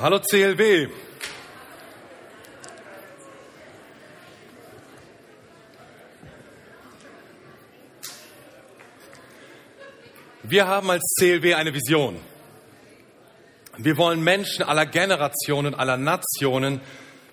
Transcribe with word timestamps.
Hallo 0.00 0.20
CLW. 0.20 0.86
Wir 10.44 10.68
haben 10.68 10.88
als 10.88 11.02
CLW 11.18 11.54
eine 11.54 11.74
Vision. 11.74 12.20
Wir 13.76 13.96
wollen 13.96 14.22
Menschen 14.22 14.62
aller 14.62 14.86
Generationen, 14.86 15.74
aller 15.74 15.96
Nationen 15.96 16.80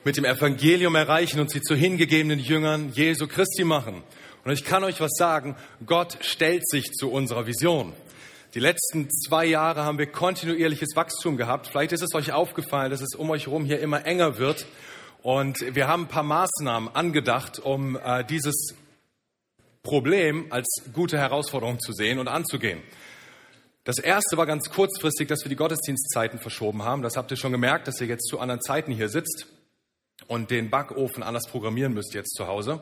mit 0.04 0.18
dem 0.18 0.26
Evangelium 0.26 0.96
erreichen 0.96 1.40
und 1.40 1.52
sie 1.52 1.62
zu 1.62 1.76
hingegebenen 1.76 2.40
Jüngern 2.40 2.92
Jesu 2.94 3.28
Christi 3.28 3.64
machen. 3.64 4.02
Und 4.44 4.54
ich 4.54 4.66
kann 4.66 4.84
euch 4.84 5.00
was 5.00 5.12
sagen, 5.16 5.56
Gott 5.86 6.18
stellt 6.22 6.68
sich 6.68 6.86
zu 6.94 7.12
unserer 7.12 7.46
Vision. 7.46 7.94
Die 8.56 8.62
letzten 8.62 9.10
zwei 9.10 9.44
Jahre 9.44 9.84
haben 9.84 9.98
wir 9.98 10.10
kontinuierliches 10.10 10.96
Wachstum 10.96 11.36
gehabt. 11.36 11.68
Vielleicht 11.68 11.92
ist 11.92 12.02
es 12.02 12.16
euch 12.16 12.32
aufgefallen, 12.32 12.90
dass 12.90 13.02
es 13.02 13.14
um 13.14 13.30
euch 13.30 13.48
herum 13.48 13.66
hier 13.66 13.82
immer 13.82 14.06
enger 14.06 14.38
wird. 14.38 14.66
Und 15.22 15.76
wir 15.76 15.90
haben 15.90 16.04
ein 16.04 16.08
paar 16.08 16.24
Maßnahmen 16.24 16.96
angedacht, 16.96 17.60
um 17.60 17.98
äh, 17.98 18.24
dieses 18.24 18.74
Problem 19.84 20.54
als 20.54 20.68
gute 20.94 21.18
Herausforderung 21.18 21.82
zu 21.82 21.92
sehen 21.92 22.18
und 22.18 22.30
anzugehen. 22.30 22.82
Das 23.84 24.00
erste 24.00 24.38
war 24.38 24.46
ganz 24.46 24.70
kurzfristig, 24.70 25.28
dass 25.28 25.44
wir 25.44 25.50
die 25.50 25.58
Gottesdienstzeiten 25.58 26.40
verschoben 26.40 26.84
haben. 26.84 27.02
Das 27.02 27.18
habt 27.18 27.32
ihr 27.32 27.38
schon 27.38 27.52
gemerkt, 27.52 27.90
dass 27.90 28.00
ihr 28.00 28.08
jetzt 28.08 28.30
zu 28.30 28.40
anderen 28.40 28.62
Zeiten 28.62 28.94
hier 28.94 29.10
sitzt 29.10 29.48
und 30.28 30.50
den 30.50 30.70
Backofen 30.70 31.24
anders 31.24 31.48
programmieren 31.50 31.94
müsst 31.94 32.14
jetzt 32.14 32.34
zu 32.38 32.48
Hause. 32.48 32.82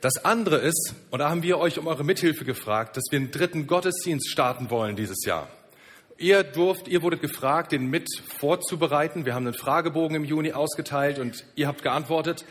Das 0.00 0.24
andere 0.24 0.58
ist, 0.58 0.94
und 1.10 1.20
da 1.20 1.30
haben 1.30 1.42
wir 1.42 1.58
euch 1.58 1.78
um 1.78 1.86
eure 1.86 2.04
Mithilfe 2.04 2.44
gefragt, 2.44 2.96
dass 2.96 3.04
wir 3.10 3.18
einen 3.18 3.30
dritten 3.30 3.66
Gottesdienst 3.66 4.28
starten 4.28 4.70
wollen 4.70 4.96
dieses 4.96 5.24
Jahr. 5.24 5.48
Ihr 6.18 6.42
durft, 6.44 6.88
ihr 6.88 7.02
wurdet 7.02 7.20
gefragt, 7.20 7.72
den 7.72 7.86
mit 7.86 8.08
vorzubereiten. 8.38 9.26
Wir 9.26 9.34
haben 9.34 9.46
einen 9.46 9.54
Fragebogen 9.54 10.16
im 10.16 10.24
Juni 10.24 10.52
ausgeteilt 10.52 11.18
und 11.18 11.44
ihr 11.56 11.66
habt 11.66 11.82
geantwortet. 11.82 12.44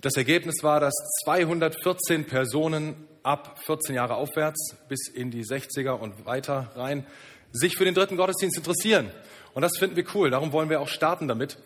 Das 0.00 0.14
Ergebnis 0.16 0.62
war, 0.62 0.80
dass 0.80 0.94
214 1.24 2.26
Personen 2.26 3.08
ab 3.22 3.58
14 3.64 3.94
Jahre 3.94 4.14
aufwärts 4.14 4.76
bis 4.88 5.08
in 5.08 5.30
die 5.30 5.44
60er 5.44 5.92
und 5.92 6.26
weiter 6.26 6.72
rein 6.74 7.06
sich 7.52 7.76
für 7.76 7.84
den 7.84 7.94
dritten 7.94 8.16
Gottesdienst 8.16 8.56
interessieren. 8.56 9.10
Und 9.54 9.62
das 9.62 9.72
finden 9.78 9.96
wir 9.96 10.04
cool. 10.14 10.30
Darum 10.30 10.52
wollen 10.52 10.70
wir 10.70 10.80
auch 10.80 10.88
starten 10.88 11.28
damit. 11.28 11.58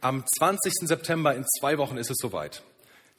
Am 0.00 0.24
20. 0.38 0.72
September 0.88 1.34
in 1.34 1.44
zwei 1.60 1.78
Wochen 1.78 1.96
ist 1.96 2.10
es 2.10 2.16
soweit. 2.18 2.62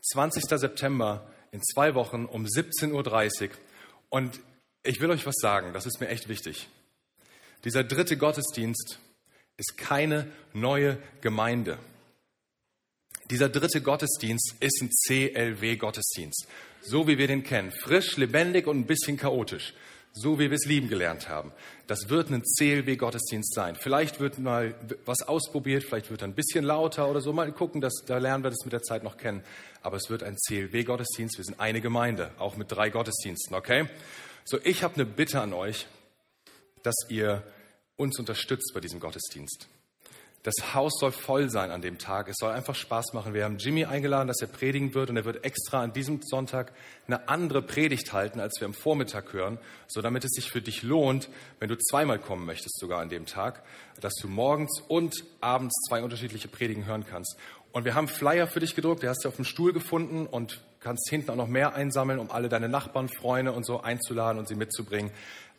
20. 0.01 0.43
September 0.59 1.23
in 1.55 1.63
zwei 1.63 1.95
Wochen 1.95 2.25
um 2.25 2.45
17.30 2.45 3.43
Uhr. 3.43 3.49
Und 4.09 4.41
ich 4.83 4.99
will 4.99 5.09
euch 5.09 5.25
was 5.25 5.35
sagen, 5.37 5.71
das 5.71 5.85
ist 5.85 6.01
mir 6.01 6.09
echt 6.09 6.27
wichtig. 6.27 6.67
Dieser 7.63 7.85
dritte 7.85 8.17
Gottesdienst 8.17 8.99
ist 9.55 9.77
keine 9.77 10.29
neue 10.53 10.97
Gemeinde. 11.21 11.79
Dieser 13.31 13.47
dritte 13.47 13.81
Gottesdienst 13.81 14.55
ist 14.59 14.81
ein 14.81 14.89
CLW-Gottesdienst, 14.91 16.45
so 16.81 17.07
wie 17.07 17.17
wir 17.17 17.27
den 17.27 17.43
kennen. 17.43 17.71
Frisch, 17.71 18.17
lebendig 18.17 18.67
und 18.67 18.77
ein 18.77 18.85
bisschen 18.85 19.17
chaotisch 19.17 19.73
so 20.17 20.39
wie 20.39 20.49
wir 20.49 20.55
es 20.55 20.65
lieben 20.65 20.87
gelernt 20.87 21.27
haben. 21.27 21.51
Das 21.87 22.09
wird 22.09 22.31
ein 22.31 22.41
CLW-Gottesdienst 22.41 23.53
sein. 23.53 23.75
Vielleicht 23.75 24.21
wird 24.21 24.39
mal 24.39 24.73
was 25.05 25.21
ausprobiert, 25.23 25.83
vielleicht 25.83 26.09
wird 26.09 26.21
er 26.21 26.29
ein 26.29 26.33
bisschen 26.33 26.63
lauter 26.63 27.09
oder 27.09 27.19
so. 27.19 27.33
Mal 27.33 27.51
gucken, 27.51 27.81
dass, 27.81 27.93
da 28.05 28.17
lernen 28.17 28.43
wir 28.43 28.49
das 28.49 28.63
mit 28.63 28.71
der 28.71 28.81
Zeit 28.81 29.03
noch 29.03 29.17
kennen. 29.17 29.43
Aber 29.81 29.97
es 29.97 30.09
wird 30.09 30.23
ein 30.23 30.37
CLW-Gottesdienst. 30.37 31.37
Wir 31.37 31.43
sind 31.43 31.59
eine 31.59 31.81
Gemeinde, 31.81 32.31
auch 32.39 32.55
mit 32.55 32.71
drei 32.71 32.89
Gottesdiensten, 32.89 33.55
okay? 33.55 33.89
So, 34.45 34.57
ich 34.63 34.83
habe 34.83 34.95
eine 34.95 35.05
Bitte 35.05 35.41
an 35.41 35.51
euch, 35.51 35.85
dass 36.81 36.95
ihr 37.09 37.43
uns 37.97 38.17
unterstützt 38.17 38.71
bei 38.73 38.79
diesem 38.79 39.01
Gottesdienst. 39.01 39.67
Das 40.45 40.75
Haus 40.75 40.99
soll 40.99 41.11
voll 41.11 41.49
sein 41.49 41.71
an 41.71 41.81
dem 41.81 41.97
Tag. 41.97 42.29
Es 42.29 42.35
soll 42.37 42.51
einfach 42.51 42.75
Spaß 42.75 43.13
machen. 43.13 43.33
Wir 43.33 43.45
haben 43.45 43.57
Jimmy 43.57 43.85
eingeladen, 43.85 44.27
dass 44.27 44.41
er 44.41 44.47
predigen 44.47 44.93
wird 44.93 45.09
und 45.09 45.17
er 45.17 45.25
wird 45.25 45.43
extra 45.43 45.81
an 45.81 45.91
diesem 45.91 46.21
Sonntag 46.21 46.71
eine 47.07 47.27
andere 47.27 47.63
Predigt 47.63 48.13
halten, 48.13 48.39
als 48.39 48.59
wir 48.59 48.67
am 48.67 48.75
Vormittag 48.75 49.33
hören, 49.33 49.57
so 49.87 50.03
damit 50.03 50.23
es 50.23 50.33
sich 50.33 50.51
für 50.51 50.61
dich 50.61 50.83
lohnt, 50.83 51.29
wenn 51.59 51.69
du 51.69 51.75
zweimal 51.75 52.19
kommen 52.19 52.45
möchtest, 52.45 52.77
sogar 52.77 53.01
an 53.01 53.09
dem 53.09 53.25
Tag, 53.25 53.63
dass 53.99 54.13
du 54.21 54.27
morgens 54.27 54.81
und 54.87 55.15
abends 55.41 55.73
zwei 55.89 56.03
unterschiedliche 56.03 56.47
Predigen 56.47 56.85
hören 56.85 57.07
kannst. 57.09 57.37
Und 57.71 57.83
wir 57.83 57.95
haben 57.95 58.07
Flyer 58.07 58.45
für 58.45 58.59
dich 58.59 58.75
gedruckt, 58.75 59.01
der 59.01 59.09
hast 59.09 59.25
du 59.25 59.29
auf 59.29 59.37
dem 59.37 59.45
Stuhl 59.45 59.73
gefunden 59.73 60.27
und 60.27 60.61
kannst 60.79 61.09
hinten 61.09 61.31
auch 61.31 61.35
noch 61.35 61.47
mehr 61.47 61.73
einsammeln, 61.73 62.19
um 62.19 62.29
alle 62.29 62.49
deine 62.49 62.69
Nachbarn, 62.69 63.09
Freunde 63.09 63.51
und 63.51 63.65
so 63.65 63.81
einzuladen 63.81 64.37
und 64.37 64.47
sie 64.47 64.53
mitzubringen. 64.53 65.09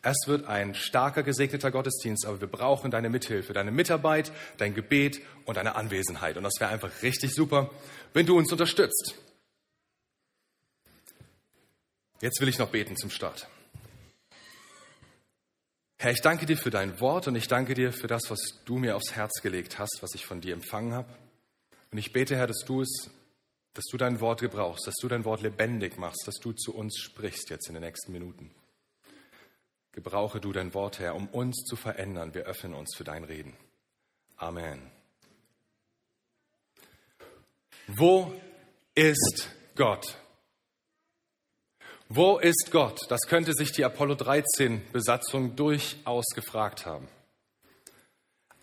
Es 0.09 0.25
wird 0.25 0.47
ein 0.47 0.73
starker, 0.73 1.21
gesegneter 1.21 1.69
Gottesdienst, 1.69 2.25
aber 2.25 2.39
wir 2.39 2.47
brauchen 2.47 2.91
deine 2.91 3.09
Mithilfe, 3.09 3.51
deine 3.51 3.71
Mitarbeit, 3.71 4.31
dein 4.55 4.73
Gebet 4.73 5.19
und 5.43 5.57
deine 5.57 5.75
Anwesenheit. 5.75 6.37
Und 6.37 6.43
das 6.43 6.53
wäre 6.61 6.71
einfach 6.71 7.01
richtig 7.01 7.35
super, 7.35 7.69
wenn 8.13 8.25
du 8.25 8.37
uns 8.37 8.49
unterstützt. 8.49 9.15
Jetzt 12.21 12.39
will 12.39 12.47
ich 12.47 12.57
noch 12.57 12.69
beten 12.69 12.95
zum 12.95 13.09
Start. 13.09 13.49
Herr, 15.97 16.11
ich 16.11 16.21
danke 16.21 16.45
dir 16.45 16.55
für 16.55 16.69
dein 16.69 17.01
Wort 17.01 17.27
und 17.27 17.35
ich 17.35 17.49
danke 17.49 17.73
dir 17.73 17.91
für 17.91 18.07
das, 18.07 18.29
was 18.29 18.39
du 18.63 18.77
mir 18.77 18.95
aufs 18.95 19.13
Herz 19.13 19.41
gelegt 19.41 19.77
hast, 19.77 19.97
was 19.99 20.15
ich 20.15 20.25
von 20.25 20.39
dir 20.39 20.53
empfangen 20.53 20.93
habe. 20.93 21.13
Und 21.91 21.97
ich 21.97 22.13
bete, 22.13 22.37
Herr, 22.37 22.47
dass 22.47 22.63
du 22.65 22.81
es, 22.81 23.09
dass 23.73 23.83
du 23.91 23.97
dein 23.97 24.21
Wort 24.21 24.39
gebrauchst, 24.39 24.87
dass 24.87 24.95
du 25.01 25.09
dein 25.09 25.25
Wort 25.25 25.41
lebendig 25.41 25.97
machst, 25.97 26.25
dass 26.25 26.35
du 26.35 26.53
zu 26.53 26.73
uns 26.73 26.97
sprichst 26.97 27.49
jetzt 27.49 27.67
in 27.67 27.73
den 27.73 27.83
nächsten 27.83 28.13
Minuten. 28.13 28.51
Gebrauche 29.97 30.39
du 30.39 30.53
dein 30.53 30.75
Wort, 30.75 30.99
Herr, 30.99 31.15
um 31.15 31.27
uns 31.29 31.63
zu 31.63 31.75
verändern. 31.75 32.35
Wir 32.35 32.43
öffnen 32.43 32.75
uns 32.75 32.95
für 32.95 33.03
dein 33.03 33.23
Reden. 33.23 33.57
Amen. 34.35 34.79
Wo 37.87 38.31
ist 38.93 39.49
Gott? 39.75 40.19
Wo 42.09 42.37
ist 42.37 42.69
Gott? 42.69 42.99
Das 43.09 43.21
könnte 43.21 43.53
sich 43.53 43.71
die 43.71 43.83
Apollo 43.83 44.13
13 44.13 44.83
Besatzung 44.91 45.55
durchaus 45.55 46.25
gefragt 46.35 46.85
haben. 46.85 47.07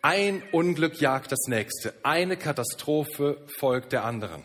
Ein 0.03 0.41
Unglück 0.53 1.01
jagt 1.01 1.33
das 1.33 1.49
nächste. 1.49 1.95
Eine 2.05 2.37
Katastrophe 2.37 3.45
folgt 3.59 3.91
der 3.91 4.05
anderen. 4.05 4.45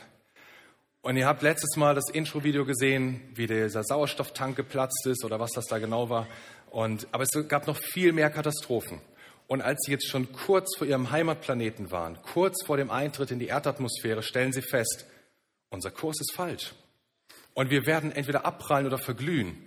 Und 1.02 1.16
ihr 1.16 1.28
habt 1.28 1.44
letztes 1.44 1.78
Mal 1.78 1.96
das 1.96 2.10
Intro-Video 2.12 2.66
gesehen, 2.66 3.22
wie 3.34 3.48
dieser 3.48 3.84
Sauerstofftank 3.86 4.58
geplatzt 4.58 5.06
ist 5.06 5.24
oder 5.24 5.40
was 5.40 5.52
das 5.52 5.66
da 5.66 5.80
genau 5.80 6.10
war. 6.10 6.28
Und, 6.72 7.08
aber 7.12 7.24
es 7.24 7.48
gab 7.48 7.68
noch 7.68 7.78
viel 7.78 8.14
mehr 8.14 8.30
Katastrophen. 8.30 9.02
Und 9.48 9.62
als 9.62 9.80
sie 9.84 9.92
jetzt 9.92 10.08
schon 10.08 10.32
kurz 10.32 10.78
vor 10.78 10.86
ihrem 10.86 11.10
Heimatplaneten 11.10 11.90
waren, 11.90 12.22
kurz 12.22 12.64
vor 12.66 12.78
dem 12.78 12.92
Eintritt 12.92 13.32
in 13.32 13.40
die 13.40 13.48
Erdatmosphäre, 13.48 14.22
stellen 14.22 14.54
sie 14.54 14.62
fest, 14.62 15.06
unser 15.70 15.90
Kurs 15.90 16.20
ist 16.22 16.34
falsch. 16.36 16.74
Und 17.56 17.72
wir 17.72 17.86
werden 17.86 18.12
entweder 18.12 18.46
abprallen 18.46 18.86
oder 18.86 19.00
verglühen, 19.00 19.58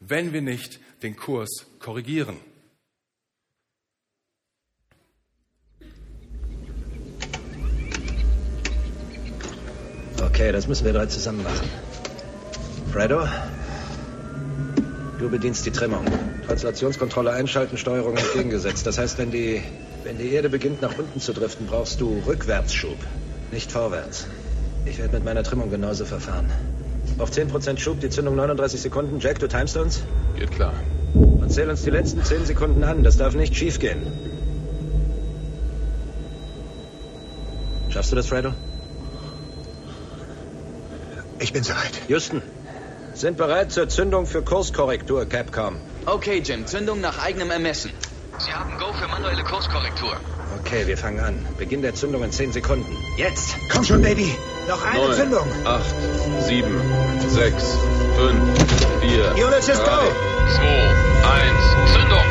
wenn 0.00 0.32
wir 0.32 0.42
nicht 0.42 0.80
den 1.02 1.16
Kurs 1.16 1.66
korrigieren. 1.78 2.36
Okay, 10.20 10.50
das 10.50 10.66
müssen 10.66 10.84
wir 10.84 10.92
drei 10.92 11.06
zusammen 11.06 11.44
machen. 11.44 11.68
Fredo, 12.92 13.26
du 15.18 15.28
bedienst 15.28 15.66
die 15.66 15.70
Trimmung. 15.70 16.04
Translationskontrolle 16.46 17.32
einschalten, 17.32 17.76
Steuerung 17.76 18.16
entgegengesetzt. 18.16 18.86
Das 18.86 18.98
heißt, 18.98 19.18
wenn 19.18 19.30
die, 19.30 19.62
wenn 20.04 20.18
die 20.18 20.32
Erde 20.32 20.48
beginnt 20.48 20.80
nach 20.82 20.96
unten 20.98 21.20
zu 21.20 21.32
driften, 21.32 21.66
brauchst 21.66 22.00
du 22.00 22.22
Rückwärtsschub, 22.26 22.96
nicht 23.50 23.70
vorwärts. 23.70 24.26
Ich 24.86 24.98
werde 24.98 25.14
mit 25.14 25.24
meiner 25.24 25.42
Trimmung 25.42 25.70
genauso 25.70 26.04
verfahren. 26.04 26.50
Auf 27.18 27.30
10% 27.30 27.78
Schub, 27.78 28.00
die 28.00 28.10
Zündung 28.10 28.36
39 28.36 28.80
Sekunden. 28.80 29.18
Jack, 29.18 29.38
du 29.38 29.48
timest 29.48 29.76
uns? 29.76 30.02
Geht 30.36 30.52
klar. 30.52 30.72
Und 31.14 31.52
zähl 31.52 31.68
uns 31.68 31.82
die 31.82 31.90
letzten 31.90 32.22
10 32.22 32.46
Sekunden 32.46 32.84
an. 32.84 33.02
Das 33.02 33.16
darf 33.16 33.34
nicht 33.34 33.56
schiefgehen. 33.56 34.00
Schaffst 37.90 38.12
du 38.12 38.16
das, 38.16 38.26
Fredo? 38.26 38.52
Ich 41.40 41.52
bin 41.52 41.62
soweit. 41.62 41.92
Houston, 42.08 42.42
sind 43.20 43.36
bereit 43.36 43.72
zur 43.72 43.88
Zündung 43.88 44.26
für 44.26 44.42
Kurskorrektur, 44.42 45.26
Capcom. 45.26 45.76
Okay, 46.06 46.40
Jim, 46.44 46.66
Zündung 46.66 47.00
nach 47.00 47.18
eigenem 47.22 47.50
Ermessen. 47.50 47.90
Sie 48.38 48.52
haben 48.52 48.78
Go 48.78 48.92
für 48.92 49.08
manuelle 49.08 49.42
Kurskorrektur. 49.42 50.16
Okay, 50.60 50.86
wir 50.86 50.96
fangen 50.96 51.20
an. 51.20 51.46
Beginn 51.58 51.82
der 51.82 51.94
Zündung 51.94 52.22
in 52.22 52.30
10 52.32 52.52
Sekunden. 52.52 52.96
Jetzt! 53.16 53.56
Komm 53.72 53.84
schon, 53.84 54.02
Baby. 54.02 54.32
Noch 54.68 54.84
eine 54.84 55.04
Neun, 55.04 55.14
Zündung. 55.14 55.46
acht, 55.64 55.94
sieben, 56.46 56.80
sechs, 57.28 57.76
fünf, 58.16 59.00
vier, 59.00 59.46
Units 59.46 59.68
ist 59.68 59.78
drei, 59.80 60.04
go. 60.04 60.12
zwei, 60.54 60.88
eins, 61.28 61.92
Zündung! 61.92 62.24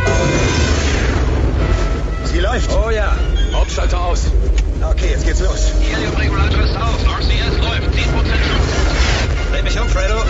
Sie 2.25 2.39
läuft. 2.39 2.71
Oh 2.73 2.89
ja. 2.89 3.15
Hauptschalter 3.53 3.99
aus. 3.99 4.25
Okay, 4.91 5.09
jetzt 5.11 5.25
geht's 5.25 5.39
los. 5.41 5.71
Heliumregulator 5.81 6.61
ist 6.61 6.75
aus. 6.77 7.01
RCS 7.03 7.57
läuft. 7.59 7.89
10% 7.93 7.95
Schub. 7.95 9.51
Dreh 9.51 9.61
mich 9.63 9.79
um, 9.79 9.87
Fredo. 9.89 10.23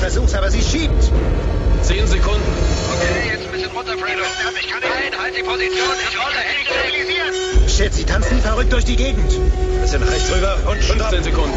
Ich 0.00 0.06
versuch's, 0.06 0.32
aber 0.32 0.50
sie 0.50 0.62
schiebt. 0.62 1.12
Zehn 1.82 2.06
Sekunden. 2.06 2.40
Okay, 2.40 3.36
jetzt 3.36 3.44
ein 3.44 3.52
bisschen 3.52 3.70
runter, 3.70 3.92
Fredo. 3.98 4.24
Ich 4.58 4.72
kann 4.72 4.80
Nein, 4.80 5.12
halt 5.12 5.36
die 5.36 5.42
Position. 5.42 5.92
Ich 6.08 6.16
rolle. 6.16 7.68
Shit, 7.68 7.92
sie 7.92 8.04
tanzen 8.04 8.38
wie 8.38 8.40
verrückt 8.40 8.72
durch 8.72 8.86
die 8.86 8.96
Gegend. 8.96 9.28
Bisschen 9.82 10.00
nach 10.00 10.10
rechts 10.10 10.32
rüber 10.32 10.56
und 10.70 10.82
stopp. 10.82 11.12
15 11.12 11.24
Sekunden. 11.24 11.52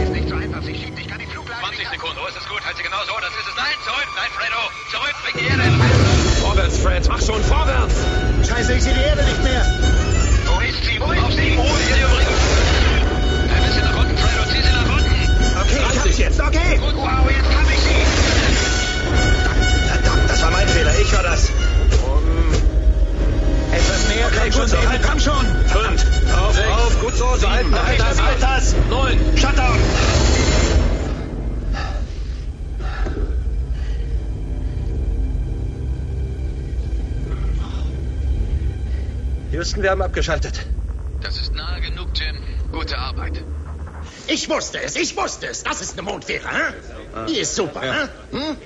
Ist 0.00 0.12
nicht 0.12 0.28
so 0.28 0.36
einfach. 0.36 0.62
Sie 0.62 0.76
schiebt, 0.76 0.96
ich 0.96 1.08
kann 1.08 1.18
die 1.18 1.26
Fluglage 1.26 1.58
20 1.58 1.88
Sekunden. 1.88 2.16
So 2.22 2.28
ist 2.28 2.36
es 2.38 2.48
gut, 2.48 2.62
halt 2.64 2.76
sie 2.76 2.84
genau 2.84 3.02
so, 3.02 3.18
das 3.18 3.34
ist 3.34 3.48
es. 3.50 3.56
Nein, 3.58 3.74
zurück, 3.82 4.10
nein, 4.14 4.30
Fredo, 4.30 4.62
zurück, 4.94 5.14
bring 5.26 5.34
die 5.42 5.46
Erde 5.50 5.62
hin. 5.66 5.74
Vorwärts, 6.38 6.78
Fred. 6.78 7.02
Mach 7.08 7.18
schon 7.20 7.42
vorwärts. 7.42 7.94
Scheiße, 8.46 8.74
ich 8.74 8.82
sehe 8.84 8.94
die 8.94 9.02
Erde 9.10 9.24
nicht 9.24 9.42
mehr. 9.42 9.66
Wo 10.46 10.60
ist 10.62 10.84
sie? 10.86 11.00
Wo 11.02 11.10
ist 11.10 11.34
sie? 11.34 11.58
Wo 11.58 11.66
ist 11.66 11.86
sie 11.90 11.98
übrigens? 11.98 12.42
Ein 13.50 13.62
bisschen 13.66 13.84
nach 13.90 13.98
unten, 13.98 14.16
Fredo, 14.22 14.42
zieh 14.54 14.62
sie 14.62 14.70
nach 14.70 14.86
unten. 14.86 15.10
Okay, 15.66 15.82
ich 15.82 15.98
hab's 15.98 16.18
jetzt, 16.18 16.40
okay. 16.40 16.78
Gut, 16.78 16.94
wow, 16.94 17.31
Ich 21.02 21.12
war 21.12 21.22
das. 21.22 21.50
Etwas 23.72 24.08
näher, 24.08 24.26
Okay, 24.26 24.38
komm 24.38 24.44
gut 24.50 24.54
schon, 24.54 24.68
so, 24.68 24.88
halt. 24.88 25.02
komm 25.02 25.20
schon. 25.20 25.46
Fünf. 25.66 26.04
Auf, 26.38 26.54
Sechs. 26.54 26.68
auf. 26.68 27.00
Gut 27.00 27.16
so. 27.16 27.36
So 27.36 27.50
halten. 27.50 27.74
Halt 27.74 27.98
das, 28.00 28.22
halt 28.22 28.42
das. 28.42 28.74
Neun. 28.88 29.18
Shutdown. 29.36 29.78
Houston, 39.52 39.82
wir 39.82 39.90
haben 39.90 40.02
abgeschaltet. 40.02 40.66
Das 41.20 41.36
ist 41.40 41.54
nahe 41.54 41.80
genug, 41.80 42.08
Jim. 42.14 42.36
Gute 42.72 42.96
Arbeit. 42.98 43.44
Ich 44.26 44.48
wusste 44.48 44.80
es, 44.82 44.96
ich 44.96 45.16
wusste 45.16 45.46
es. 45.48 45.62
Das 45.62 45.80
ist 45.80 45.92
eine 45.92 46.02
Mondfähre, 46.02 46.48
hä? 46.48 47.26
Die 47.28 47.38
ist 47.38 47.54
super, 47.54 47.84
Ja. 47.84 47.92
hä? 47.94 48.08
Hm? 48.36 48.56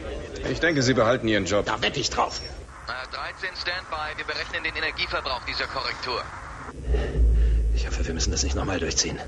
Ich 0.51 0.61
denke, 0.61 0.83
Sie 0.83 0.95
behalten 0.95 1.27
Ihren 1.29 1.45
Job. 1.45 1.67
Da 1.67 1.83
wette 1.83 1.99
ich 1.99 2.11
drauf. 2.11 2.41
Äh, 2.87 3.15
13 3.15 3.49
Standby, 3.61 4.17
wir 4.17 4.25
berechnen 4.25 4.63
den 4.63 4.77
Energieverbrauch 4.77 5.45
dieser 5.45 5.67
Korrektur. 5.67 6.23
Ich 7.75 7.87
hoffe, 7.87 8.07
wir 8.07 8.15
müssen 8.15 8.31
das 8.31 8.43
nicht 8.45 8.55
nochmal 8.55 8.79
durchziehen. 8.79 9.19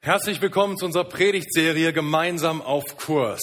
Herzlich 0.00 0.42
willkommen 0.42 0.76
zu 0.76 0.84
unserer 0.84 1.04
Predigtserie 1.04 1.92
Gemeinsam 1.92 2.60
auf 2.60 2.96
Kurs. 2.96 3.40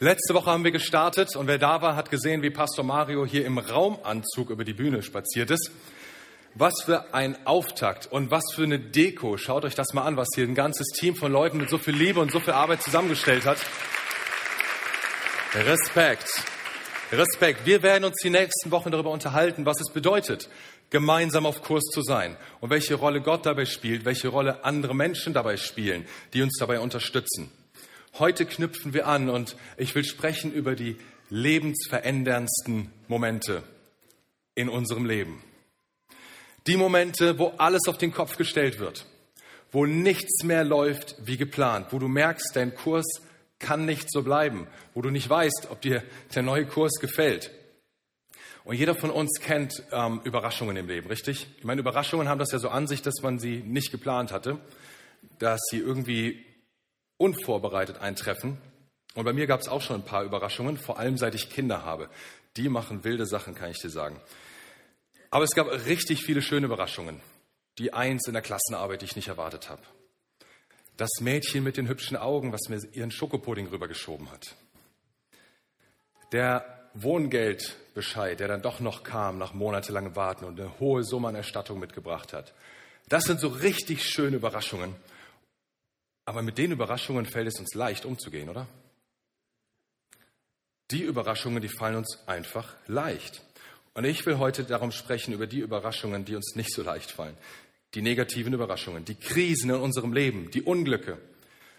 Letzte 0.00 0.34
Woche 0.34 0.50
haben 0.50 0.64
wir 0.64 0.72
gestartet 0.72 1.36
und 1.36 1.46
wer 1.46 1.58
da 1.58 1.82
war, 1.82 1.94
hat 1.94 2.10
gesehen, 2.10 2.42
wie 2.42 2.50
Pastor 2.50 2.84
Mario 2.84 3.26
hier 3.26 3.44
im 3.44 3.58
Raumanzug 3.58 4.50
über 4.50 4.64
die 4.64 4.72
Bühne 4.72 5.02
spaziert 5.02 5.50
ist. 5.50 5.70
Was 6.54 6.82
für 6.84 7.14
ein 7.14 7.46
Auftakt 7.46 8.10
und 8.10 8.30
was 8.30 8.42
für 8.54 8.64
eine 8.64 8.80
Deko. 8.80 9.36
Schaut 9.36 9.64
euch 9.64 9.74
das 9.74 9.94
mal 9.94 10.02
an, 10.02 10.16
was 10.16 10.28
hier 10.34 10.44
ein 10.44 10.54
ganzes 10.54 10.88
Team 10.88 11.14
von 11.14 11.30
Leuten 11.30 11.58
mit 11.58 11.70
so 11.70 11.78
viel 11.78 11.94
Liebe 11.94 12.20
und 12.20 12.32
so 12.32 12.40
viel 12.40 12.52
Arbeit 12.52 12.82
zusammengestellt 12.82 13.44
hat. 13.44 13.58
Respekt. 15.54 16.28
Respekt. 17.12 17.66
Wir 17.66 17.82
werden 17.82 18.04
uns 18.04 18.16
die 18.22 18.30
nächsten 18.30 18.70
Wochen 18.70 18.90
darüber 18.90 19.10
unterhalten, 19.10 19.64
was 19.66 19.80
es 19.80 19.92
bedeutet, 19.92 20.48
gemeinsam 20.90 21.46
auf 21.46 21.62
Kurs 21.62 21.84
zu 21.92 22.02
sein 22.02 22.36
und 22.60 22.70
welche 22.70 22.94
Rolle 22.94 23.20
Gott 23.20 23.46
dabei 23.46 23.64
spielt, 23.64 24.04
welche 24.04 24.28
Rolle 24.28 24.64
andere 24.64 24.94
Menschen 24.94 25.32
dabei 25.32 25.56
spielen, 25.56 26.04
die 26.34 26.42
uns 26.42 26.56
dabei 26.58 26.80
unterstützen. 26.80 27.50
Heute 28.18 28.44
knüpfen 28.44 28.92
wir 28.92 29.06
an 29.06 29.28
und 29.28 29.56
ich 29.76 29.94
will 29.94 30.04
sprechen 30.04 30.52
über 30.52 30.74
die 30.74 30.98
lebensveränderndsten 31.30 32.90
Momente 33.06 33.62
in 34.54 34.68
unserem 34.68 35.06
Leben. 35.06 35.42
Die 36.66 36.76
Momente, 36.76 37.38
wo 37.38 37.54
alles 37.56 37.88
auf 37.88 37.98
den 37.98 38.12
Kopf 38.12 38.36
gestellt 38.36 38.78
wird, 38.78 39.06
wo 39.72 39.86
nichts 39.86 40.44
mehr 40.44 40.64
läuft 40.64 41.16
wie 41.20 41.36
geplant, 41.36 41.88
wo 41.90 41.98
du 41.98 42.08
merkst, 42.08 42.50
dein 42.54 42.74
Kurs 42.74 43.06
kann 43.58 43.84
nicht 43.84 44.10
so 44.10 44.22
bleiben, 44.22 44.66
wo 44.94 45.02
du 45.02 45.10
nicht 45.10 45.28
weißt, 45.28 45.68
ob 45.70 45.80
dir 45.80 46.02
der 46.34 46.42
neue 46.42 46.66
Kurs 46.66 46.94
gefällt. 47.00 47.50
Und 48.64 48.76
jeder 48.76 48.94
von 48.94 49.10
uns 49.10 49.40
kennt 49.40 49.82
ähm, 49.90 50.20
Überraschungen 50.24 50.76
im 50.76 50.86
Leben, 50.86 51.08
richtig? 51.08 51.48
Ich 51.58 51.64
meine, 51.64 51.80
Überraschungen 51.80 52.28
haben 52.28 52.38
das 52.38 52.52
ja 52.52 52.58
so 52.58 52.68
an 52.68 52.86
sich, 52.86 53.02
dass 53.02 53.22
man 53.22 53.38
sie 53.38 53.58
nicht 53.58 53.90
geplant 53.90 54.32
hatte, 54.32 54.58
dass 55.38 55.60
sie 55.70 55.78
irgendwie 55.78 56.44
unvorbereitet 57.16 58.00
eintreffen. 58.00 58.58
Und 59.14 59.24
bei 59.24 59.32
mir 59.32 59.46
gab 59.46 59.60
es 59.60 59.68
auch 59.68 59.82
schon 59.82 59.96
ein 59.96 60.04
paar 60.04 60.24
Überraschungen, 60.24 60.76
vor 60.76 60.98
allem 60.98 61.16
seit 61.16 61.34
ich 61.34 61.50
Kinder 61.50 61.84
habe. 61.84 62.08
Die 62.56 62.68
machen 62.68 63.04
wilde 63.04 63.26
Sachen, 63.26 63.54
kann 63.54 63.70
ich 63.70 63.78
dir 63.78 63.90
sagen. 63.90 64.20
Aber 65.30 65.44
es 65.44 65.54
gab 65.54 65.68
richtig 65.68 66.24
viele 66.24 66.42
schöne 66.42 66.66
Überraschungen. 66.66 67.20
Die 67.78 67.94
Eins 67.94 68.26
in 68.26 68.32
der 68.32 68.42
Klassenarbeit, 68.42 69.00
die 69.00 69.06
ich 69.06 69.16
nicht 69.16 69.28
erwartet 69.28 69.70
habe. 69.70 69.82
Das 70.96 71.10
Mädchen 71.20 71.64
mit 71.64 71.76
den 71.76 71.88
hübschen 71.88 72.16
Augen, 72.16 72.52
was 72.52 72.68
mir 72.68 72.78
ihren 72.92 73.10
Schokopudding 73.10 73.68
rübergeschoben 73.68 74.30
hat. 74.30 74.54
Der 76.32 76.90
Wohngeldbescheid, 76.94 78.40
der 78.40 78.48
dann 78.48 78.62
doch 78.62 78.80
noch 78.80 79.04
kam 79.04 79.38
nach 79.38 79.54
monatelangem 79.54 80.16
Warten 80.16 80.44
und 80.44 80.60
eine 80.60 80.78
hohe 80.80 81.04
Summe 81.04 81.28
an 81.28 81.36
Erstattung 81.36 81.78
mitgebracht 81.78 82.32
hat. 82.32 82.52
Das 83.08 83.24
sind 83.24 83.40
so 83.40 83.48
richtig 83.48 84.04
schöne 84.04 84.36
Überraschungen. 84.36 84.94
Aber 86.24 86.42
mit 86.42 86.58
den 86.58 86.72
Überraschungen 86.72 87.26
fällt 87.26 87.48
es 87.48 87.58
uns 87.58 87.74
leicht 87.74 88.04
umzugehen, 88.04 88.48
oder? 88.48 88.66
Die 90.90 91.02
Überraschungen, 91.02 91.62
die 91.62 91.68
fallen 91.68 91.96
uns 91.96 92.18
einfach 92.26 92.74
leicht. 92.86 93.42
Und 93.94 94.04
ich 94.04 94.24
will 94.26 94.38
heute 94.38 94.64
darum 94.64 94.92
sprechen, 94.92 95.32
über 95.34 95.46
die 95.46 95.60
Überraschungen, 95.60 96.24
die 96.24 96.36
uns 96.36 96.54
nicht 96.54 96.72
so 96.72 96.82
leicht 96.82 97.10
fallen. 97.10 97.36
Die 97.94 98.02
negativen 98.02 98.52
Überraschungen, 98.52 99.04
die 99.04 99.16
Krisen 99.16 99.70
in 99.70 99.76
unserem 99.76 100.12
Leben, 100.12 100.50
die 100.52 100.62
Unglücke, 100.62 101.18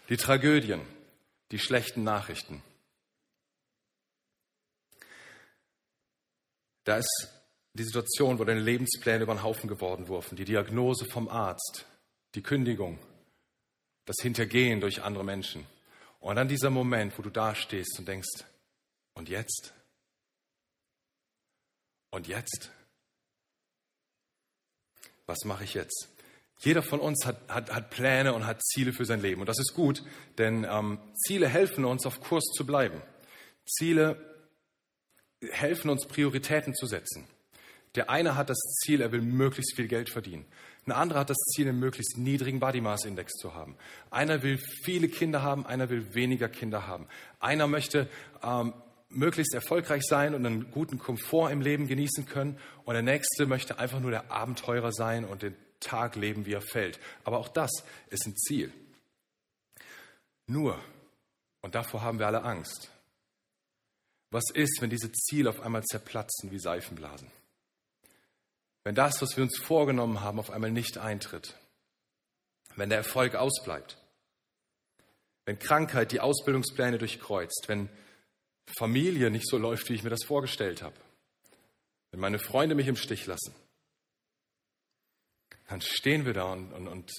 die 0.08 0.18
Tragödien, 0.18 0.80
die 1.50 1.58
schlechten 1.58 2.04
Nachrichten. 2.04 2.62
Da 6.84 6.98
ist 6.98 7.28
die 7.74 7.84
Situation, 7.84 8.38
wo 8.38 8.44
deine 8.44 8.60
Lebenspläne 8.60 9.22
über 9.22 9.34
den 9.34 9.42
Haufen 9.42 9.68
geworden 9.68 10.08
wurden, 10.08 10.36
die 10.36 10.44
Diagnose 10.44 11.06
vom 11.06 11.28
Arzt, 11.28 11.86
die 12.34 12.42
Kündigung, 12.42 12.98
das 14.04 14.16
Hintergehen 14.20 14.80
durch 14.80 15.02
andere 15.02 15.24
Menschen. 15.24 15.66
Und 16.20 16.36
dann 16.36 16.48
dieser 16.48 16.70
Moment, 16.70 17.16
wo 17.18 17.22
du 17.22 17.30
da 17.30 17.54
stehst 17.54 17.98
und 17.98 18.06
denkst, 18.06 18.44
und 19.14 19.28
jetzt? 19.28 19.72
Und 22.12 22.28
jetzt? 22.28 22.70
Was 25.26 25.44
mache 25.44 25.64
ich 25.64 25.74
jetzt? 25.74 26.08
Jeder 26.58 26.82
von 26.82 27.00
uns 27.00 27.26
hat, 27.26 27.48
hat, 27.48 27.72
hat 27.72 27.90
Pläne 27.90 28.34
und 28.34 28.46
hat 28.46 28.62
Ziele 28.62 28.92
für 28.92 29.04
sein 29.04 29.20
Leben. 29.20 29.40
Und 29.40 29.48
das 29.48 29.58
ist 29.58 29.74
gut, 29.74 30.04
denn 30.38 30.64
ähm, 30.68 30.98
Ziele 31.14 31.48
helfen 31.48 31.84
uns, 31.84 32.06
auf 32.06 32.20
Kurs 32.20 32.44
zu 32.54 32.64
bleiben. 32.64 33.02
Ziele 33.66 34.16
helfen 35.50 35.90
uns, 35.90 36.06
Prioritäten 36.06 36.74
zu 36.74 36.86
setzen. 36.86 37.26
Der 37.94 38.10
eine 38.10 38.36
hat 38.36 38.50
das 38.50 38.58
Ziel, 38.82 39.00
er 39.00 39.10
will 39.10 39.22
möglichst 39.22 39.74
viel 39.74 39.88
Geld 39.88 40.10
verdienen. 40.10 40.44
Ein 40.86 40.92
anderer 40.92 41.20
hat 41.20 41.30
das 41.30 41.38
Ziel, 41.54 41.68
einen 41.68 41.80
möglichst 41.80 42.18
niedrigen 42.18 42.60
Body 42.60 42.80
Mass 42.80 43.04
Index 43.04 43.32
zu 43.32 43.54
haben. 43.54 43.76
Einer 44.10 44.42
will 44.42 44.58
viele 44.84 45.08
Kinder 45.08 45.42
haben, 45.42 45.64
einer 45.64 45.88
will 45.88 46.14
weniger 46.14 46.48
Kinder 46.48 46.86
haben. 46.86 47.06
Einer 47.40 47.66
möchte 47.66 48.08
ähm, 48.42 48.74
möglichst 49.14 49.54
erfolgreich 49.54 50.02
sein 50.04 50.34
und 50.34 50.44
einen 50.44 50.70
guten 50.70 50.98
Komfort 50.98 51.50
im 51.50 51.60
Leben 51.60 51.86
genießen 51.86 52.26
können. 52.26 52.58
Und 52.84 52.94
der 52.94 53.02
nächste 53.02 53.46
möchte 53.46 53.78
einfach 53.78 54.00
nur 54.00 54.10
der 54.10 54.30
Abenteurer 54.30 54.92
sein 54.92 55.24
und 55.24 55.42
den 55.42 55.56
Tag 55.80 56.16
leben, 56.16 56.46
wie 56.46 56.54
er 56.54 56.62
fällt. 56.62 56.98
Aber 57.24 57.38
auch 57.38 57.48
das 57.48 57.70
ist 58.10 58.26
ein 58.26 58.36
Ziel. 58.36 58.72
Nur, 60.46 60.78
und 61.60 61.74
davor 61.74 62.02
haben 62.02 62.18
wir 62.18 62.26
alle 62.26 62.42
Angst, 62.42 62.90
was 64.30 64.44
ist, 64.54 64.80
wenn 64.80 64.90
diese 64.90 65.12
Ziele 65.12 65.50
auf 65.50 65.60
einmal 65.60 65.84
zerplatzen 65.84 66.50
wie 66.50 66.58
Seifenblasen? 66.58 67.30
Wenn 68.84 68.94
das, 68.94 69.20
was 69.20 69.36
wir 69.36 69.44
uns 69.44 69.58
vorgenommen 69.58 70.22
haben, 70.22 70.38
auf 70.38 70.50
einmal 70.50 70.70
nicht 70.70 70.98
eintritt? 70.98 71.56
Wenn 72.74 72.88
der 72.88 72.98
Erfolg 72.98 73.34
ausbleibt? 73.34 73.98
Wenn 75.44 75.58
Krankheit 75.58 76.12
die 76.12 76.20
Ausbildungspläne 76.20 76.98
durchkreuzt? 76.98 77.64
Wenn 77.66 77.88
Familie 78.66 79.30
nicht 79.30 79.48
so 79.48 79.58
läuft, 79.58 79.88
wie 79.88 79.94
ich 79.94 80.02
mir 80.02 80.10
das 80.10 80.24
vorgestellt 80.24 80.82
habe? 80.82 80.96
Wenn 82.10 82.20
meine 82.20 82.38
Freunde 82.38 82.74
mich 82.74 82.86
im 82.86 82.96
Stich 82.96 83.26
lassen? 83.26 83.54
Dann 85.68 85.80
stehen 85.80 86.26
wir 86.26 86.34
da 86.34 86.52
und, 86.52 86.72
und, 86.72 86.88
und 86.88 87.10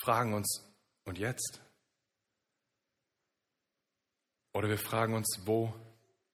fragen 0.00 0.34
uns, 0.34 0.64
und 1.04 1.18
jetzt? 1.18 1.60
Oder 4.52 4.68
wir 4.68 4.78
fragen 4.78 5.14
uns, 5.14 5.40
wo 5.44 5.74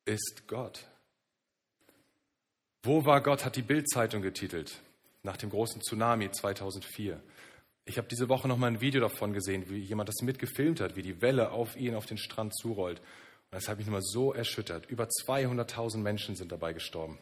ist 0.05 0.47
Gott? 0.47 0.87
Wo 2.83 3.07
war 3.07 3.23
Gott, 3.23 3.45
hat 3.45 3.57
die 3.57 3.63
Bild-Zeitung 3.63 4.21
getitelt, 4.21 4.79
nach 5.23 5.39
dem 5.39 5.49
großen 5.49 5.81
Tsunami 5.81 6.31
2004. 6.31 7.23
Ich 7.87 7.97
habe 7.97 8.09
diese 8.09 8.29
Woche 8.29 8.49
noch 8.49 8.59
mal 8.59 8.67
ein 8.67 8.81
Video 8.81 9.01
davon 9.01 9.33
gesehen, 9.33 9.69
wie 9.71 9.79
jemand 9.79 10.09
das 10.09 10.23
mitgefilmt 10.23 10.81
hat, 10.81 10.97
wie 10.97 11.03
die 11.03 11.23
Welle 11.23 11.51
auf 11.51 11.77
ihn 11.77 11.95
auf 11.95 12.07
den 12.07 12.19
Strand 12.19 12.55
zurollt. 12.55 13.01
Das 13.55 13.69
hat 13.69 13.79
mich 13.79 13.87
nochmal 13.87 14.03
so 14.03 14.33
erschüttert. 14.33 14.87
Über 14.87 15.05
200.000 15.05 15.99
Menschen 15.99 16.35
sind 16.35 16.51
dabei 16.51 16.73
gestorben. 16.73 17.21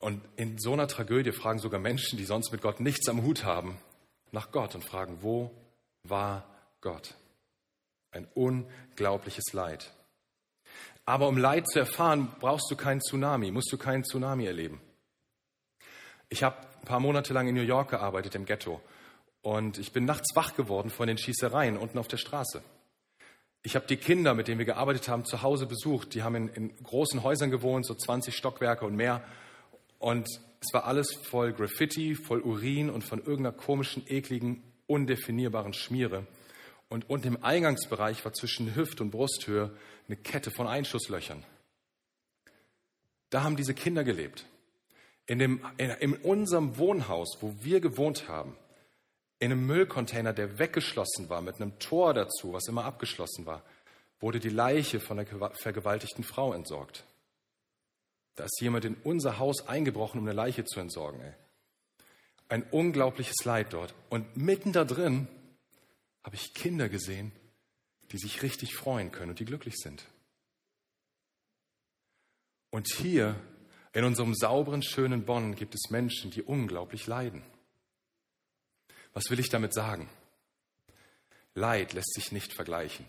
Und 0.00 0.24
in 0.34 0.58
so 0.58 0.72
einer 0.72 0.88
Tragödie 0.88 1.30
fragen 1.30 1.60
sogar 1.60 1.78
Menschen, 1.78 2.18
die 2.18 2.24
sonst 2.24 2.50
mit 2.50 2.62
Gott 2.62 2.80
nichts 2.80 3.08
am 3.08 3.22
Hut 3.22 3.44
haben, 3.44 3.78
nach 4.32 4.50
Gott 4.50 4.74
und 4.74 4.84
fragen, 4.84 5.18
wo 5.22 5.52
war 6.02 6.44
Gott? 6.80 7.14
Ein 8.10 8.26
unglaubliches 8.34 9.52
Leid. 9.52 9.92
Aber 11.04 11.28
um 11.28 11.38
Leid 11.38 11.68
zu 11.68 11.78
erfahren, 11.78 12.34
brauchst 12.40 12.68
du 12.68 12.74
keinen 12.74 13.00
Tsunami, 13.00 13.52
musst 13.52 13.70
du 13.70 13.78
keinen 13.78 14.02
Tsunami 14.02 14.46
erleben. 14.46 14.80
Ich 16.28 16.42
habe 16.42 16.56
ein 16.80 16.86
paar 16.86 16.98
Monate 16.98 17.32
lang 17.32 17.46
in 17.46 17.54
New 17.54 17.62
York 17.62 17.90
gearbeitet, 17.90 18.34
im 18.34 18.46
Ghetto. 18.46 18.80
Und 19.42 19.78
ich 19.78 19.92
bin 19.92 20.06
nachts 20.06 20.34
wach 20.34 20.56
geworden 20.56 20.90
von 20.90 21.06
den 21.06 21.18
Schießereien 21.18 21.76
unten 21.76 21.98
auf 21.98 22.08
der 22.08 22.16
Straße. 22.16 22.64
Ich 23.66 23.74
habe 23.74 23.88
die 23.88 23.96
Kinder, 23.96 24.34
mit 24.34 24.46
denen 24.46 24.60
wir 24.60 24.64
gearbeitet 24.64 25.08
haben, 25.08 25.24
zu 25.24 25.42
Hause 25.42 25.66
besucht. 25.66 26.14
Die 26.14 26.22
haben 26.22 26.36
in, 26.36 26.48
in 26.50 26.76
großen 26.84 27.24
Häusern 27.24 27.50
gewohnt, 27.50 27.84
so 27.84 27.96
20 27.96 28.32
Stockwerke 28.32 28.86
und 28.86 28.94
mehr. 28.94 29.24
Und 29.98 30.28
es 30.60 30.72
war 30.72 30.84
alles 30.84 31.12
voll 31.12 31.52
Graffiti, 31.52 32.14
voll 32.14 32.42
Urin 32.42 32.88
und 32.88 33.02
von 33.02 33.18
irgendeiner 33.18 33.50
komischen, 33.50 34.04
ekligen, 34.06 34.62
undefinierbaren 34.86 35.74
Schmiere. 35.74 36.28
Und 36.88 37.10
unten 37.10 37.26
im 37.26 37.42
Eingangsbereich 37.42 38.24
war 38.24 38.32
zwischen 38.32 38.76
Hüft- 38.76 39.00
und 39.00 39.10
Brusthöhe 39.10 39.76
eine 40.06 40.16
Kette 40.16 40.52
von 40.52 40.68
Einschusslöchern. 40.68 41.42
Da 43.30 43.42
haben 43.42 43.56
diese 43.56 43.74
Kinder 43.74 44.04
gelebt. 44.04 44.46
In, 45.26 45.40
dem, 45.40 45.60
in, 45.76 45.90
in 45.90 46.12
unserem 46.12 46.78
Wohnhaus, 46.78 47.38
wo 47.40 47.52
wir 47.62 47.80
gewohnt 47.80 48.28
haben, 48.28 48.56
in 49.38 49.52
einem 49.52 49.66
Müllcontainer, 49.66 50.32
der 50.32 50.58
weggeschlossen 50.58 51.28
war, 51.28 51.42
mit 51.42 51.60
einem 51.60 51.78
Tor 51.78 52.14
dazu, 52.14 52.52
was 52.52 52.68
immer 52.68 52.84
abgeschlossen 52.84 53.44
war, 53.46 53.62
wurde 54.18 54.40
die 54.40 54.48
Leiche 54.48 54.98
von 54.98 55.18
der 55.18 55.26
vergewaltigten 55.60 56.24
Frau 56.24 56.54
entsorgt. 56.54 57.04
Da 58.34 58.44
ist 58.44 58.60
jemand 58.60 58.84
in 58.84 58.96
unser 59.04 59.38
Haus 59.38 59.66
eingebrochen, 59.66 60.20
um 60.20 60.26
eine 60.26 60.34
Leiche 60.34 60.64
zu 60.64 60.80
entsorgen. 60.80 61.20
Ey. 61.20 61.32
Ein 62.48 62.62
unglaubliches 62.64 63.44
Leid 63.44 63.72
dort. 63.72 63.94
Und 64.08 64.36
mitten 64.36 64.72
da 64.72 64.84
drin 64.84 65.28
habe 66.22 66.36
ich 66.36 66.54
Kinder 66.54 66.88
gesehen, 66.88 67.32
die 68.12 68.18
sich 68.18 68.42
richtig 68.42 68.74
freuen 68.74 69.10
können 69.10 69.30
und 69.30 69.40
die 69.40 69.44
glücklich 69.44 69.76
sind. 69.76 70.04
Und 72.70 72.88
hier 72.92 73.36
in 73.92 74.04
unserem 74.04 74.34
sauberen, 74.34 74.82
schönen 74.82 75.24
Bonn 75.24 75.54
gibt 75.54 75.74
es 75.74 75.90
Menschen, 75.90 76.30
die 76.30 76.42
unglaublich 76.42 77.06
leiden. 77.06 77.42
Was 79.16 79.30
will 79.30 79.40
ich 79.40 79.48
damit 79.48 79.72
sagen? 79.72 80.10
Leid 81.54 81.94
lässt 81.94 82.12
sich 82.12 82.32
nicht 82.32 82.52
vergleichen. 82.52 83.06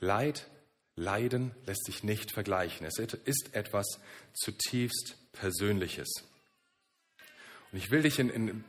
Leid, 0.00 0.48
Leiden 0.94 1.54
lässt 1.66 1.84
sich 1.84 2.02
nicht 2.02 2.32
vergleichen. 2.32 2.86
Es 2.86 2.98
ist 2.98 3.54
etwas 3.54 4.00
zutiefst 4.32 5.18
Persönliches. 5.32 6.08
Und 7.70 7.76
ich 7.76 7.90
will 7.90 8.00
dich 8.00 8.18
in, 8.18 8.30
in 8.30 8.64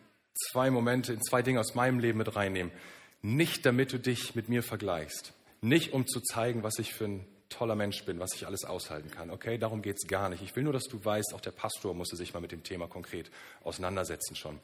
zwei 0.52 0.70
Momente, 0.72 1.14
in 1.14 1.22
zwei 1.22 1.42
Dinge 1.42 1.62
aus 1.62 1.74
meinem 1.74 2.00
Leben 2.00 2.18
mit 2.18 2.36
reinnehmen. 2.36 2.74
Nicht 3.22 3.66
damit 3.66 3.94
du 3.94 3.98
dich 3.98 4.36
mit 4.36 4.50
mir 4.50 4.64
vergleichst. 4.64 5.32
Nicht 5.62 5.94
um 5.94 6.06
zu 6.06 6.20
zeigen, 6.20 6.64
was 6.64 6.80
ich 6.80 6.94
für 6.94 7.06
ein 7.06 7.26
toller 7.48 7.76
Mensch 7.76 8.04
bin, 8.04 8.20
was 8.20 8.34
ich 8.36 8.46
alles 8.46 8.66
aushalten 8.66 9.10
kann. 9.10 9.32
Okay, 9.32 9.58
darum 9.58 9.82
geht 9.82 9.96
es 10.04 10.08
gar 10.10 10.28
nicht. 10.28 10.44
Ich 10.44 10.54
will 10.54 10.64
nur, 10.64 10.74
dass 10.74 10.90
du 10.90 11.06
weißt, 11.06 11.34
auch 11.34 11.40
der 11.40 11.52
Pastor 11.52 11.94
musste 11.94 12.18
sich 12.18 12.34
mal 12.34 12.42
mit 12.42 12.52
dem 12.52 12.64
Thema 12.64 12.88
konkret 12.88 13.32
auseinandersetzen 13.64 14.36
schon. 14.36 14.60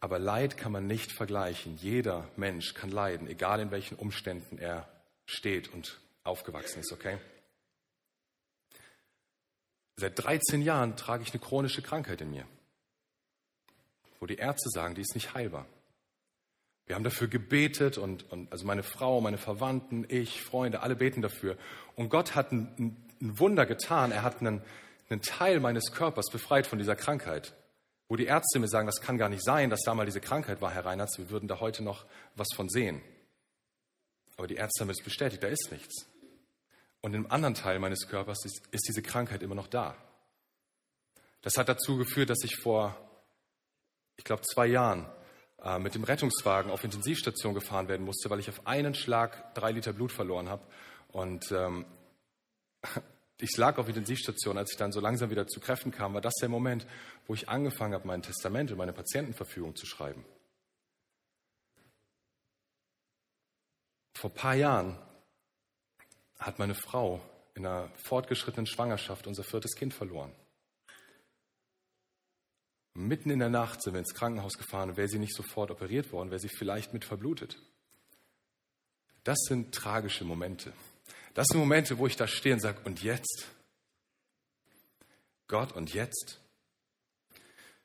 Aber 0.00 0.18
Leid 0.18 0.56
kann 0.56 0.72
man 0.72 0.86
nicht 0.86 1.12
vergleichen. 1.12 1.76
Jeder 1.76 2.28
Mensch 2.36 2.74
kann 2.74 2.90
leiden, 2.90 3.28
egal 3.28 3.60
in 3.60 3.70
welchen 3.70 3.96
Umständen 3.96 4.58
er 4.58 4.88
steht 5.24 5.72
und 5.72 5.98
aufgewachsen 6.22 6.80
ist, 6.80 6.92
okay? 6.92 7.18
Seit 9.96 10.18
13 10.22 10.60
Jahren 10.60 10.96
trage 10.96 11.22
ich 11.22 11.32
eine 11.32 11.40
chronische 11.40 11.80
Krankheit 11.80 12.20
in 12.20 12.30
mir, 12.30 12.46
wo 14.20 14.26
die 14.26 14.36
Ärzte 14.36 14.68
sagen, 14.68 14.94
die 14.94 15.00
ist 15.00 15.14
nicht 15.14 15.34
heilbar. 15.34 15.66
Wir 16.86 16.94
haben 16.94 17.04
dafür 17.04 17.26
gebetet 17.26 17.98
und, 17.98 18.30
und 18.30 18.52
also 18.52 18.64
meine 18.64 18.84
Frau, 18.84 19.20
meine 19.20 19.38
Verwandten, 19.38 20.04
ich, 20.08 20.42
Freunde, 20.42 20.82
alle 20.82 20.94
beten 20.94 21.20
dafür. 21.20 21.56
Und 21.96 22.10
Gott 22.10 22.34
hat 22.36 22.52
ein, 22.52 22.96
ein 23.20 23.38
Wunder 23.38 23.66
getan. 23.66 24.12
Er 24.12 24.22
hat 24.22 24.40
einen, 24.40 24.62
einen 25.08 25.20
Teil 25.20 25.58
meines 25.58 25.90
Körpers 25.90 26.30
befreit 26.30 26.66
von 26.66 26.78
dieser 26.78 26.94
Krankheit. 26.94 27.54
Wo 28.08 28.16
die 28.16 28.26
Ärzte 28.26 28.58
mir 28.58 28.68
sagen, 28.68 28.86
das 28.86 29.00
kann 29.00 29.18
gar 29.18 29.28
nicht 29.28 29.44
sein, 29.44 29.70
dass 29.70 29.82
da 29.82 29.94
mal 29.94 30.06
diese 30.06 30.20
Krankheit 30.20 30.60
war, 30.60 30.70
Herr 30.70 30.84
Reinhardt, 30.84 31.18
wir 31.18 31.30
würden 31.30 31.48
da 31.48 31.60
heute 31.60 31.82
noch 31.82 32.06
was 32.34 32.48
von 32.54 32.68
sehen. 32.68 33.02
Aber 34.36 34.46
die 34.46 34.56
Ärzte 34.56 34.82
haben 34.82 34.90
es 34.90 35.02
bestätigt, 35.02 35.42
da 35.42 35.48
ist 35.48 35.72
nichts. 35.72 36.06
Und 37.00 37.14
im 37.14 37.30
anderen 37.30 37.54
Teil 37.54 37.78
meines 37.78 38.06
Körpers 38.08 38.44
ist, 38.44 38.62
ist 38.70 38.88
diese 38.88 39.02
Krankheit 39.02 39.42
immer 39.42 39.54
noch 39.54 39.68
da. 39.68 39.96
Das 41.42 41.56
hat 41.56 41.68
dazu 41.68 41.96
geführt, 41.96 42.30
dass 42.30 42.42
ich 42.44 42.56
vor, 42.56 42.96
ich 44.16 44.24
glaube, 44.24 44.42
zwei 44.42 44.66
Jahren 44.66 45.08
äh, 45.62 45.78
mit 45.78 45.94
dem 45.94 46.04
Rettungswagen 46.04 46.70
auf 46.70 46.84
Intensivstation 46.84 47.54
gefahren 47.54 47.88
werden 47.88 48.04
musste, 48.04 48.30
weil 48.30 48.40
ich 48.40 48.48
auf 48.48 48.66
einen 48.66 48.94
Schlag 48.94 49.54
drei 49.54 49.72
Liter 49.72 49.92
Blut 49.92 50.12
verloren 50.12 50.48
habe. 50.48 50.66
Und 51.08 51.50
ähm, 51.52 51.86
ich 53.38 53.56
lag 53.56 53.76
auf 53.78 53.88
Intensivstation, 53.88 54.56
als 54.56 54.72
ich 54.72 54.78
dann 54.78 54.92
so 54.92 55.00
langsam 55.00 55.30
wieder 55.30 55.46
zu 55.46 55.60
Kräften 55.60 55.90
kam, 55.90 56.14
war 56.14 56.22
das 56.22 56.34
der 56.40 56.48
Moment, 56.48 56.86
wo 57.26 57.34
ich 57.34 57.48
angefangen 57.48 57.92
habe, 57.92 58.06
mein 58.06 58.22
Testament 58.22 58.70
und 58.70 58.78
meine 58.78 58.94
Patientenverfügung 58.94 59.76
zu 59.76 59.84
schreiben. 59.84 60.24
Vor 64.14 64.30
ein 64.30 64.34
paar 64.34 64.54
Jahren 64.54 64.98
hat 66.38 66.58
meine 66.58 66.74
Frau 66.74 67.20
in 67.54 67.66
einer 67.66 67.90
fortgeschrittenen 67.96 68.66
Schwangerschaft 68.66 69.26
unser 69.26 69.44
viertes 69.44 69.74
Kind 69.74 69.92
verloren. 69.92 70.32
Mitten 72.94 73.28
in 73.28 73.40
der 73.40 73.50
Nacht 73.50 73.82
sind 73.82 73.92
wir 73.92 74.00
ins 74.00 74.14
Krankenhaus 74.14 74.56
gefahren 74.56 74.90
und 74.90 74.96
wäre 74.96 75.08
sie 75.08 75.18
nicht 75.18 75.34
sofort 75.34 75.70
operiert 75.70 76.12
worden, 76.12 76.30
wäre 76.30 76.40
sie 76.40 76.48
vielleicht 76.48 76.94
mit 76.94 77.04
verblutet. 77.04 77.58
Das 79.22 79.38
sind 79.46 79.74
tragische 79.74 80.24
Momente. 80.24 80.72
Das 81.36 81.48
sind 81.48 81.60
Momente, 81.60 81.98
wo 81.98 82.06
ich 82.06 82.16
da 82.16 82.26
stehe 82.26 82.54
und 82.54 82.60
sage, 82.60 82.80
und 82.84 83.02
jetzt? 83.02 83.44
Gott, 85.48 85.72
und 85.72 85.92
jetzt? 85.92 86.40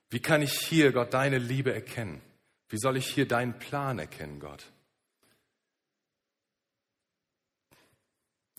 Wie 0.09 0.21
kann 0.21 0.41
ich 0.41 0.57
hier, 0.57 0.93
Gott, 0.93 1.13
deine 1.13 1.37
Liebe 1.37 1.73
erkennen? 1.73 2.21
Wie 2.69 2.77
soll 2.77 2.95
ich 2.95 3.07
hier 3.13 3.27
deinen 3.27 3.59
Plan 3.59 3.99
erkennen, 3.99 4.39
Gott? 4.39 4.71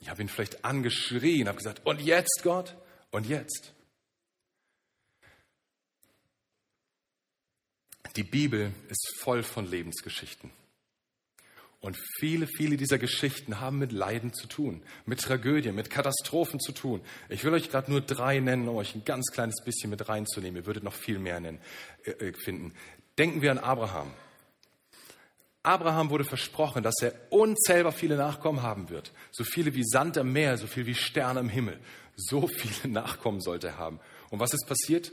Ich 0.00 0.10
habe 0.10 0.20
ihn 0.20 0.28
vielleicht 0.28 0.62
angeschrien, 0.62 1.48
habe 1.48 1.56
gesagt, 1.56 1.86
und 1.86 2.02
jetzt, 2.02 2.42
Gott? 2.42 2.76
Und 3.10 3.26
jetzt? 3.26 3.72
Die 8.14 8.24
Bibel 8.24 8.74
ist 8.90 9.14
voll 9.16 9.42
von 9.42 9.66
Lebensgeschichten. 9.66 10.50
Und 11.82 11.98
viele, 12.20 12.46
viele 12.46 12.76
dieser 12.76 12.98
Geschichten 12.98 13.58
haben 13.58 13.80
mit 13.80 13.90
Leiden 13.90 14.32
zu 14.32 14.46
tun, 14.46 14.84
mit 15.04 15.20
Tragödien, 15.20 15.74
mit 15.74 15.90
Katastrophen 15.90 16.60
zu 16.60 16.70
tun. 16.70 17.00
Ich 17.28 17.42
will 17.42 17.52
euch 17.52 17.70
gerade 17.70 17.90
nur 17.90 18.00
drei 18.00 18.38
nennen, 18.38 18.68
um 18.68 18.76
euch 18.76 18.94
ein 18.94 19.04
ganz 19.04 19.32
kleines 19.32 19.56
bisschen 19.64 19.90
mit 19.90 20.08
reinzunehmen. 20.08 20.62
Ihr 20.62 20.66
würdet 20.66 20.84
noch 20.84 20.94
viel 20.94 21.18
mehr 21.18 21.40
nennen, 21.40 21.58
äh, 22.04 22.10
äh, 22.12 22.32
finden. 22.34 22.72
Denken 23.18 23.42
wir 23.42 23.50
an 23.50 23.58
Abraham. 23.58 24.12
Abraham 25.64 26.10
wurde 26.10 26.22
versprochen, 26.22 26.84
dass 26.84 26.94
er 27.02 27.14
unzählbar 27.30 27.90
viele 27.90 28.16
Nachkommen 28.16 28.62
haben 28.62 28.88
wird. 28.88 29.10
So 29.32 29.42
viele 29.42 29.74
wie 29.74 29.84
Sand 29.84 30.16
am 30.16 30.32
Meer, 30.32 30.58
so 30.58 30.68
viel 30.68 30.86
wie 30.86 30.94
Sterne 30.94 31.40
im 31.40 31.48
Himmel. 31.48 31.80
So 32.14 32.46
viele 32.46 32.92
Nachkommen 32.92 33.40
sollte 33.40 33.66
er 33.66 33.78
haben. 33.78 33.98
Und 34.30 34.38
was 34.38 34.54
ist 34.54 34.68
passiert? 34.68 35.10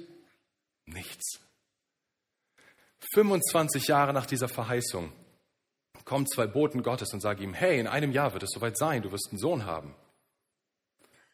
Nichts. 0.85 1.39
25 3.15 3.87
Jahre 3.87 4.13
nach 4.13 4.27
dieser 4.27 4.49
Verheißung 4.49 5.11
kommen 6.09 6.25
zwei 6.25 6.47
Boten 6.47 6.81
Gottes 6.81 7.13
und 7.13 7.21
sagen 7.21 7.43
ihm, 7.43 7.53
hey, 7.53 7.79
in 7.79 7.85
einem 7.85 8.11
Jahr 8.11 8.33
wird 8.33 8.41
es 8.41 8.49
soweit 8.49 8.75
sein, 8.79 9.03
du 9.03 9.11
wirst 9.11 9.27
einen 9.29 9.37
Sohn 9.37 9.67
haben. 9.67 9.93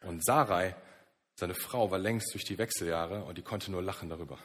Und 0.02 0.22
Sarai, 0.22 0.76
seine 1.34 1.54
Frau, 1.54 1.90
war 1.90 1.98
längst 1.98 2.34
durch 2.34 2.44
die 2.44 2.58
Wechseljahre 2.58 3.24
und 3.24 3.38
die 3.38 3.42
konnte 3.42 3.70
nur 3.70 3.82
lachen 3.82 4.10
darüber. 4.10 4.38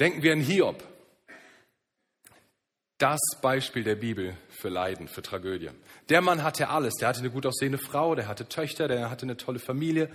Denken 0.00 0.24
wir 0.24 0.32
an 0.32 0.40
Hiob. 0.40 0.82
Das 2.98 3.20
Beispiel 3.40 3.84
der 3.84 3.94
Bibel 3.94 4.36
für 4.48 4.68
Leiden, 4.68 5.06
für 5.06 5.22
Tragödie. 5.22 5.70
Der 6.08 6.22
Mann 6.22 6.42
hatte 6.42 6.70
alles. 6.70 6.94
Der 6.94 7.06
hatte 7.06 7.20
eine 7.20 7.30
gut 7.30 7.46
aussehende 7.46 7.78
Frau, 7.78 8.16
der 8.16 8.26
hatte 8.26 8.48
Töchter, 8.48 8.88
der 8.88 9.10
hatte 9.10 9.26
eine 9.26 9.36
tolle 9.36 9.60
Familie, 9.60 10.10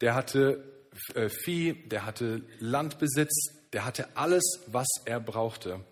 der 0.00 0.14
hatte 0.14 0.64
äh, 1.14 1.28
Vieh, 1.28 1.74
der 1.74 2.06
hatte 2.06 2.40
Landbesitz, 2.58 3.68
der 3.74 3.84
hatte 3.84 4.16
alles, 4.16 4.64
was 4.66 4.88
er 5.04 5.20
brauchte. 5.20 5.84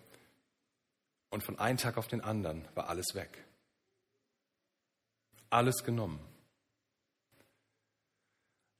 Und 1.29 1.43
von 1.43 1.59
einem 1.59 1.77
Tag 1.77 1.97
auf 1.97 2.07
den 2.07 2.21
anderen 2.21 2.67
war 2.75 2.89
alles 2.89 3.13
weg. 3.13 3.45
Alles 5.49 5.83
genommen. 5.83 6.19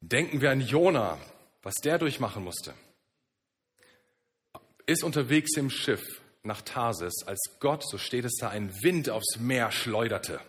Denken 0.01 0.41
wir 0.41 0.51
an 0.51 0.62
Jona, 0.62 1.20
was 1.62 1.75
der 1.75 1.98
durchmachen 1.98 2.44
musste. 2.44 2.74
Ist 4.86 5.03
unterwegs 5.03 5.56
im 5.58 5.70
Schiff 5.70 6.22
nach 6.44 6.62
Tarsis, 6.62 7.24
als 7.25 7.58
Gott, 7.60 7.84
so 7.88 7.98
steht 7.98 8.25
es 8.25 8.36
da, 8.39 8.50
einen 8.50 8.74
Wind 8.82 9.10
aufs 9.10 9.38
Meer 9.38 9.72
schleuderte. 9.72 10.39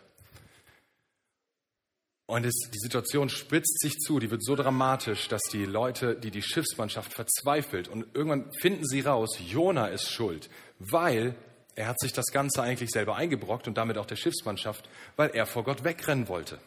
Und 2.27 2.45
es, 2.45 2.55
die 2.73 2.79
Situation 2.79 3.29
spitzt 3.29 3.81
sich 3.81 3.99
zu, 3.99 4.21
die 4.21 4.31
wird 4.31 4.45
so 4.45 4.55
dramatisch, 4.55 5.27
dass 5.27 5.43
die 5.51 5.65
Leute, 5.65 6.15
die 6.15 6.31
die 6.31 6.43
Schiffsmannschaft 6.43 7.13
verzweifelt 7.13 7.89
und 7.89 8.07
irgendwann 8.15 8.53
finden 8.61 8.87
sie 8.87 9.01
raus, 9.01 9.37
Jona 9.45 9.89
ist 9.89 10.09
schuld, 10.09 10.49
weil 10.79 11.35
Er 11.75 11.87
hat 11.87 12.01
sich 12.01 12.13
das 12.13 12.27
Ganze 12.27 12.63
eigentlich 12.63 12.91
selber 12.91 13.17
eingebrockt 13.17 13.69
und 13.69 13.77
damit 13.77 13.99
auch 13.99 14.07
der 14.07 14.17
Schiffsmannschaft, 14.17 14.89
weil 15.17 15.31
er 15.31 15.47
vor 15.47 15.65
Gott 15.65 15.85
wegrennen 15.85 16.29
wollte. 16.29 16.59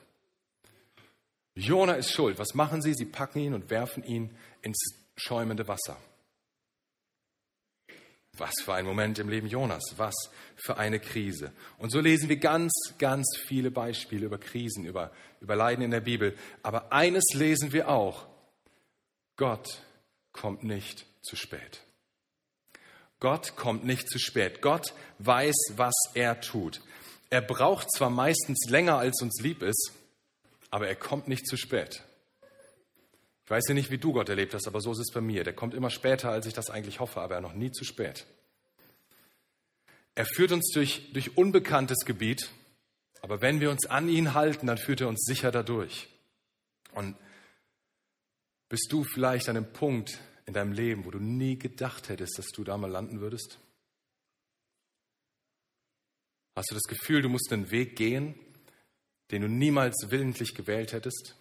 Jona 1.56 1.94
ist 1.94 2.12
schuld. 2.12 2.40
Was 2.40 2.54
machen 2.54 2.82
sie? 2.82 2.94
Sie 2.94 3.06
packen 3.06 3.40
ihn 3.40 3.54
und 3.54 3.70
werfen 3.70 4.04
ihn 4.04 4.36
ins 4.62 4.78
schäumende 5.16 5.68
Wasser. 5.68 5.98
Was 8.38 8.54
für 8.64 8.74
ein 8.74 8.86
Moment 8.86 9.20
im 9.20 9.30
Leben 9.30 9.48
Jonas, 9.48 9.94
was 9.98 10.16
für 10.56 10.78
eine 10.78 11.00
Krise. 11.00 11.52
Und 11.78 11.92
so 11.92 12.00
lesen 12.00 12.30
wir 12.30 12.38
ganz, 12.38 12.74
ganz 12.98 13.38
viele 13.48 13.70
Beispiele 13.70 14.26
über 14.26 14.40
Krisen, 14.40 14.86
über, 14.86 15.12
über 15.40 15.56
Leiden 15.56 15.84
in 15.84 15.92
der 15.92 16.02
Bibel. 16.02 16.36
Aber 16.64 16.92
eines 16.92 17.26
lesen 17.34 17.74
wir 17.74 17.90
auch, 17.90 18.26
Gott 19.36 19.84
kommt 20.32 20.64
nicht 20.64 21.06
zu 21.22 21.36
spät. 21.36 21.82
Gott 23.24 23.56
kommt 23.56 23.86
nicht 23.86 24.10
zu 24.10 24.20
spät. 24.20 24.62
Gott 24.62 24.94
weiß, 25.20 25.56
was 25.78 25.94
er 26.14 26.42
tut. 26.42 26.82
Er 27.30 27.42
braucht 27.42 27.88
zwar 27.90 28.10
meistens 28.10 28.70
länger, 28.70 28.98
als 28.98 29.22
uns 29.22 29.40
lieb 29.42 29.64
ist, 29.64 29.94
aber 30.70 30.90
er 30.90 30.98
kommt 30.98 31.30
nicht 31.30 31.48
zu 31.48 31.56
spät. 31.56 32.04
Ich 33.46 33.50
weiß 33.50 33.64
ja 33.70 33.76
nicht, 33.76 33.92
wie 33.92 33.98
du 33.98 34.12
Gott 34.12 34.28
erlebt 34.28 34.54
hast, 34.54 34.68
aber 34.68 34.82
so 34.82 34.92
ist 34.92 35.00
es 35.00 35.14
bei 35.14 35.22
mir. 35.22 35.46
Der 35.46 35.54
kommt 35.54 35.74
immer 35.74 35.90
später, 35.90 36.32
als 36.32 36.48
ich 36.48 36.54
das 36.54 36.70
eigentlich 36.70 37.00
hoffe, 37.00 37.22
aber 37.22 37.40
noch 37.40 37.54
nie 37.54 37.72
zu 37.72 37.86
spät. 37.86 38.26
Er 40.16 40.26
führt 40.26 40.52
uns 40.52 40.72
durch, 40.74 41.14
durch 41.14 41.38
unbekanntes 41.38 42.00
Gebiet, 42.00 42.50
aber 43.22 43.40
wenn 43.40 43.62
wir 43.62 43.72
uns 43.72 43.86
an 43.86 44.10
ihn 44.10 44.34
halten, 44.34 44.68
dann 44.68 44.78
führt 44.78 45.00
er 45.00 45.08
uns 45.08 45.24
sicher 45.24 45.50
dadurch. 45.50 46.10
Und 46.92 47.16
bist 48.68 48.88
du 48.92 49.06
vielleicht 49.06 49.48
an 49.48 49.56
einem 49.56 49.72
Punkt 49.72 50.20
in 50.46 50.54
deinem 50.54 50.74
Leben, 50.74 51.06
wo 51.06 51.12
du 51.12 51.20
nie 51.20 51.58
gedacht 51.58 52.10
hättest, 52.10 52.38
dass 52.38 52.48
du 52.48 52.64
da 52.64 52.78
mal 52.78 52.90
landen 52.90 53.22
würdest? 53.22 53.60
Hast 56.56 56.70
du 56.70 56.76
das 56.76 56.84
Gefühl, 56.84 57.22
du 57.22 57.30
musst 57.30 57.52
einen 57.52 57.72
Weg 57.72 57.96
gehen, 57.96 58.36
den 59.32 59.42
du 59.42 59.48
niemals 59.48 59.96
willentlich 60.10 60.54
gewählt 60.54 60.94
hättest? 60.94 61.36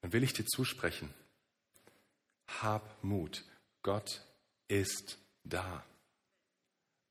dann 0.00 0.12
will 0.12 0.22
ich 0.22 0.32
dir 0.32 0.46
zusprechen. 0.46 1.12
Hab 2.62 3.02
Mut. 3.04 3.44
Gott 3.82 4.22
ist 4.68 5.18
da. 5.44 5.84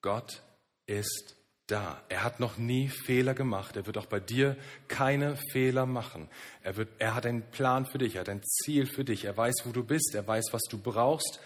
Gott 0.01 0.41
ist 0.85 1.35
da. 1.67 2.01
Er 2.09 2.23
hat 2.23 2.39
noch 2.39 2.57
nie 2.57 2.89
Fehler 2.89 3.33
gemacht. 3.33 3.75
Er 3.75 3.85
wird 3.85 3.97
auch 3.97 4.05
bei 4.05 4.19
dir 4.19 4.57
keine 4.87 5.35
Fehler 5.51 5.85
machen. 5.85 6.29
Er, 6.63 6.77
wird, 6.77 6.89
er 6.99 7.13
hat 7.13 7.25
einen 7.25 7.43
Plan 7.51 7.85
für 7.85 7.97
dich, 7.97 8.15
er 8.15 8.21
hat 8.21 8.29
ein 8.29 8.43
Ziel 8.43 8.85
für 8.85 9.03
dich. 9.03 9.25
Er 9.25 9.35
weiß, 9.35 9.65
wo 9.65 9.71
du 9.71 9.83
bist, 9.83 10.15
er 10.15 10.25
weiß, 10.25 10.45
was 10.51 10.63
du 10.63 10.77
brauchst. 10.77 11.39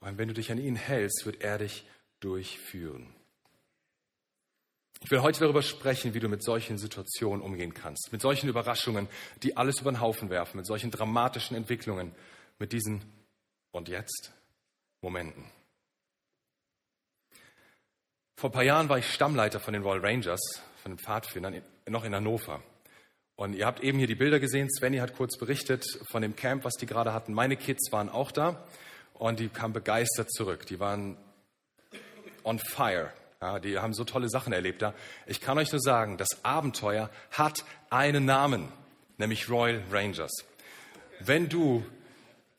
Und 0.00 0.18
wenn 0.18 0.28
du 0.28 0.34
dich 0.34 0.52
an 0.52 0.58
ihn 0.58 0.76
hältst, 0.76 1.24
wird 1.24 1.40
er 1.42 1.58
dich 1.58 1.86
durchführen. 2.20 3.14
Ich 5.04 5.10
will 5.10 5.22
heute 5.22 5.40
darüber 5.40 5.62
sprechen, 5.62 6.14
wie 6.14 6.20
du 6.20 6.28
mit 6.28 6.44
solchen 6.44 6.78
Situationen 6.78 7.42
umgehen 7.42 7.74
kannst, 7.74 8.12
mit 8.12 8.20
solchen 8.20 8.48
Überraschungen, 8.48 9.08
die 9.42 9.56
alles 9.56 9.80
über 9.80 9.90
den 9.90 10.00
Haufen 10.00 10.30
werfen, 10.30 10.58
mit 10.58 10.66
solchen 10.66 10.92
dramatischen 10.92 11.56
Entwicklungen, 11.56 12.14
mit 12.58 12.72
diesen 12.72 13.02
und 13.72 13.88
jetzt 13.88 14.32
Momenten. 15.00 15.44
Vor 18.42 18.50
ein 18.50 18.54
paar 18.54 18.64
Jahren 18.64 18.88
war 18.88 18.98
ich 18.98 19.08
Stammleiter 19.08 19.60
von 19.60 19.72
den 19.72 19.84
Royal 19.84 20.04
Rangers, 20.04 20.40
von 20.82 20.90
den 20.90 20.98
Pfadfindern, 20.98 21.62
noch 21.88 22.02
in 22.02 22.12
Hannover. 22.12 22.60
Und 23.36 23.54
ihr 23.54 23.64
habt 23.66 23.84
eben 23.84 23.98
hier 23.98 24.08
die 24.08 24.16
Bilder 24.16 24.40
gesehen. 24.40 24.68
Svenny 24.68 24.96
hat 24.96 25.14
kurz 25.14 25.38
berichtet 25.38 25.84
von 26.10 26.22
dem 26.22 26.34
Camp, 26.34 26.64
was 26.64 26.74
die 26.74 26.86
gerade 26.86 27.12
hatten. 27.12 27.34
Meine 27.34 27.56
Kids 27.56 27.92
waren 27.92 28.08
auch 28.08 28.32
da 28.32 28.66
und 29.14 29.38
die 29.38 29.48
kamen 29.48 29.72
begeistert 29.72 30.28
zurück. 30.32 30.66
Die 30.66 30.80
waren 30.80 31.16
on 32.42 32.58
fire. 32.58 33.12
Ja, 33.40 33.60
die 33.60 33.78
haben 33.78 33.94
so 33.94 34.02
tolle 34.02 34.28
Sachen 34.28 34.52
erlebt 34.52 34.82
da. 34.82 34.92
Ich 35.26 35.40
kann 35.40 35.56
euch 35.56 35.70
nur 35.70 35.80
sagen, 35.80 36.16
das 36.16 36.44
Abenteuer 36.44 37.10
hat 37.30 37.64
einen 37.90 38.24
Namen, 38.24 38.72
nämlich 39.18 39.48
Royal 39.48 39.80
Rangers. 39.92 40.32
Wenn 41.20 41.48
du 41.48 41.86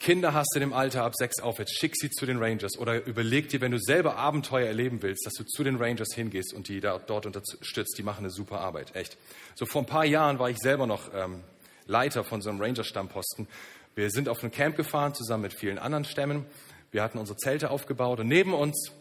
Kinder 0.03 0.33
hast 0.33 0.53
in 0.55 0.59
dem 0.59 0.73
Alter 0.73 1.05
ab 1.05 1.15
sechs 1.15 1.39
aufwärts, 1.39 1.71
schick 1.71 1.95
sie 1.95 2.09
zu 2.09 2.25
den 2.25 2.37
Rangers 2.37 2.77
oder 2.77 3.05
überleg 3.05 3.47
dir, 3.47 3.61
wenn 3.61 3.71
du 3.71 3.79
selber 3.79 4.17
Abenteuer 4.17 4.67
erleben 4.67 5.01
willst, 5.01 5.25
dass 5.25 5.31
du 5.31 5.45
zu 5.45 5.63
den 5.63 5.77
Rangers 5.77 6.13
hingehst 6.13 6.53
und 6.53 6.67
die 6.67 6.81
da, 6.81 6.99
dort 6.99 7.25
unterstützt. 7.25 7.97
Die 7.97 8.03
machen 8.03 8.25
eine 8.25 8.29
super 8.29 8.59
Arbeit, 8.59 8.97
echt. 8.97 9.17
So 9.55 9.65
vor 9.65 9.81
ein 9.81 9.85
paar 9.85 10.03
Jahren 10.03 10.39
war 10.39 10.49
ich 10.49 10.57
selber 10.57 10.87
noch 10.87 11.13
ähm, 11.13 11.41
Leiter 11.85 12.25
von 12.25 12.41
so 12.41 12.49
einem 12.49 12.59
Ranger-Stammposten. 12.59 13.47
Wir 13.95 14.11
sind 14.11 14.27
auf 14.27 14.43
ein 14.43 14.51
Camp 14.51 14.75
gefahren, 14.75 15.13
zusammen 15.15 15.43
mit 15.43 15.53
vielen 15.53 15.79
anderen 15.79 16.03
Stämmen. 16.03 16.45
Wir 16.91 17.01
hatten 17.01 17.17
unsere 17.17 17.37
Zelte 17.37 17.69
aufgebaut 17.69 18.19
und 18.19 18.27
neben 18.27 18.53
uns 18.53 18.91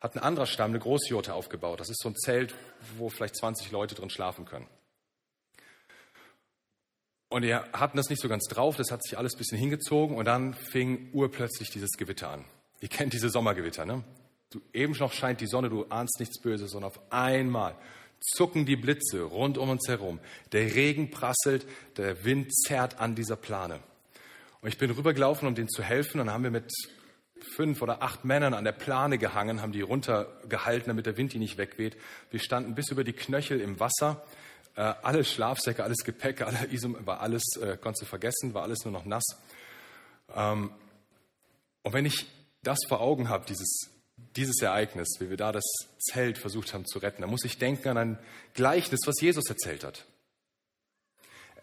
hat 0.00 0.14
ein 0.14 0.20
anderer 0.20 0.46
Stamm 0.46 0.70
eine 0.70 0.78
Großjurte 0.78 1.34
aufgebaut. 1.34 1.80
Das 1.80 1.90
ist 1.90 2.00
so 2.00 2.08
ein 2.08 2.14
Zelt, 2.14 2.54
wo 2.98 3.08
vielleicht 3.08 3.34
20 3.34 3.72
Leute 3.72 3.96
drin 3.96 4.10
schlafen 4.10 4.44
können. 4.44 4.68
Und 7.32 7.42
die 7.42 7.54
hatten 7.54 7.96
das 7.96 8.10
nicht 8.10 8.20
so 8.20 8.28
ganz 8.28 8.44
drauf, 8.44 8.76
das 8.76 8.90
hat 8.90 9.02
sich 9.02 9.16
alles 9.16 9.34
ein 9.34 9.38
bisschen 9.38 9.58
hingezogen 9.58 10.16
und 10.16 10.26
dann 10.26 10.52
fing 10.52 11.08
urplötzlich 11.12 11.70
dieses 11.70 11.92
Gewitter 11.92 12.28
an. 12.28 12.44
Ihr 12.80 12.88
kennt 12.88 13.14
diese 13.14 13.30
Sommergewitter, 13.30 13.86
ne? 13.86 14.04
Du, 14.50 14.60
eben 14.74 14.92
noch 14.98 15.14
scheint 15.14 15.40
die 15.40 15.46
Sonne, 15.46 15.70
du 15.70 15.86
ahnst 15.88 16.20
nichts 16.20 16.38
Böses 16.42 16.74
und 16.74 16.84
auf 16.84 17.00
einmal 17.10 17.74
zucken 18.20 18.66
die 18.66 18.76
Blitze 18.76 19.22
rund 19.22 19.56
um 19.56 19.70
uns 19.70 19.88
herum. 19.88 20.20
Der 20.52 20.74
Regen 20.74 21.10
prasselt, 21.10 21.66
der 21.96 22.24
Wind 22.24 22.54
zerrt 22.54 23.00
an 23.00 23.14
dieser 23.14 23.36
Plane. 23.36 23.80
Und 24.60 24.68
ich 24.68 24.76
bin 24.76 24.90
rübergelaufen, 24.90 25.48
um 25.48 25.54
denen 25.54 25.70
zu 25.70 25.82
helfen. 25.82 26.20
Und 26.20 26.26
dann 26.26 26.34
haben 26.34 26.44
wir 26.44 26.50
mit 26.50 26.70
fünf 27.56 27.80
oder 27.80 28.02
acht 28.02 28.26
Männern 28.26 28.52
an 28.52 28.64
der 28.64 28.72
Plane 28.72 29.16
gehangen, 29.16 29.62
haben 29.62 29.72
die 29.72 29.80
runtergehalten, 29.80 30.88
damit 30.88 31.06
der 31.06 31.16
Wind 31.16 31.32
die 31.32 31.38
nicht 31.38 31.56
wegweht. 31.56 31.96
Wir 32.30 32.40
standen 32.40 32.74
bis 32.74 32.90
über 32.90 33.04
die 33.04 33.14
Knöchel 33.14 33.60
im 33.60 33.80
Wasser. 33.80 34.22
Äh, 34.74 34.80
alle 35.02 35.24
Schlafsäcke, 35.24 35.84
alles 35.84 35.98
Gepäck, 36.04 36.42
alle 36.42 36.66
Isum, 36.70 36.96
war 37.06 37.20
alles, 37.20 37.42
äh, 37.60 37.76
konntest 37.76 38.02
du 38.02 38.06
vergessen, 38.06 38.54
war 38.54 38.62
alles 38.62 38.84
nur 38.84 38.92
noch 38.92 39.04
nass. 39.04 39.24
Ähm, 40.34 40.72
und 41.82 41.92
wenn 41.92 42.06
ich 42.06 42.26
das 42.62 42.78
vor 42.88 43.00
Augen 43.00 43.28
habe, 43.28 43.44
dieses, 43.46 43.90
dieses 44.36 44.60
Ereignis, 44.62 45.08
wie 45.18 45.30
wir 45.30 45.36
da 45.36 45.52
das 45.52 45.64
Zelt 45.98 46.38
versucht 46.38 46.72
haben 46.74 46.86
zu 46.86 46.98
retten, 46.98 47.22
dann 47.22 47.30
muss 47.30 47.44
ich 47.44 47.58
denken 47.58 47.88
an 47.88 47.98
ein 47.98 48.18
Gleichnis, 48.54 49.00
was 49.06 49.20
Jesus 49.20 49.48
erzählt 49.48 49.84
hat. 49.84 50.06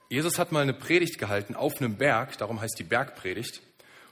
Jesus 0.10 0.39
hat 0.39 0.52
mal 0.52 0.62
eine 0.62 0.74
Predigt 0.74 1.19
gehalten 1.19 1.56
auf 1.56 1.80
einem 1.80 1.98
Berg, 1.98 2.38
darum 2.39 2.60
heißt 2.62 2.78
die 2.80 2.84
Bergpredigt. 2.84 3.62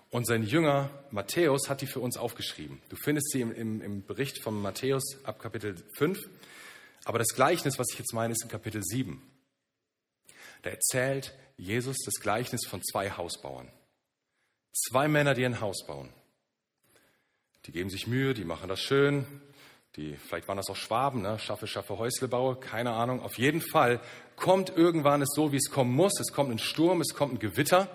Und 0.09 0.25
sein 0.25 0.43
Jünger 0.43 0.89
Matthäus 1.11 1.69
hat 1.69 1.81
die 1.81 1.87
für 1.87 1.99
uns 1.99 2.15
aufgeschrieben. 2.17 2.81
Du 2.89 2.95
findest 2.95 3.31
sie 3.31 3.41
im, 3.41 3.51
im, 3.51 3.81
im, 3.81 4.05
Bericht 4.05 4.41
von 4.41 4.61
Matthäus 4.61 5.03
ab 5.25 5.39
Kapitel 5.39 5.75
5. 5.97 6.17
Aber 7.07 7.19
das 7.19 7.29
Gleichnis, 7.29 7.79
was 7.79 7.87
ich 7.93 7.99
jetzt 7.99 8.13
meine, 8.13 8.33
ist 8.33 8.43
in 8.43 8.49
Kapitel 8.49 8.83
7. 8.83 9.21
Da 10.61 10.71
erzählt 10.71 11.33
Jesus 11.55 11.95
das 12.03 12.15
Gleichnis 12.15 12.67
von 12.67 12.83
zwei 12.83 13.11
Hausbauern. 13.11 13.71
Zwei 14.73 15.07
Männer, 15.07 15.33
die 15.33 15.45
ein 15.45 15.61
Haus 15.61 15.85
bauen. 15.87 16.09
Die 17.65 17.71
geben 17.71 17.89
sich 17.89 18.07
Mühe, 18.07 18.33
die 18.33 18.43
machen 18.43 18.67
das 18.67 18.81
schön. 18.81 19.25
Die, 19.95 20.17
vielleicht 20.17 20.49
waren 20.49 20.57
das 20.57 20.69
auch 20.69 20.75
Schwaben, 20.75 21.21
ne? 21.21 21.39
schaffe, 21.39 21.65
schaffe, 21.65 21.97
Häusle 21.97 22.27
baue, 22.27 22.57
keine 22.57 22.91
Ahnung. 22.91 23.21
Auf 23.21 23.37
jeden 23.37 23.61
Fall 23.61 24.01
kommt 24.35 24.75
irgendwann 24.75 25.21
es 25.21 25.29
so, 25.33 25.53
wie 25.53 25.57
es 25.57 25.71
kommen 25.71 25.93
muss. 25.93 26.19
Es 26.19 26.33
kommt 26.33 26.51
ein 26.51 26.59
Sturm, 26.59 26.99
es 26.99 27.13
kommt 27.13 27.35
ein 27.35 27.39
Gewitter. 27.39 27.87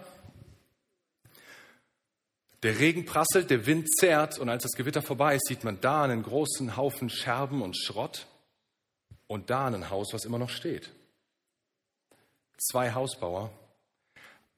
Der 2.63 2.79
Regen 2.79 3.05
prasselt, 3.05 3.51
der 3.51 3.67
Wind 3.67 3.95
zerrt 3.95 4.39
und 4.39 4.49
als 4.49 4.63
das 4.63 4.73
Gewitter 4.73 5.03
vorbei 5.03 5.35
ist, 5.35 5.49
sieht 5.49 5.65
man 5.65 5.83
da 5.83 6.03
einen 6.03 6.23
großen 6.23 6.79
Haufen 6.79 7.11
Scherben 7.11 7.61
und 7.61 7.77
Schrott 7.77 8.27
und 9.33 9.49
da 9.49 9.67
ein 9.67 9.89
Haus, 9.89 10.13
was 10.13 10.27
immer 10.27 10.39
noch 10.39 10.51
steht. 10.51 10.91
Zwei 12.59 12.93
Hausbauer. 12.93 13.51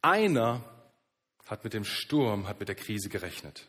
Einer 0.03 0.65
hat 1.47 1.63
mit 1.63 1.75
dem 1.75 1.85
Sturm, 1.85 2.49
hat 2.49 2.59
mit 2.59 2.69
der 2.69 2.75
Krise 2.75 3.09
gerechnet. 3.09 3.69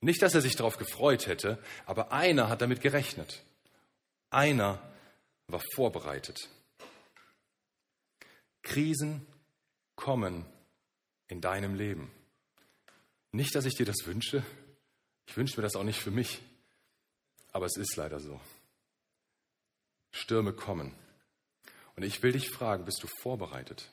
Nicht, 0.00 0.22
dass 0.22 0.36
er 0.36 0.40
sich 0.40 0.54
darauf 0.54 0.78
gefreut 0.78 1.26
hätte, 1.26 1.58
aber 1.84 2.12
einer 2.12 2.48
hat 2.48 2.62
damit 2.62 2.80
gerechnet. 2.80 3.42
Einer 4.30 4.80
war 5.48 5.60
vorbereitet. 5.74 6.48
Krisen 8.62 9.26
kommen 9.96 10.46
in 11.26 11.40
deinem 11.40 11.74
Leben. 11.74 12.12
Nicht, 13.32 13.56
dass 13.56 13.64
ich 13.64 13.74
dir 13.74 13.86
das 13.86 14.06
wünsche. 14.06 14.44
Ich 15.26 15.36
wünsche 15.36 15.56
mir 15.56 15.64
das 15.64 15.74
auch 15.74 15.82
nicht 15.82 15.98
für 15.98 16.12
mich. 16.12 16.40
Aber 17.50 17.66
es 17.66 17.76
ist 17.76 17.96
leider 17.96 18.20
so. 18.20 18.40
Stürme 20.10 20.52
kommen. 20.52 20.94
Und 21.96 22.02
ich 22.02 22.22
will 22.22 22.32
dich 22.32 22.50
fragen, 22.50 22.84
bist 22.84 23.02
du 23.02 23.06
vorbereitet? 23.20 23.88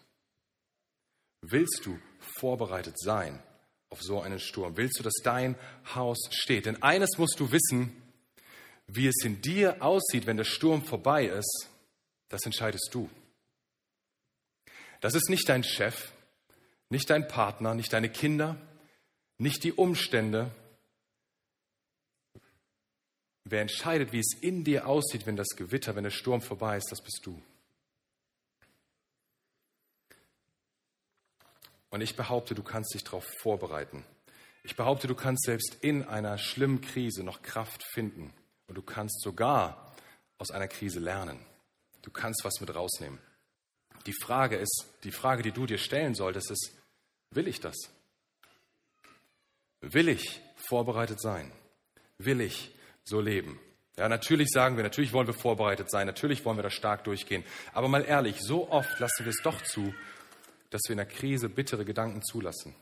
Willst 1.41 1.85
du 1.85 1.99
vorbereitet 2.19 2.99
sein 2.99 3.41
auf 3.89 4.01
so 4.01 4.21
einen 4.21 4.39
Sturm? 4.39 4.77
Willst 4.77 4.99
du, 4.99 5.03
dass 5.03 5.21
dein 5.23 5.55
Haus 5.93 6.17
steht? 6.31 6.65
Denn 6.65 6.81
eines 6.81 7.17
musst 7.17 7.39
du 7.39 7.51
wissen, 7.51 8.01
wie 8.87 9.07
es 9.07 9.23
in 9.23 9.41
dir 9.41 9.81
aussieht, 9.81 10.25
wenn 10.25 10.37
der 10.37 10.45
Sturm 10.45 10.83
vorbei 10.83 11.25
ist, 11.25 11.69
das 12.29 12.45
entscheidest 12.45 12.89
du. 12.93 13.09
Das 15.01 15.13
ist 15.13 15.29
nicht 15.29 15.47
dein 15.47 15.63
Chef, 15.63 16.11
nicht 16.89 17.09
dein 17.09 17.27
Partner, 17.27 17.75
nicht 17.75 17.93
deine 17.93 18.09
Kinder, 18.09 18.57
nicht 19.37 19.63
die 19.63 19.73
Umstände, 19.73 20.51
wer 23.51 23.61
entscheidet, 23.61 24.11
wie 24.11 24.19
es 24.19 24.33
in 24.41 24.63
dir 24.63 24.87
aussieht, 24.87 25.25
wenn 25.25 25.35
das 25.35 25.55
Gewitter, 25.55 25.95
wenn 25.95 26.03
der 26.03 26.11
Sturm 26.11 26.41
vorbei 26.41 26.77
ist, 26.77 26.91
das 26.91 27.01
bist 27.01 27.21
du. 27.25 27.41
Und 31.89 32.01
ich 32.01 32.15
behaupte, 32.15 32.53
du 32.53 32.63
kannst 32.63 32.93
dich 32.93 33.03
darauf 33.03 33.25
vorbereiten. 33.39 34.03
Ich 34.63 34.75
behaupte, 34.75 35.07
du 35.07 35.15
kannst 35.15 35.45
selbst 35.45 35.77
in 35.81 36.03
einer 36.03 36.37
schlimmen 36.37 36.81
Krise 36.81 37.23
noch 37.23 37.41
Kraft 37.41 37.83
finden. 37.93 38.33
Und 38.67 38.75
du 38.75 38.81
kannst 38.81 39.21
sogar 39.21 39.95
aus 40.37 40.51
einer 40.51 40.67
Krise 40.67 40.99
lernen. 40.99 41.39
Du 42.01 42.11
kannst 42.11 42.43
was 42.43 42.59
mit 42.59 42.75
rausnehmen. 42.75 43.19
Die 44.05 44.13
Frage 44.13 44.57
ist, 44.57 44.85
die 45.03 45.11
Frage, 45.11 45.43
die 45.43 45.51
du 45.51 45.65
dir 45.65 45.77
stellen 45.77 46.15
solltest, 46.15 46.51
ist, 46.51 46.71
will 47.31 47.47
ich 47.47 47.59
das? 47.59 47.75
Will 49.81 50.09
ich 50.09 50.41
vorbereitet 50.55 51.21
sein? 51.21 51.51
Will 52.17 52.41
ich 52.41 52.71
so 53.07 53.21
leben? 53.21 53.59
Ja, 53.97 54.07
natürlich 54.09 54.49
sagen 54.49 54.75
wir, 54.75 54.83
natürlich 54.83 55.11
wollen 55.11 55.27
wir 55.27 55.33
vorbereitet 55.33 55.89
sein, 55.89 56.05
natürlich 56.05 56.45
wollen 56.45 56.57
wir 56.57 56.63
da 56.63 56.69
stark 56.69 57.03
durchgehen. 57.03 57.43
Aber 57.73 57.87
mal 57.87 58.03
ehrlich, 58.05 58.39
so 58.41 58.69
oft 58.69 58.99
lassen 58.99 59.25
wir 59.25 59.31
es 59.31 59.41
doch 59.41 59.61
zu, 59.63 59.93
dass 60.69 60.81
wir 60.85 60.91
in 60.91 60.97
der 60.97 61.07
Krise 61.07 61.49
bittere 61.49 61.83
Gedanken 61.83 62.21
zulassen. 62.21 62.75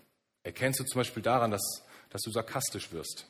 Erkennst 0.43 0.79
du 0.79 0.83
zum 0.83 0.99
Beispiel 0.99 1.23
daran, 1.23 1.51
dass, 1.51 1.83
dass 2.09 2.21
du 2.21 2.31
sarkastisch 2.31 2.91
wirst? 2.91 3.27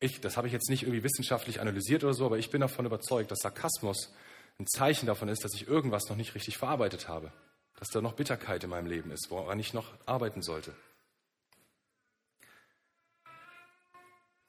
Ich, 0.00 0.20
das 0.20 0.36
habe 0.36 0.48
ich 0.48 0.52
jetzt 0.52 0.68
nicht 0.68 0.82
irgendwie 0.82 1.04
wissenschaftlich 1.04 1.60
analysiert 1.60 2.02
oder 2.02 2.14
so, 2.14 2.26
aber 2.26 2.38
ich 2.38 2.50
bin 2.50 2.60
davon 2.60 2.84
überzeugt, 2.84 3.30
dass 3.30 3.38
Sarkasmus 3.38 4.12
ein 4.58 4.66
Zeichen 4.66 5.06
davon 5.06 5.28
ist, 5.28 5.44
dass 5.44 5.54
ich 5.54 5.68
irgendwas 5.68 6.08
noch 6.08 6.16
nicht 6.16 6.34
richtig 6.34 6.58
verarbeitet 6.58 7.08
habe. 7.08 7.32
Dass 7.78 7.88
da 7.88 8.00
noch 8.00 8.14
Bitterkeit 8.14 8.62
in 8.64 8.70
meinem 8.70 8.86
Leben 8.86 9.10
ist, 9.10 9.30
woran 9.30 9.58
ich 9.58 9.72
noch 9.72 9.94
arbeiten 10.06 10.42
sollte. 10.42 10.74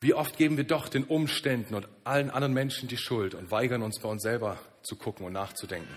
Wie 0.05 0.13
oft 0.13 0.37
geben 0.37 0.55
wir 0.55 0.65
doch 0.65 0.87
den 0.87 1.03
Umständen 1.03 1.73
und 1.73 1.87
allen 2.03 2.29
anderen 2.29 2.53
Menschen 2.53 2.87
die 2.87 2.95
Schuld 2.95 3.33
und 3.33 3.49
weigern 3.49 3.81
uns 3.81 3.99
bei 3.99 4.07
uns 4.07 4.21
selber 4.21 4.59
zu 4.83 4.97
gucken 4.97 5.25
und 5.25 5.33
nachzudenken. 5.33 5.95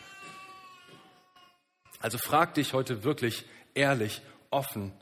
Also 1.98 2.16
frag 2.16 2.54
dich 2.54 2.72
heute 2.72 3.04
wirklich 3.04 3.44
ehrlich, 3.74 4.22
offen, 4.48 4.94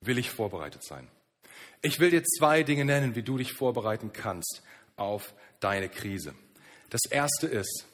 will 0.00 0.16
ich 0.16 0.30
vorbereitet 0.30 0.82
sein? 0.82 1.10
Ich 1.82 2.00
will 2.00 2.08
dir 2.08 2.24
zwei 2.24 2.62
Dinge 2.62 2.86
nennen, 2.86 3.14
wie 3.14 3.22
du 3.22 3.36
dich 3.36 3.52
vorbereiten 3.52 4.14
kannst 4.14 4.62
auf 4.96 5.34
deine 5.60 5.90
Krise. 5.90 6.34
Das 6.88 7.02
erste 7.04 7.46
ist, 7.46 7.84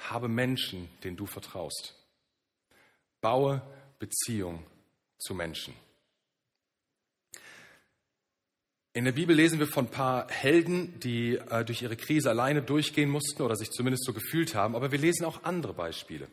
habe 0.00 0.26
Menschen, 0.26 0.88
denen 1.04 1.16
du 1.16 1.26
vertraust. 1.26 1.94
Baue 3.20 3.62
Beziehung 4.00 4.66
zu 5.18 5.36
Menschen. 5.36 5.85
In 8.96 9.04
der 9.04 9.12
Bibel 9.12 9.36
lesen 9.36 9.58
wir 9.58 9.66
von 9.66 9.84
ein 9.84 9.90
paar 9.90 10.26
Helden, 10.30 10.98
die 11.00 11.36
äh, 11.36 11.66
durch 11.66 11.82
ihre 11.82 11.96
Krise 11.96 12.30
alleine 12.30 12.62
durchgehen 12.62 13.10
mussten 13.10 13.42
oder 13.42 13.54
sich 13.54 13.70
zumindest 13.70 14.06
so 14.06 14.14
gefühlt 14.14 14.54
haben, 14.54 14.74
aber 14.74 14.90
wir 14.90 14.98
lesen 14.98 15.26
auch 15.26 15.44
andere 15.44 15.74
Beispiele. 15.74 16.28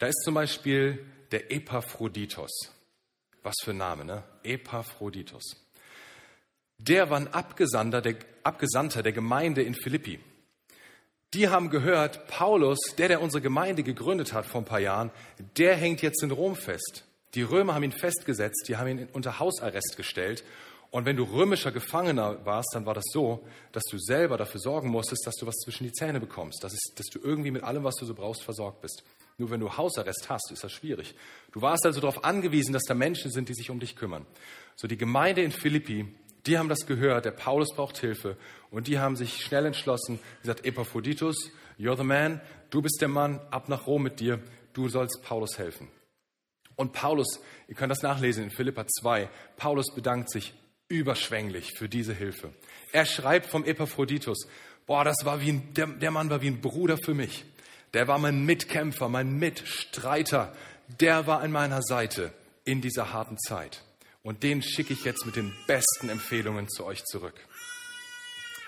Da 0.00 0.08
ist 0.08 0.20
zum 0.24 0.34
Beispiel 0.34 0.98
der 1.30 1.52
Epaphroditos. 1.52 2.50
Was 3.44 3.54
für 3.62 3.70
ein 3.70 3.76
Name, 3.76 4.04
ne? 4.04 4.24
Epaphroditos. 4.42 5.64
Der 6.76 7.08
war 7.08 7.18
ein 7.18 7.32
Abgesandter 7.32 8.02
der, 8.02 8.16
Abgesandter 8.42 9.04
der 9.04 9.12
Gemeinde 9.12 9.62
in 9.62 9.76
Philippi. 9.76 10.18
Die 11.34 11.46
haben 11.46 11.70
gehört, 11.70 12.26
Paulus, 12.26 12.80
der, 12.98 13.06
der 13.06 13.22
unsere 13.22 13.42
Gemeinde 13.42 13.84
gegründet 13.84 14.32
hat 14.32 14.46
vor 14.46 14.62
ein 14.62 14.64
paar 14.64 14.80
Jahren, 14.80 15.12
der 15.56 15.76
hängt 15.76 16.02
jetzt 16.02 16.24
in 16.24 16.32
Rom 16.32 16.56
fest. 16.56 17.04
Die 17.34 17.42
Römer 17.42 17.76
haben 17.76 17.84
ihn 17.84 17.92
festgesetzt, 17.92 18.64
die 18.66 18.76
haben 18.76 18.88
ihn 18.88 19.08
unter 19.12 19.38
Hausarrest 19.38 19.94
gestellt. 19.96 20.42
Und 20.90 21.04
wenn 21.04 21.16
du 21.16 21.24
römischer 21.24 21.72
Gefangener 21.72 22.44
warst, 22.44 22.70
dann 22.74 22.86
war 22.86 22.94
das 22.94 23.04
so, 23.12 23.44
dass 23.72 23.82
du 23.84 23.98
selber 23.98 24.36
dafür 24.36 24.60
sorgen 24.60 24.88
musstest, 24.88 25.26
dass 25.26 25.34
du 25.36 25.46
was 25.46 25.56
zwischen 25.56 25.84
die 25.84 25.92
Zähne 25.92 26.20
bekommst, 26.20 26.62
dass, 26.62 26.72
es, 26.72 26.94
dass 26.94 27.06
du 27.06 27.18
irgendwie 27.18 27.50
mit 27.50 27.64
allem, 27.64 27.84
was 27.84 27.96
du 27.96 28.06
so 28.06 28.14
brauchst, 28.14 28.42
versorgt 28.42 28.80
bist. 28.80 29.02
Nur 29.38 29.50
wenn 29.50 29.60
du 29.60 29.76
Hausarrest 29.76 30.28
hast, 30.30 30.50
ist 30.50 30.64
das 30.64 30.72
schwierig. 30.72 31.14
Du 31.52 31.60
warst 31.60 31.84
also 31.84 32.00
darauf 32.00 32.24
angewiesen, 32.24 32.72
dass 32.72 32.84
da 32.84 32.94
Menschen 32.94 33.30
sind, 33.30 33.48
die 33.48 33.54
sich 33.54 33.70
um 33.70 33.80
dich 33.80 33.96
kümmern. 33.96 34.24
So 34.76 34.88
die 34.88 34.96
Gemeinde 34.96 35.42
in 35.42 35.52
Philippi, 35.52 36.06
die 36.46 36.56
haben 36.56 36.68
das 36.68 36.86
gehört, 36.86 37.24
der 37.24 37.32
Paulus 37.32 37.74
braucht 37.74 37.98
Hilfe 37.98 38.36
und 38.70 38.86
die 38.86 38.98
haben 38.98 39.16
sich 39.16 39.44
schnell 39.44 39.66
entschlossen, 39.66 40.20
gesagt, 40.40 40.64
Epaphroditus, 40.64 41.50
you're 41.78 41.96
the 41.96 42.04
man, 42.04 42.40
du 42.70 42.80
bist 42.80 43.00
der 43.00 43.08
Mann, 43.08 43.40
ab 43.50 43.68
nach 43.68 43.86
Rom 43.86 44.04
mit 44.04 44.20
dir, 44.20 44.40
du 44.72 44.88
sollst 44.88 45.22
Paulus 45.22 45.58
helfen. 45.58 45.88
Und 46.76 46.92
Paulus, 46.92 47.40
ihr 47.68 47.74
könnt 47.74 47.90
das 47.90 48.02
nachlesen 48.02 48.44
in 48.44 48.50
Philippa 48.50 48.86
2, 48.86 49.28
Paulus 49.56 49.94
bedankt 49.94 50.30
sich 50.30 50.54
überschwänglich 50.88 51.72
für 51.76 51.88
diese 51.88 52.14
Hilfe. 52.14 52.52
Er 52.92 53.06
schreibt 53.06 53.46
vom 53.46 53.64
Epaphroditus, 53.64 54.46
boah, 54.86 55.04
das 55.04 55.16
war 55.24 55.40
wie 55.40 55.52
ein, 55.52 55.74
der, 55.74 55.86
der 55.86 56.10
Mann 56.10 56.30
war 56.30 56.42
wie 56.42 56.48
ein 56.48 56.60
Bruder 56.60 56.96
für 56.96 57.14
mich. 57.14 57.44
Der 57.94 58.08
war 58.08 58.18
mein 58.18 58.44
Mitkämpfer, 58.44 59.08
mein 59.08 59.38
Mitstreiter. 59.38 60.54
Der 61.00 61.26
war 61.26 61.40
an 61.40 61.52
meiner 61.52 61.82
Seite 61.82 62.32
in 62.64 62.80
dieser 62.80 63.12
harten 63.12 63.38
Zeit. 63.38 63.82
Und 64.22 64.42
den 64.42 64.62
schicke 64.62 64.92
ich 64.92 65.04
jetzt 65.04 65.24
mit 65.24 65.36
den 65.36 65.52
besten 65.66 66.08
Empfehlungen 66.08 66.68
zu 66.68 66.84
euch 66.84 67.04
zurück. 67.04 67.34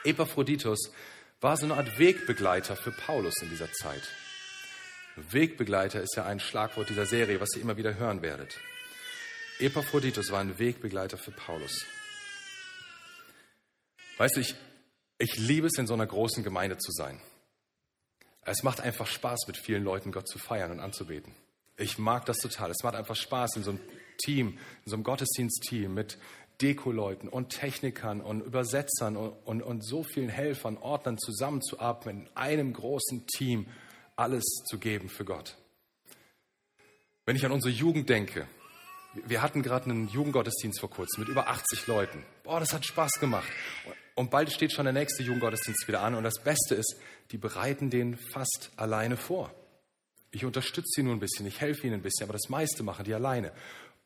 Epaphroditus 0.05 0.93
war 1.41 1.57
so 1.57 1.67
eine 1.67 1.75
Art 1.75 1.99
Wegbegleiter 1.99 2.77
für 2.77 2.93
Paulus 2.93 3.43
in 3.43 3.51
dieser 3.51 3.71
Zeit. 3.73 4.03
Wegbegleiter 5.17 6.01
ist 6.01 6.17
ja 6.17 6.25
ein 6.25 6.41
Schlagwort 6.41 6.89
dieser 6.89 7.07
Serie, 7.07 7.41
was 7.41 7.55
ihr 7.57 7.63
immer 7.63 7.77
wieder 7.77 7.97
hören 7.97 8.23
werdet. 8.23 8.59
Epaphroditus 9.59 10.31
war 10.31 10.41
ein 10.41 10.59
Wegbegleiter 10.59 11.19
für 11.19 11.33
Paulus. 11.33 11.85
Weißt 14.19 14.37
du, 14.37 14.41
ich, 14.41 14.55
ich 15.19 15.37
liebe 15.37 15.69
es, 15.69 15.79
in 15.79 15.87
so 15.87 15.95
einer 15.95 16.07
großen 16.07 16.43
Gemeinde 16.43 16.77
zu 16.77 16.93
sein. 16.93 17.21
Es 18.43 18.63
macht 18.63 18.81
einfach 18.81 19.07
Spaß, 19.07 19.47
mit 19.47 19.57
vielen 19.57 19.85
Leuten 19.85 20.13
Gott 20.13 20.29
zu 20.29 20.39
feiern 20.39 20.71
und 20.73 20.81
anzubeten. 20.81 21.35
Ich 21.77 21.99
mag 21.99 22.27
das 22.27 22.39
total. 22.39 22.71
Es 22.71 22.83
macht 22.83 22.97
einfach 22.97 23.15
Spaß, 23.15 23.57
in 23.57 23.63
so 23.63 23.71
einem 23.71 23.81
Team, 24.19 24.59
in 24.85 24.91
so 24.91 24.97
einem 24.97 25.05
Gottesdienstteam 25.05 25.95
mit 25.95 26.19
Dekoleuten 26.61 27.29
und 27.29 27.51
Technikern 27.51 28.21
und 28.21 28.41
Übersetzern 28.41 29.17
und, 29.17 29.33
und, 29.45 29.63
und 29.63 29.85
so 29.85 30.03
vielen 30.03 30.29
Helfern, 30.29 30.77
Ordnern 30.79 31.19
zusammenzuarbeiten, 31.19 32.23
in 32.23 32.37
einem 32.37 32.73
großen 32.73 33.27
Team 33.29 33.69
alles 34.17 34.45
zu 34.67 34.79
geben 34.79 35.09
für 35.09 35.25
Gott. 35.25 35.57
Wenn 37.25 37.37
ich 37.37 37.47
an 37.47 37.53
unsere 37.53 37.73
Jugend 37.73 38.09
denke, 38.09 38.49
wir 39.27 39.43
hatten 39.43 39.63
gerade 39.63 39.91
einen 39.91 40.09
Jugendgottesdienst 40.09 40.81
vor 40.81 40.91
kurzem 40.91 41.21
mit 41.21 41.29
über 41.29 41.49
80 41.49 41.87
Leuten. 41.87 42.25
Boah, 42.43 42.59
das 42.59 42.73
hat 42.73 42.85
Spaß 42.85 43.21
gemacht. 43.21 43.49
Und 44.19 44.31
bald 44.31 44.53
steht 44.53 44.73
schon 44.73 44.85
der 44.85 44.93
nächste 44.93 45.23
Jugendgottesdienst 45.23 45.87
wieder 45.87 46.03
an. 46.03 46.15
Und 46.15 46.25
das 46.25 46.43
Beste 46.43 46.75
ist, 46.75 46.97
die 47.31 47.39
bereiten 47.39 47.89
den 47.89 48.17
fast 48.17 48.71
alleine 48.77 49.17
vor. 49.17 49.55
Ich 50.31 50.45
unterstütze 50.45 50.91
sie 50.97 51.03
nur 51.03 51.15
ein 51.15 51.21
bisschen, 51.21 51.47
ich 51.47 51.61
helfe 51.61 51.87
ihnen 51.87 51.95
ein 51.95 52.03
bisschen, 52.03 52.25
aber 52.25 52.35
das 52.35 52.49
meiste 52.49 52.83
machen 52.83 53.05
die 53.05 53.15
alleine 53.15 53.53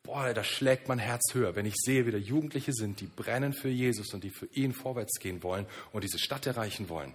boah, 0.03 0.33
da 0.35 0.44
schlägt 0.44 0.88
mein 0.88 0.98
Herz 0.98 1.35
höher, 1.35 1.55
wenn 1.55 1.66
ich 1.66 1.75
sehe, 1.77 2.07
wie 2.07 2.11
da 2.11 2.18
Jugendliche 2.18 2.72
sind, 2.72 3.01
die 3.01 3.07
brennen 3.07 3.53
für 3.53 3.68
Jesus 3.68 4.12
und 4.12 4.25
die 4.25 4.31
für 4.31 4.46
ihn 4.46 4.72
vorwärts 4.72 5.18
gehen 5.20 5.42
wollen 5.42 5.66
und 5.92 6.05
diese 6.05 6.18
Stadt 6.18 6.46
erreichen 6.46 6.88
wollen. 6.88 7.14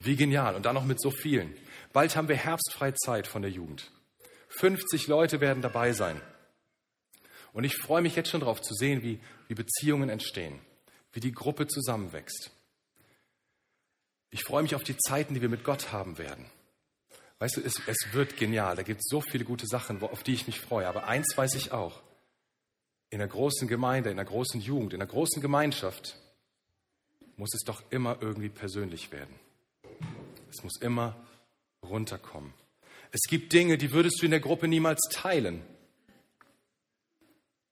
Wie 0.00 0.16
genial. 0.16 0.54
Und 0.56 0.66
dann 0.66 0.74
noch 0.74 0.84
mit 0.84 1.00
so 1.00 1.10
vielen. 1.10 1.54
Bald 1.92 2.16
haben 2.16 2.28
wir 2.28 2.36
herbstfreie 2.36 2.94
Zeit 2.94 3.26
von 3.26 3.42
der 3.42 3.50
Jugend. 3.50 3.90
50 4.48 5.06
Leute 5.06 5.40
werden 5.40 5.62
dabei 5.62 5.92
sein. 5.92 6.20
Und 7.52 7.64
ich 7.64 7.76
freue 7.76 8.02
mich 8.02 8.16
jetzt 8.16 8.28
schon 8.28 8.40
darauf 8.40 8.60
zu 8.60 8.74
sehen, 8.74 9.02
wie, 9.02 9.20
wie 9.48 9.54
Beziehungen 9.54 10.10
entstehen, 10.10 10.60
wie 11.16 11.20
die 11.20 11.32
Gruppe 11.32 11.66
zusammenwächst. 11.66 12.50
Ich 14.30 14.44
freue 14.44 14.62
mich 14.62 14.74
auf 14.74 14.84
die 14.84 14.98
Zeiten, 14.98 15.32
die 15.32 15.40
wir 15.40 15.48
mit 15.48 15.64
Gott 15.64 15.90
haben 15.90 16.18
werden. 16.18 16.44
Weißt 17.38 17.56
du, 17.56 17.62
es, 17.62 17.80
es 17.86 18.12
wird 18.12 18.36
genial. 18.36 18.76
Da 18.76 18.82
gibt 18.82 19.00
es 19.00 19.08
so 19.08 19.22
viele 19.22 19.44
gute 19.44 19.66
Sachen, 19.66 20.02
auf 20.02 20.22
die 20.22 20.34
ich 20.34 20.46
mich 20.46 20.60
freue. 20.60 20.86
Aber 20.86 21.04
eins 21.04 21.34
weiß 21.34 21.54
ich 21.54 21.72
auch. 21.72 22.02
In 23.08 23.18
der 23.18 23.28
großen 23.28 23.66
Gemeinde, 23.66 24.10
in 24.10 24.16
der 24.16 24.26
großen 24.26 24.60
Jugend, 24.60 24.92
in 24.92 24.98
der 24.98 25.08
großen 25.08 25.40
Gemeinschaft 25.40 26.18
muss 27.36 27.54
es 27.54 27.62
doch 27.62 27.82
immer 27.90 28.18
irgendwie 28.20 28.50
persönlich 28.50 29.10
werden. 29.10 29.34
Es 30.50 30.62
muss 30.62 30.76
immer 30.80 31.16
runterkommen. 31.82 32.52
Es 33.10 33.22
gibt 33.28 33.54
Dinge, 33.54 33.78
die 33.78 33.92
würdest 33.92 34.20
du 34.20 34.26
in 34.26 34.32
der 34.32 34.40
Gruppe 34.40 34.68
niemals 34.68 35.00
teilen. 35.10 35.62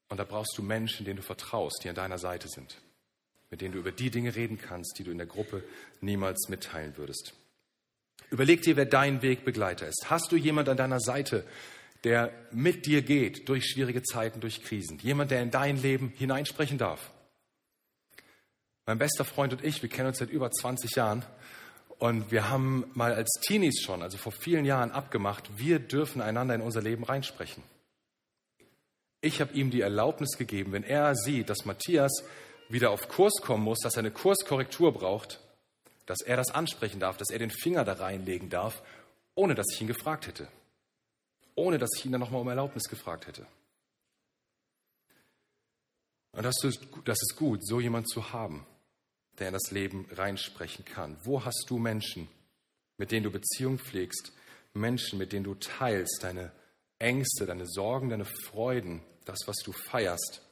Und 0.09 0.19
da 0.19 0.25
brauchst 0.25 0.57
du 0.57 0.63
Menschen, 0.63 1.05
denen 1.05 1.17
du 1.17 1.23
vertraust, 1.23 1.81
die 1.85 1.91
an 1.91 1.95
deiner 1.95 2.19
Seite 2.19 2.49
sind, 2.49 2.81
mit 3.55 3.61
denen 3.61 3.75
du 3.75 3.79
über 3.79 3.93
die 3.93 4.11
Dinge 4.11 4.35
reden 4.35 4.59
kannst, 4.59 4.99
die 4.99 5.05
du 5.05 5.13
in 5.13 5.17
der 5.19 5.29
Gruppe 5.29 5.63
niemals 6.01 6.49
mitteilen 6.49 6.97
würdest. 6.97 7.35
Überleg 8.29 8.63
dir, 8.63 8.75
wer 8.75 8.85
dein 8.85 9.23
Wegbegleiter 9.23 9.87
ist. 9.87 10.11
Hast 10.11 10.33
du 10.33 10.37
jemand 10.37 10.69
an 10.69 10.77
deiner 10.77 10.99
Seite, 10.99 11.47
der 12.03 12.33
mit 12.51 12.85
dir 12.85 13.03
geht 13.03 13.49
durch 13.49 13.67
schwierige 13.67 14.03
Zeiten, 14.03 14.41
durch 14.41 14.65
Krisen? 14.65 14.99
Jemand, 14.99 15.31
der 15.31 15.41
in 15.41 15.53
dein 15.53 15.81
Leben 15.81 16.13
hineinsprechen 16.17 16.79
darf? 16.79 17.13
Mein 18.87 18.99
bester 18.99 19.25
Freund 19.25 19.53
und 19.53 19.63
ich, 19.63 19.81
wir 19.83 19.89
kennen 19.89 20.09
uns 20.09 20.19
seit 20.19 20.31
über 20.31 20.51
20 20.51 20.97
Jahren 20.97 21.25
und 21.99 22.33
wir 22.33 22.51
haben 22.51 22.91
mal 22.95 23.15
als 23.15 23.31
Teenies 23.41 23.83
schon, 23.83 24.03
also 24.03 24.19
vor 24.19 24.33
vielen 24.33 24.65
Jahren 24.65 24.91
abgemacht, 24.91 25.49
wir 25.59 25.79
dürfen 25.79 26.21
einander 26.21 26.57
in 26.57 26.61
unser 26.61 26.83
Leben 26.83 27.05
reinsprechen. 27.05 27.63
Ich 29.21 29.41
habe 29.41 29.55
ihm 29.55 29.71
die 29.71 29.81
Erlaubnis 29.81 30.37
gegeben, 30.39 30.73
wenn 30.73 30.83
er 30.83 31.15
sieht, 31.15 31.51
dass 31.51 31.65
Matthias 31.65 32.25
wieder 32.69 32.91
auf 32.91 33.09
Kurs 33.09 33.35
kommen 33.43 33.65
muss, 33.65 33.81
dass 33.81 33.95
er 33.95 34.01
eine 34.01 34.11
Kurskorrektur 34.11 34.93
braucht, 34.93 35.41
dass 36.07 36.21
er 36.21 36.37
das 36.37 36.51
ansprechen 36.51 37.01
darf, 37.01 37.17
dass 37.17 37.31
er 37.31 37.39
den 37.39 37.51
Finger 37.51 37.85
da 37.85 37.95
reinlegen 37.95 38.51
darf, 38.51 38.83
ohne 39.35 39.55
dass 39.55 39.67
ich 39.73 39.81
ihn 39.81 39.87
gefragt 39.87 40.27
hätte. 40.27 40.49
Ohne 41.55 41.79
dass 41.79 41.91
ich 41.97 42.05
ihn 42.05 42.13
dann 42.13 42.21
nochmal 42.21 42.41
um 42.41 42.49
Erlaubnis 42.49 42.85
gefragt 42.85 43.27
hätte. 43.27 43.47
Und 46.33 46.43
das 46.43 46.57
ist, 46.65 46.81
das 47.05 47.19
ist 47.21 47.37
gut, 47.37 47.65
so 47.65 47.81
jemand 47.81 48.09
zu 48.09 48.33
haben, 48.33 48.67
der 49.39 49.49
in 49.49 49.55
das 49.55 49.71
Leben 49.71 50.07
reinsprechen 50.11 50.85
kann. 50.85 51.17
Wo 51.25 51.45
hast 51.45 51.67
du 51.69 51.79
Menschen, 51.79 52.29
mit 52.99 53.13
denen 53.13 53.25
du 53.25 53.31
Beziehung 53.31 53.79
pflegst, 53.79 54.33
Menschen, 54.73 55.19
mit 55.19 55.33
denen 55.33 55.45
du 55.45 55.55
teilst, 55.55 56.19
deine 56.23 56.51
Ängste, 56.99 57.47
deine 57.47 57.67
Sorgen, 57.67 58.11
deine 58.11 58.25
Freuden, 58.25 59.01
das, 59.25 59.39
was 59.47 59.57
du 59.65 59.73
feierst? 59.73 60.44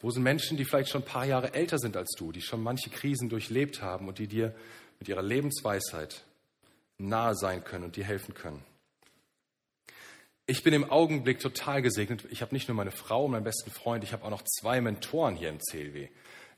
Wo 0.00 0.10
sind 0.10 0.22
Menschen, 0.22 0.56
die 0.56 0.64
vielleicht 0.64 0.90
schon 0.90 1.02
ein 1.02 1.06
paar 1.06 1.26
Jahre 1.26 1.52
älter 1.52 1.78
sind 1.78 1.96
als 1.96 2.12
du, 2.16 2.32
die 2.32 2.40
schon 2.40 2.62
manche 2.62 2.88
Krisen 2.90 3.28
durchlebt 3.28 3.82
haben 3.82 4.08
und 4.08 4.18
die 4.18 4.26
dir 4.26 4.54
mit 4.98 5.08
ihrer 5.08 5.22
Lebensweisheit 5.22 6.24
nahe 6.96 7.34
sein 7.34 7.64
können 7.64 7.84
und 7.84 7.96
dir 7.96 8.04
helfen 8.04 8.34
können? 8.34 8.64
Ich 10.46 10.64
bin 10.64 10.74
im 10.74 10.90
Augenblick 10.90 11.38
total 11.38 11.80
gesegnet. 11.82 12.24
Ich 12.30 12.42
habe 12.42 12.54
nicht 12.54 12.66
nur 12.66 12.76
meine 12.76 12.90
Frau 12.90 13.26
und 13.26 13.30
meinen 13.32 13.44
besten 13.44 13.70
Freund, 13.70 14.02
ich 14.02 14.12
habe 14.12 14.24
auch 14.24 14.30
noch 14.30 14.42
zwei 14.42 14.80
Mentoren 14.80 15.36
hier 15.36 15.50
im 15.50 15.60
CLW. 15.60 16.08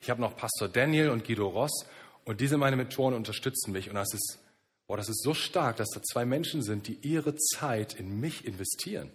Ich 0.01 0.09
habe 0.09 0.19
noch 0.19 0.35
Pastor 0.35 0.67
Daniel 0.67 1.09
und 1.09 1.25
Guido 1.25 1.47
Ross 1.47 1.85
und 2.25 2.41
diese 2.41 2.57
meine 2.57 2.75
Mentoren 2.75 3.13
unterstützen 3.13 3.71
mich 3.71 3.89
und 3.89 3.95
das 3.95 4.13
ist, 4.13 4.39
oh, 4.87 4.95
das 4.95 5.09
ist 5.09 5.21
so 5.21 5.33
stark, 5.33 5.77
dass 5.77 5.89
da 5.89 6.01
zwei 6.01 6.25
Menschen 6.25 6.63
sind, 6.63 6.87
die 6.87 6.97
ihre 7.03 7.35
Zeit 7.35 7.93
in 7.93 8.19
mich 8.19 8.45
investieren. 8.45 9.11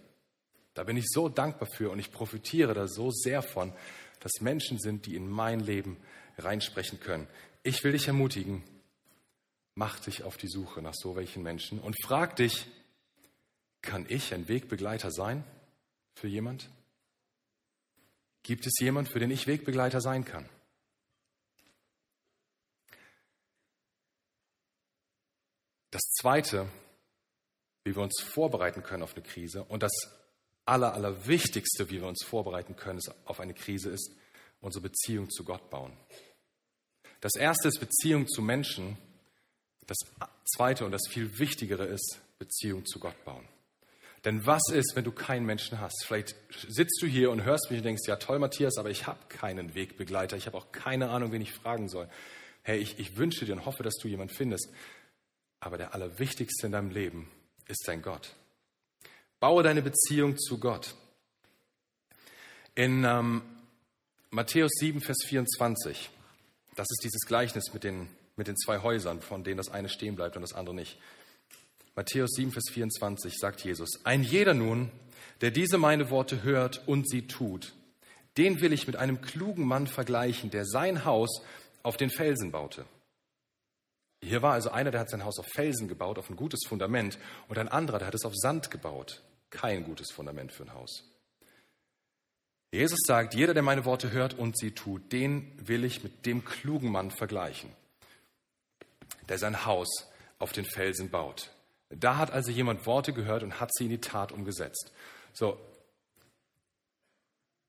Da 0.75 0.83
bin 0.83 0.95
ich 0.95 1.07
so 1.09 1.29
dankbar 1.29 1.67
für 1.75 1.89
und 1.89 1.99
ich 1.99 2.11
profitiere 2.11 2.73
da 2.73 2.87
so 2.87 3.11
sehr 3.11 3.41
von, 3.41 3.73
dass 4.19 4.41
Menschen 4.41 4.79
sind, 4.79 5.05
die 5.05 5.15
in 5.15 5.29
mein 5.29 5.59
Leben 5.59 5.97
reinsprechen 6.37 6.99
können. 6.99 7.27
Ich 7.63 7.83
will 7.83 7.91
dich 7.91 8.07
ermutigen, 8.07 8.63
mach 9.75 9.99
dich 9.99 10.23
auf 10.23 10.37
die 10.37 10.47
Suche 10.47 10.81
nach 10.81 10.95
so 10.95 11.15
welchen 11.15 11.43
Menschen 11.43 11.79
und 11.79 11.95
frag 12.03 12.35
dich, 12.35 12.65
kann 13.81 14.05
ich 14.09 14.33
ein 14.33 14.47
Wegbegleiter 14.47 15.11
sein 15.11 15.43
für 16.15 16.27
jemand? 16.27 16.69
Gibt 18.43 18.65
es 18.65 18.73
jemand, 18.79 19.09
für 19.09 19.19
den 19.19 19.31
ich 19.31 19.47
Wegbegleiter 19.47 20.01
sein 20.01 20.25
kann? 20.25 20.49
Das 25.91 26.01
Zweite, 26.19 26.69
wie 27.83 27.95
wir 27.95 28.03
uns 28.03 28.21
vorbereiten 28.21 28.83
können 28.83 29.03
auf 29.03 29.15
eine 29.15 29.23
Krise 29.23 29.63
und 29.63 29.81
das 29.81 29.91
Aller, 30.69 30.93
Allerwichtigste, 30.93 31.89
wie 31.89 32.01
wir 32.01 32.07
uns 32.07 32.23
vorbereiten 32.23 32.75
können 32.75 32.99
auf 33.25 33.39
eine 33.39 33.53
Krise, 33.53 33.89
ist 33.89 34.11
unsere 34.61 34.83
Beziehung 34.83 35.29
zu 35.29 35.43
Gott 35.43 35.69
bauen. 35.69 35.91
Das 37.21 37.35
Erste 37.35 37.67
ist 37.67 37.79
Beziehung 37.79 38.27
zu 38.27 38.41
Menschen. 38.41 38.97
Das 39.87 39.97
Zweite 40.45 40.85
und 40.85 40.91
das 40.91 41.07
viel 41.09 41.39
Wichtigere 41.39 41.85
ist 41.85 42.19
Beziehung 42.37 42.85
zu 42.85 42.99
Gott 42.99 43.25
bauen. 43.25 43.47
Denn 44.25 44.45
was 44.45 44.61
ist, 44.71 44.95
wenn 44.95 45.03
du 45.03 45.11
keinen 45.11 45.45
Menschen 45.45 45.79
hast? 45.79 46.03
Vielleicht 46.05 46.35
sitzt 46.67 47.01
du 47.01 47.07
hier 47.07 47.31
und 47.31 47.43
hörst 47.43 47.71
mich 47.71 47.79
und 47.79 47.85
denkst, 47.85 48.07
ja 48.07 48.17
toll, 48.17 48.37
Matthias, 48.39 48.77
aber 48.77 48.89
ich 48.89 49.07
habe 49.07 49.19
keinen 49.29 49.75
Wegbegleiter. 49.75 50.37
Ich 50.37 50.45
habe 50.45 50.57
auch 50.57 50.71
keine 50.71 51.09
Ahnung, 51.09 51.31
wen 51.31 51.41
ich 51.41 51.53
fragen 51.53 51.87
soll. 51.87 52.09
Hey, 52.61 52.79
ich, 52.79 52.99
ich 52.99 53.17
wünsche 53.17 53.45
dir 53.45 53.53
und 53.53 53.65
hoffe, 53.65 53.83
dass 53.83 53.95
du 53.95 54.07
jemanden 54.07 54.33
findest. 54.33 54.69
Aber 55.61 55.77
der 55.77 55.93
Allerwichtigste 55.93 56.67
in 56.67 56.73
deinem 56.73 56.91
Leben 56.91 57.31
ist 57.67 57.87
dein 57.87 58.01
Gott. 58.01 58.35
Baue 59.39 59.63
deine 59.63 59.81
Beziehung 59.81 60.37
zu 60.37 60.57
Gott. 60.57 60.95
In 62.75 63.05
ähm, 63.05 63.41
Matthäus 64.31 64.71
7, 64.73 64.99
Vers 64.99 65.19
24, 65.27 66.09
das 66.75 66.87
ist 66.89 67.03
dieses 67.03 67.25
Gleichnis 67.25 67.73
mit 67.73 67.85
den, 67.85 68.09
mit 68.35 68.47
den 68.47 68.57
zwei 68.57 68.79
Häusern, 68.81 69.21
von 69.21 69.45
denen 69.45 69.55
das 69.55 69.69
eine 69.69 69.87
stehen 69.87 70.15
bleibt 70.15 70.35
und 70.35 70.41
das 70.41 70.53
andere 70.53 70.75
nicht. 70.75 70.99
Matthäus 71.95 72.31
7, 72.31 72.51
Vers 72.51 72.65
24 72.71 73.37
sagt 73.37 73.61
Jesus, 73.63 74.05
ein 74.05 74.23
jeder 74.23 74.53
nun, 74.53 74.91
der 75.39 75.51
diese 75.51 75.77
meine 75.77 76.09
Worte 76.09 76.43
hört 76.43 76.85
und 76.85 77.09
sie 77.09 77.25
tut, 77.27 77.73
den 78.37 78.59
will 78.59 78.73
ich 78.73 78.87
mit 78.87 78.97
einem 78.97 79.21
klugen 79.21 79.65
Mann 79.65 79.87
vergleichen, 79.87 80.51
der 80.51 80.65
sein 80.65 81.05
Haus 81.05 81.41
auf 81.81 81.95
den 81.95 82.09
Felsen 82.09 82.51
baute. 82.51 82.85
Hier 84.21 84.41
war 84.41 84.53
also 84.53 84.69
einer, 84.69 84.91
der 84.91 84.99
hat 84.99 85.09
sein 85.09 85.23
Haus 85.23 85.39
auf 85.39 85.47
Felsen 85.53 85.87
gebaut, 85.87 86.17
auf 86.17 86.29
ein 86.29 86.35
gutes 86.35 86.61
Fundament, 86.67 87.17
und 87.47 87.57
ein 87.57 87.69
anderer, 87.69 87.99
der 87.99 88.07
hat 88.07 88.15
es 88.15 88.25
auf 88.25 88.35
Sand 88.35 88.69
gebaut. 88.69 89.21
Kein 89.49 89.83
gutes 89.83 90.11
Fundament 90.11 90.51
für 90.51 90.63
ein 90.63 90.73
Haus. 90.73 91.03
Jesus 92.71 92.99
sagt, 93.05 93.33
jeder, 93.33 93.53
der 93.53 93.63
meine 93.63 93.85
Worte 93.85 94.11
hört 94.11 94.37
und 94.37 94.57
sie 94.57 94.71
tut, 94.71 95.11
den 95.11 95.51
will 95.67 95.83
ich 95.83 96.03
mit 96.03 96.25
dem 96.25 96.45
klugen 96.45 96.91
Mann 96.91 97.09
vergleichen, 97.09 97.71
der 99.27 99.39
sein 99.39 99.65
Haus 99.65 100.07
auf 100.37 100.51
den 100.51 100.65
Felsen 100.65 101.09
baut. 101.09 101.49
Da 101.89 102.17
hat 102.17 102.29
also 102.29 102.51
jemand 102.51 102.85
Worte 102.85 103.13
gehört 103.13 103.41
und 103.41 103.59
hat 103.59 103.73
sie 103.73 103.85
in 103.85 103.89
die 103.89 104.01
Tat 104.01 104.31
umgesetzt. 104.31 104.91
So, 105.33 105.59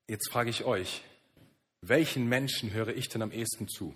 jetzt 0.06 0.30
frage 0.30 0.50
ich 0.50 0.64
euch, 0.64 1.02
welchen 1.80 2.28
Menschen 2.28 2.72
höre 2.72 2.88
ich 2.88 3.08
denn 3.08 3.22
am 3.22 3.32
ehesten 3.32 3.68
zu? 3.68 3.94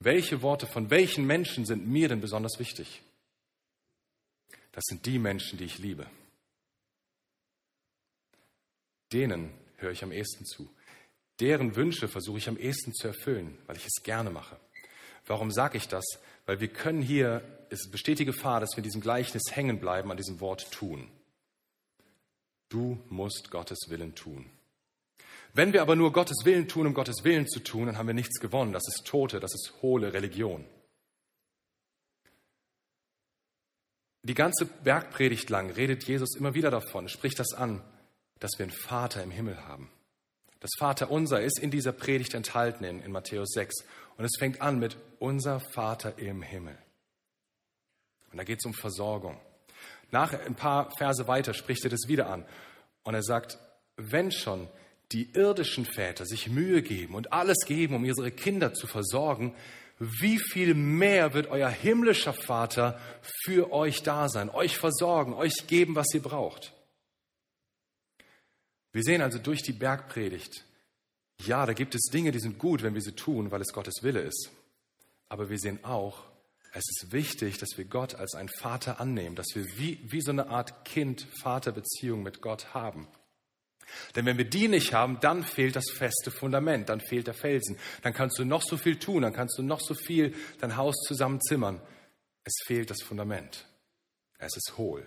Welche 0.00 0.42
Worte 0.42 0.66
von 0.66 0.90
welchen 0.90 1.26
Menschen 1.26 1.64
sind 1.64 1.86
mir 1.86 2.08
denn 2.08 2.20
besonders 2.20 2.58
wichtig? 2.58 3.02
Das 4.72 4.82
sind 4.86 5.06
die 5.06 5.18
Menschen, 5.18 5.58
die 5.58 5.64
ich 5.64 5.78
liebe. 5.78 6.06
Denen 9.12 9.52
höre 9.76 9.90
ich 9.90 10.02
am 10.02 10.12
ehesten 10.12 10.44
zu. 10.44 10.68
Deren 11.40 11.74
Wünsche 11.74 12.08
versuche 12.08 12.38
ich 12.38 12.48
am 12.48 12.58
ehesten 12.58 12.92
zu 12.92 13.08
erfüllen, 13.08 13.58
weil 13.66 13.76
ich 13.76 13.86
es 13.86 14.02
gerne 14.02 14.30
mache. 14.30 14.58
Warum 15.26 15.50
sage 15.50 15.78
ich 15.78 15.88
das? 15.88 16.04
Weil 16.46 16.60
wir 16.60 16.68
können 16.68 17.02
hier, 17.02 17.42
es 17.70 17.90
besteht 17.90 18.18
die 18.18 18.24
Gefahr, 18.24 18.60
dass 18.60 18.72
wir 18.72 18.78
in 18.78 18.84
diesem 18.84 19.00
Gleichnis 19.00 19.44
hängen 19.50 19.80
bleiben 19.80 20.10
an 20.10 20.16
diesem 20.16 20.40
Wort 20.40 20.70
tun. 20.70 21.08
Du 22.68 22.98
musst 23.08 23.50
Gottes 23.50 23.78
Willen 23.88 24.14
tun. 24.14 24.50
Wenn 25.52 25.72
wir 25.72 25.82
aber 25.82 25.96
nur 25.96 26.12
Gottes 26.12 26.44
Willen 26.44 26.68
tun, 26.68 26.86
um 26.86 26.94
Gottes 26.94 27.24
Willen 27.24 27.48
zu 27.48 27.60
tun, 27.60 27.86
dann 27.86 27.98
haben 27.98 28.06
wir 28.06 28.14
nichts 28.14 28.38
gewonnen. 28.38 28.72
Das 28.72 28.86
ist 28.86 29.06
tote, 29.06 29.40
das 29.40 29.54
ist 29.54 29.74
hohle 29.82 30.12
Religion. 30.12 30.64
Die 34.22 34.34
ganze 34.34 34.66
Bergpredigt 34.66 35.48
lang 35.48 35.70
redet 35.70 36.04
Jesus 36.04 36.36
immer 36.36 36.54
wieder 36.54 36.70
davon, 36.70 37.08
spricht 37.08 37.38
das 37.38 37.54
an, 37.54 37.82
dass 38.40 38.52
wir 38.58 38.64
einen 38.64 38.72
Vater 38.72 39.22
im 39.22 39.30
Himmel 39.30 39.66
haben. 39.66 39.90
Das 40.60 40.70
Vaterunser 40.78 41.40
ist 41.40 41.58
in 41.58 41.70
dieser 41.70 41.92
Predigt 41.92 42.34
enthalten 42.34 42.84
in, 42.84 43.00
in 43.00 43.12
Matthäus 43.12 43.50
6. 43.52 43.84
Und 44.16 44.24
es 44.24 44.36
fängt 44.38 44.60
an 44.60 44.78
mit 44.78 44.96
unser 45.18 45.60
Vater 45.60 46.18
im 46.18 46.42
Himmel. 46.42 46.76
Und 48.30 48.38
da 48.38 48.44
geht 48.44 48.58
es 48.58 48.66
um 48.66 48.74
Versorgung. 48.74 49.40
Nach 50.10 50.32
ein 50.32 50.54
paar 50.54 50.90
Verse 50.96 51.26
weiter 51.28 51.54
spricht 51.54 51.84
er 51.84 51.90
das 51.90 52.08
wieder 52.08 52.28
an. 52.28 52.44
Und 53.04 53.14
er 53.14 53.22
sagt, 53.22 53.58
wenn 53.96 54.30
schon 54.30 54.68
die 55.12 55.30
irdischen 55.32 55.86
Väter 55.86 56.26
sich 56.26 56.48
Mühe 56.48 56.82
geben 56.82 57.14
und 57.14 57.32
alles 57.32 57.58
geben, 57.66 57.94
um 57.94 58.04
ihre 58.04 58.30
Kinder 58.30 58.74
zu 58.74 58.86
versorgen, 58.86 59.54
wie 59.98 60.38
viel 60.38 60.74
mehr 60.74 61.34
wird 61.34 61.48
euer 61.48 61.68
himmlischer 61.68 62.32
Vater 62.32 62.98
für 63.44 63.72
euch 63.72 64.02
da 64.02 64.28
sein, 64.28 64.48
euch 64.48 64.78
versorgen, 64.78 65.34
euch 65.34 65.66
geben, 65.66 65.94
was 65.94 66.12
ihr 66.14 66.22
braucht. 66.22 66.72
Wir 68.92 69.02
sehen 69.02 69.22
also 69.22 69.38
durch 69.38 69.62
die 69.62 69.72
Bergpredigt, 69.72 70.64
ja, 71.46 71.64
da 71.64 71.72
gibt 71.72 71.94
es 71.94 72.02
Dinge, 72.12 72.32
die 72.32 72.40
sind 72.40 72.58
gut, 72.58 72.82
wenn 72.82 72.94
wir 72.94 73.00
sie 73.00 73.14
tun, 73.14 73.50
weil 73.50 73.62
es 73.62 73.72
Gottes 73.72 74.02
Wille 74.02 74.20
ist. 74.20 74.50
Aber 75.28 75.48
wir 75.48 75.58
sehen 75.58 75.84
auch, 75.84 76.24
es 76.72 76.84
ist 76.88 77.12
wichtig, 77.12 77.58
dass 77.58 77.76
wir 77.76 77.84
Gott 77.84 78.14
als 78.14 78.34
einen 78.34 78.48
Vater 78.48 79.00
annehmen, 79.00 79.36
dass 79.36 79.46
wir 79.54 79.64
wie, 79.78 80.00
wie 80.10 80.20
so 80.20 80.30
eine 80.30 80.48
Art 80.48 80.84
Kind-Vater-Beziehung 80.84 82.22
mit 82.22 82.40
Gott 82.42 82.74
haben. 82.74 83.08
Denn 84.14 84.26
wenn 84.26 84.38
wir 84.38 84.44
die 84.44 84.68
nicht 84.68 84.92
haben, 84.92 85.18
dann 85.20 85.42
fehlt 85.42 85.74
das 85.74 85.90
feste 85.90 86.30
Fundament, 86.30 86.88
dann 86.88 87.00
fehlt 87.00 87.26
der 87.26 87.34
Felsen. 87.34 87.76
Dann 88.02 88.12
kannst 88.12 88.38
du 88.38 88.44
noch 88.44 88.62
so 88.62 88.76
viel 88.76 88.98
tun, 88.98 89.22
dann 89.22 89.32
kannst 89.32 89.58
du 89.58 89.62
noch 89.62 89.80
so 89.80 89.94
viel 89.94 90.34
dein 90.60 90.76
Haus 90.76 90.94
zusammenzimmern. 91.06 91.80
Es 92.44 92.54
fehlt 92.64 92.90
das 92.90 93.02
Fundament. 93.02 93.66
Es 94.38 94.56
ist 94.56 94.76
hohl. 94.76 95.06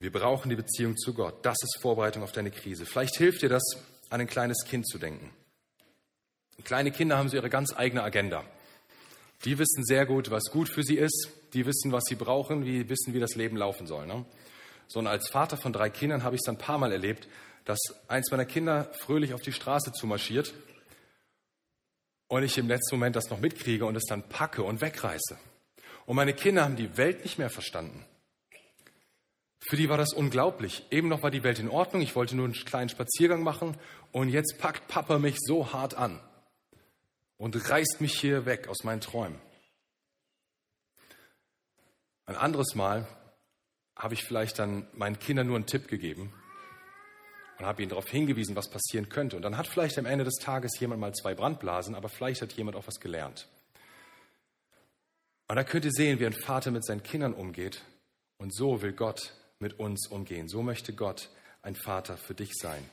Wir 0.00 0.12
brauchen 0.12 0.48
die 0.48 0.56
Beziehung 0.56 0.96
zu 0.96 1.12
Gott. 1.12 1.44
Das 1.44 1.56
ist 1.62 1.78
Vorbereitung 1.80 2.22
auf 2.22 2.32
deine 2.32 2.50
Krise. 2.50 2.86
Vielleicht 2.86 3.16
hilft 3.16 3.42
dir 3.42 3.48
das, 3.48 3.62
an 4.10 4.20
ein 4.20 4.28
kleines 4.28 4.64
Kind 4.64 4.86
zu 4.86 4.98
denken. 4.98 5.30
Kleine 6.64 6.92
Kinder 6.92 7.18
haben 7.18 7.28
so 7.28 7.36
ihre 7.36 7.50
ganz 7.50 7.76
eigene 7.76 8.02
Agenda. 8.02 8.44
Die 9.44 9.58
wissen 9.58 9.84
sehr 9.84 10.06
gut, 10.06 10.30
was 10.30 10.44
gut 10.50 10.68
für 10.68 10.82
sie 10.82 10.96
ist. 10.96 11.30
Die 11.52 11.66
wissen, 11.66 11.92
was 11.92 12.04
sie 12.04 12.14
brauchen. 12.14 12.64
Die 12.64 12.88
wissen, 12.88 13.14
wie 13.14 13.20
das 13.20 13.34
Leben 13.34 13.56
laufen 13.56 13.86
soll. 13.86 14.06
Ne? 14.06 14.24
So, 14.86 15.00
und 15.00 15.06
als 15.06 15.28
Vater 15.28 15.56
von 15.56 15.72
drei 15.72 15.90
Kindern 15.90 16.22
habe 16.22 16.36
ich 16.36 16.42
es 16.44 16.48
ein 16.48 16.58
paar 16.58 16.78
Mal 16.78 16.92
erlebt, 16.92 17.28
dass 17.64 17.78
eins 18.08 18.30
meiner 18.30 18.46
Kinder 18.46 18.90
fröhlich 18.94 19.34
auf 19.34 19.42
die 19.42 19.52
Straße 19.52 19.92
zumarschiert 19.92 20.54
und 22.28 22.42
ich 22.42 22.56
im 22.56 22.68
letzten 22.68 22.96
Moment 22.96 23.14
das 23.14 23.30
noch 23.30 23.40
mitkriege 23.40 23.84
und 23.84 23.96
es 23.96 24.04
dann 24.04 24.28
packe 24.28 24.62
und 24.62 24.80
wegreiße. 24.80 25.38
Und 26.06 26.16
meine 26.16 26.32
Kinder 26.32 26.64
haben 26.64 26.76
die 26.76 26.96
Welt 26.96 27.22
nicht 27.24 27.38
mehr 27.38 27.50
verstanden. 27.50 28.04
Für 29.68 29.76
die 29.76 29.90
war 29.90 29.98
das 29.98 30.14
unglaublich. 30.14 30.86
Eben 30.90 31.08
noch 31.08 31.22
war 31.22 31.30
die 31.30 31.42
Welt 31.42 31.58
in 31.58 31.68
Ordnung, 31.68 32.00
ich 32.00 32.16
wollte 32.16 32.34
nur 32.34 32.46
einen 32.46 32.54
kleinen 32.54 32.88
Spaziergang 32.88 33.42
machen 33.42 33.76
und 34.12 34.30
jetzt 34.30 34.56
packt 34.56 34.88
Papa 34.88 35.18
mich 35.18 35.36
so 35.38 35.74
hart 35.74 35.94
an. 35.94 36.18
und 37.36 37.68
reißt 37.68 38.00
mich 38.00 38.18
hier 38.18 38.46
weg 38.46 38.66
aus 38.66 38.82
meinen 38.82 39.02
Träumen. 39.02 39.38
Ein 42.24 42.36
anderes 42.36 42.74
Mal 42.74 43.06
habe 43.94 44.14
ich 44.14 44.24
vielleicht 44.24 44.58
dann 44.58 44.88
meinen 44.94 45.18
Kindern 45.18 45.46
nur 45.46 45.56
einen 45.56 45.66
Tipp 45.66 45.86
gegeben 45.86 46.32
und 47.58 47.66
habe 47.66 47.82
ihnen 47.82 47.90
darauf 47.90 48.08
hingewiesen, 48.08 48.56
was 48.56 48.70
passieren 48.70 49.10
könnte. 49.10 49.36
Und 49.36 49.42
dann 49.42 49.58
hat 49.58 49.66
vielleicht 49.66 49.98
am 49.98 50.06
Ende 50.06 50.24
des 50.24 50.36
Tages 50.36 50.80
jemand 50.80 51.02
mal 51.02 51.12
zwei 51.12 51.34
Brandblasen, 51.34 51.94
aber 51.94 52.08
vielleicht 52.08 52.40
hat 52.40 52.54
jemand 52.54 52.74
auch 52.74 52.86
was 52.86 53.00
gelernt. 53.00 53.46
Und 55.46 55.56
da 55.56 55.62
könnt 55.62 55.84
ihr 55.84 55.92
sehen, 55.92 56.20
wie 56.20 56.26
ein 56.26 56.32
Vater 56.32 56.70
mit 56.70 56.86
seinen 56.86 57.02
Kindern 57.02 57.34
umgeht. 57.34 57.82
Und 58.38 58.54
so 58.54 58.80
will 58.80 58.94
Gott 58.94 59.34
mit 59.58 59.78
uns 59.78 60.06
umgehen. 60.08 60.48
So 60.48 60.62
möchte 60.62 60.92
Gott 60.92 61.30
ein 61.62 61.74
Vater 61.74 62.16
für 62.16 62.34
dich 62.34 62.52
sein. 62.54 62.88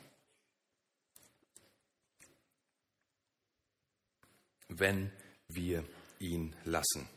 Wenn 4.68 5.12
wir 5.48 5.86
ihn 6.20 6.56
lassen. 6.64 7.08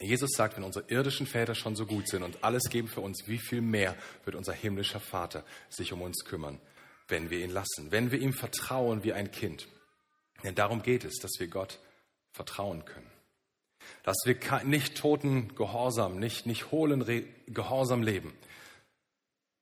Jesus 0.00 0.30
sagt, 0.34 0.56
wenn 0.56 0.64
unsere 0.64 0.86
irdischen 0.88 1.26
Väter 1.26 1.54
schon 1.54 1.76
so 1.76 1.84
gut 1.86 2.08
sind 2.08 2.22
und 2.22 2.42
alles 2.42 2.64
geben 2.70 2.88
für 2.88 3.02
uns, 3.02 3.28
wie 3.28 3.38
viel 3.38 3.60
mehr 3.60 3.96
wird 4.24 4.34
unser 4.34 4.54
himmlischer 4.54 5.00
Vater 5.00 5.44
sich 5.68 5.92
um 5.92 6.00
uns 6.00 6.24
kümmern, 6.24 6.58
wenn 7.08 7.28
wir 7.28 7.44
ihn 7.44 7.50
lassen, 7.50 7.90
wenn 7.90 8.10
wir 8.10 8.18
ihm 8.18 8.32
vertrauen 8.32 9.04
wie 9.04 9.12
ein 9.12 9.30
Kind. 9.30 9.68
Denn 10.42 10.54
darum 10.54 10.82
geht 10.82 11.04
es, 11.04 11.16
dass 11.16 11.32
wir 11.38 11.48
Gott 11.48 11.78
vertrauen 12.32 12.84
können. 12.86 13.09
Dass 14.02 14.16
wir 14.24 14.36
nicht 14.64 14.96
toten 14.96 15.54
Gehorsam, 15.54 16.18
nicht, 16.18 16.46
nicht 16.46 16.70
hohlen 16.70 17.04
Gehorsam 17.46 18.02
leben, 18.02 18.32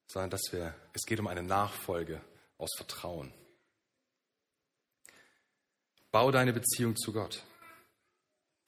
sondern 0.06 0.30
dass 0.30 0.42
wir, 0.52 0.74
es 0.92 1.04
geht 1.04 1.20
um 1.20 1.26
eine 1.26 1.42
Nachfolge 1.42 2.20
aus 2.56 2.70
Vertrauen. 2.76 3.32
Bau 6.10 6.30
deine 6.30 6.52
Beziehung 6.52 6.96
zu 6.96 7.12
Gott. 7.12 7.42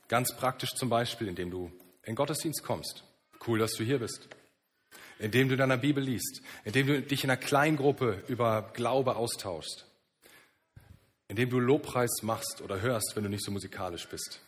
Ganz 0.08 0.34
praktisch 0.36 0.74
zum 0.74 0.88
Beispiel, 0.88 1.28
indem 1.28 1.50
du 1.50 1.72
in 2.02 2.14
Gottesdienst 2.14 2.62
kommst. 2.62 3.04
Cool, 3.46 3.58
dass 3.58 3.72
du 3.72 3.84
hier 3.84 3.98
bist. 3.98 4.28
Indem 5.18 5.48
du 5.48 5.56
deiner 5.56 5.76
Bibel 5.76 6.02
liest. 6.02 6.42
Indem 6.64 6.86
du 6.86 7.00
dich 7.00 7.24
in 7.24 7.30
einer 7.30 7.40
Kleingruppe 7.40 8.22
über 8.28 8.70
Glaube 8.74 9.16
austauschst. 9.16 9.86
Indem 11.28 11.48
du 11.48 11.60
Lobpreis 11.60 12.22
machst 12.22 12.60
oder 12.60 12.80
hörst, 12.80 13.12
wenn 13.14 13.22
du 13.22 13.30
nicht 13.30 13.44
so 13.44 13.50
musikalisch 13.50 14.08
bist. 14.08 14.40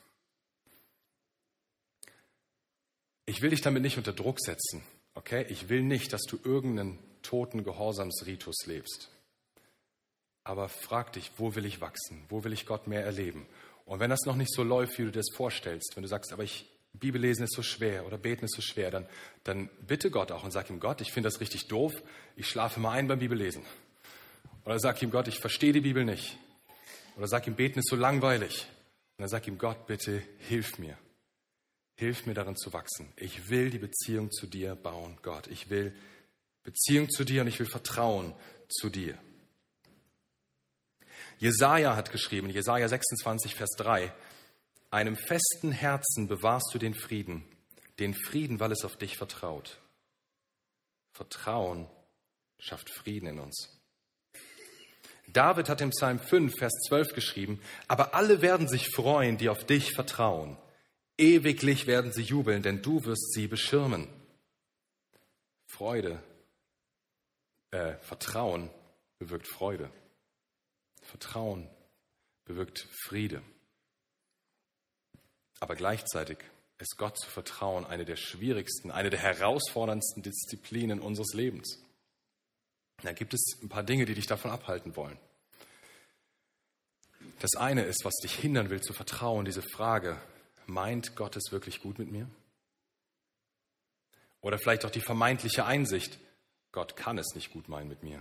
Ich 3.27 3.41
will 3.41 3.51
dich 3.51 3.61
damit 3.61 3.83
nicht 3.83 3.99
unter 3.99 4.13
Druck 4.13 4.41
setzen, 4.41 4.83
okay? 5.15 5.47
Ich 5.49 5.69
will 5.69 5.83
nicht, 5.83 6.13
dass 6.13 6.23
du 6.23 6.39
irgendeinen 6.43 6.99
toten 7.23 7.65
Gehorsamsritus 7.65 8.67
lebst. 8.67 9.11
Aber 10.45 10.69
frag 10.69 11.13
dich, 11.13 11.31
wo 11.37 11.55
will 11.55 11.65
ich 11.65 11.81
wachsen? 11.81 12.25
Wo 12.29 12.43
will 12.43 12.53
ich 12.53 12.67
Gott 12.67 12.89
mehr 12.89 13.05
erleben? 13.05 13.47
Und 13.85 14.01
wenn 14.01 14.11
das 14.11 14.23
noch 14.27 14.37
nicht 14.37 14.53
so 14.53 14.63
läuft, 14.63 14.99
wie 14.99 15.03
du 15.03 15.11
dir 15.11 15.21
das 15.21 15.35
vorstellst, 15.35 15.93
wenn 15.95 16.03
du 16.03 16.09
sagst, 16.09 16.33
aber 16.33 16.43
ich, 16.43 16.69
Bibel 16.95 17.21
lesen 17.21 17.45
ist 17.45 17.55
so 17.55 17.63
schwer 17.63 18.07
oder 18.07 18.19
beten 18.19 18.45
ist 18.45 18.55
so 18.55 18.63
schwer, 18.63 18.91
dann, 18.91 19.07
dann 19.45 19.71
bitte 19.87 20.11
Gott 20.11 20.33
auch 20.33 20.45
und 20.45 20.51
sag 20.51 20.69
ihm, 20.69 20.81
Gott, 20.81 21.01
ich 21.01 21.13
finde 21.13 21.29
das 21.29 21.41
richtig 21.41 21.69
doof, 21.69 21.93
ich 22.37 22.49
schlafe 22.49 22.81
mal 22.81 22.93
ein 22.93 23.07
beim 23.07 23.21
Bibellesen. 23.21 23.63
Oder 24.65 24.79
sag 24.79 25.01
ihm, 25.03 25.11
Gott, 25.11 25.29
ich 25.29 25.39
verstehe 25.39 25.73
die 25.73 25.81
Bibel 25.81 26.05
nicht. 26.05 26.37
Oder 27.17 27.29
sag 27.29 27.47
ihm, 27.47 27.55
beten 27.55 27.79
ist 27.79 27.89
so 27.89 27.97
langweilig. 27.97 28.67
Und 29.17 29.23
dann 29.23 29.29
sag 29.29 29.47
ihm, 29.47 29.59
Gott, 29.59 29.87
bitte 29.87 30.23
hilf 30.39 30.79
mir. 30.79 30.97
Hilf 31.95 32.27
mir 32.27 32.35
darin 32.35 32.57
zu 32.57 32.73
wachsen. 32.73 33.13
Ich 33.17 33.49
will 33.51 33.71
die 33.71 33.79
Beziehung 33.79 34.31
zu 34.31 34.47
dir 34.47 34.75
bauen, 34.75 35.19
Gott. 35.23 35.47
Ich 35.49 35.71
will 35.71 35.95
Beziehung 36.63 37.11
zu 37.11 37.25
dir 37.25 37.43
und 37.43 37.49
ich 37.49 37.59
will 37.59 37.67
Vertrauen 37.67 38.35
zu 38.69 38.89
dir. 38.89 39.19
Jesaja 41.39 41.97
hat 41.97 42.13
geschrieben, 42.13 42.51
Jesaja 42.51 42.89
26, 42.89 43.55
Vers 43.55 43.71
3, 43.77 44.13
einem 44.91 45.17
festen 45.17 45.73
Herzen 45.73 46.29
bewahrst 46.29 46.71
du 46.73 46.79
den 46.79 46.95
Frieden, 46.95 47.45
den 47.99 48.15
Frieden, 48.15 48.61
weil 48.61 48.73
es 48.73 48.85
auf 48.85 48.97
dich 48.97 49.17
vertraut. 49.17 49.81
Vertrauen 51.13 51.89
schafft 52.59 52.91
Frieden 52.91 53.27
in 53.27 53.39
uns. 53.41 53.81
David 55.29 55.69
hat 55.69 55.81
im 55.81 55.91
Psalm 55.91 56.19
5, 56.19 56.53
Vers 56.59 56.73
12 56.89 57.15
geschrieben, 57.15 57.61
aber 57.89 58.15
alle 58.15 58.43
werden 58.43 58.69
sich 58.69 58.89
freuen, 58.95 59.39
die 59.39 59.49
auf 59.49 59.65
dich 59.65 59.93
vertrauen. 59.95 60.57
Ewiglich 61.23 61.87
werden 61.87 62.13
sie 62.13 62.23
jubeln, 62.23 62.65
denn 62.65 62.83
du 62.83 63.05
wirst 63.05 63.33
sie 63.33 63.47
beschirmen. 63.47 64.09
Freude, 65.69 66.21
äh, 67.71 67.95
Vertrauen 67.99 68.69
bewirkt 69.21 69.47
Freude. 69.47 69.89
Vertrauen 71.01 71.71
bewirkt 72.45 72.89
Friede. 73.05 73.41
Aber 75.61 75.77
gleichzeitig 75.77 76.39
ist 76.79 76.97
Gott 76.97 77.17
zu 77.17 77.31
vertrauen 77.31 77.87
eine 77.87 78.05
der 78.05 78.17
schwierigsten, 78.17 78.91
eine 78.91 79.09
der 79.09 79.21
herausforderndsten 79.21 80.25
Disziplinen 80.25 80.99
unseres 80.99 81.35
Lebens. 81.35 81.79
Da 83.03 83.13
gibt 83.13 83.33
es 83.33 83.61
ein 83.63 83.69
paar 83.69 83.85
Dinge, 83.85 84.07
die 84.07 84.15
dich 84.15 84.27
davon 84.27 84.51
abhalten 84.51 84.97
wollen. 84.97 85.21
Das 87.39 87.55
eine 87.55 87.85
ist, 87.85 88.05
was 88.05 88.17
dich 88.17 88.35
hindern 88.35 88.71
will 88.71 88.81
zu 88.81 88.93
vertrauen, 88.93 89.45
diese 89.45 89.63
Frage, 89.63 90.21
meint 90.73 91.15
Gott 91.17 91.37
es 91.37 91.53
wirklich 91.53 91.81
gut 91.81 91.99
mit 91.99 92.11
mir? 92.11 92.29
Oder 94.41 94.59
vielleicht 94.59 94.85
auch 94.85 94.91
die 94.91 95.01
vermeintliche 95.01 95.65
Einsicht, 95.65 96.19
Gott 96.73 96.97
kann 96.97 97.19
es 97.19 97.35
nicht 97.35 97.53
gut 97.53 97.69
meinen 97.69 97.89
mit 97.89 98.03
mir. 98.03 98.21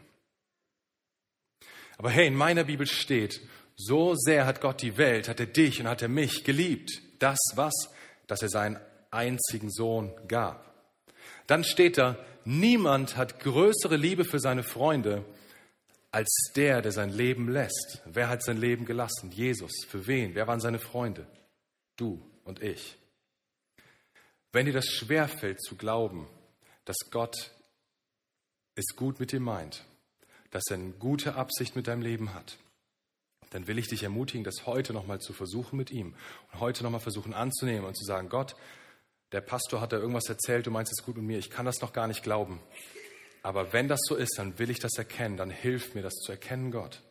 Aber 1.98 2.10
hey, 2.10 2.28
in 2.28 2.36
meiner 2.36 2.64
Bibel 2.64 2.86
steht, 2.86 3.42
so 3.76 4.16
sehr 4.16 4.46
hat 4.46 4.62
Gott 4.62 4.82
die 4.82 4.98
Welt, 4.98 5.28
hat 5.28 5.40
er 5.40 5.46
dich 5.46 5.80
und 5.80 5.88
hat 5.88 6.02
er 6.02 6.10
mich 6.10 6.44
geliebt. 6.44 7.02
Das 7.20 7.40
was? 7.56 7.74
Dass 8.28 8.42
er 8.42 8.50
seinen 8.50 8.80
einzigen 9.10 9.72
Sohn 9.72 10.14
gab. 10.28 10.74
Dann 11.48 11.64
steht 11.64 11.98
da, 11.98 12.18
niemand 12.46 13.18
hat 13.18 13.40
größere 13.40 13.98
Liebe 13.98 14.26
für 14.26 14.40
seine 14.40 14.64
Freunde 14.64 15.26
als 16.12 16.52
der, 16.56 16.82
der 16.82 16.92
sein 16.92 17.10
Leben 17.10 17.50
lässt. 17.50 18.02
Wer 18.06 18.30
hat 18.30 18.44
sein 18.44 18.58
Leben 18.58 18.86
gelassen? 18.86 19.32
Jesus. 19.32 19.72
Für 19.88 20.08
wen? 20.08 20.36
Wer 20.36 20.48
waren 20.48 20.60
seine 20.60 20.80
Freunde? 20.80 21.26
Du 21.96 22.31
und 22.44 22.62
ich. 22.62 22.98
Wenn 24.52 24.66
dir 24.66 24.74
das 24.74 24.88
schwerfällt 24.88 25.62
zu 25.62 25.76
glauben, 25.76 26.28
dass 26.86 26.98
Gott 27.10 27.52
es 28.76 28.96
gut 28.96 29.20
mit 29.20 29.32
dir 29.32 29.40
meint, 29.40 29.86
dass 30.52 30.64
er 30.70 30.76
eine 30.76 30.92
gute 30.92 31.36
Absicht 31.36 31.76
mit 31.76 31.88
deinem 31.88 32.02
Leben 32.02 32.34
hat, 32.34 32.58
dann 33.52 33.68
will 33.68 33.78
ich 33.78 33.88
dich 33.88 34.04
ermutigen, 34.04 34.44
das 34.44 34.66
heute 34.66 34.94
nochmal 34.94 35.20
zu 35.20 35.34
versuchen 35.34 35.78
mit 35.78 35.92
ihm 35.92 36.16
und 36.52 36.60
heute 36.60 36.84
nochmal 36.84 37.02
versuchen 37.02 37.34
anzunehmen 37.34 37.86
und 37.86 37.98
zu 37.98 38.06
sagen, 38.06 38.30
Gott, 38.30 38.56
der 39.32 39.42
Pastor 39.42 39.80
hat 39.80 39.94
da 39.94 39.98
irgendwas 39.98 40.28
erzählt, 40.28 40.66
du 40.66 40.72
meinst 40.72 40.92
es 40.92 41.06
gut 41.06 41.16
mit 41.16 41.26
mir, 41.26 41.38
ich 41.38 41.50
kann 41.50 41.66
das 41.66 41.82
noch 41.82 41.94
gar 41.94 42.08
nicht 42.08 42.24
glauben. 42.24 42.62
Aber 43.44 43.74
wenn 43.74 43.88
das 43.88 44.02
so 44.04 44.16
ist, 44.16 44.38
dann 44.38 44.60
will 44.60 44.70
ich 44.70 44.80
das 44.80 44.98
erkennen, 44.98 45.38
dann 45.38 45.50
hilf 45.50 45.96
mir 45.96 46.02
das 46.02 46.14
zu 46.16 46.32
erkennen, 46.32 46.72
Gott. 46.72 47.02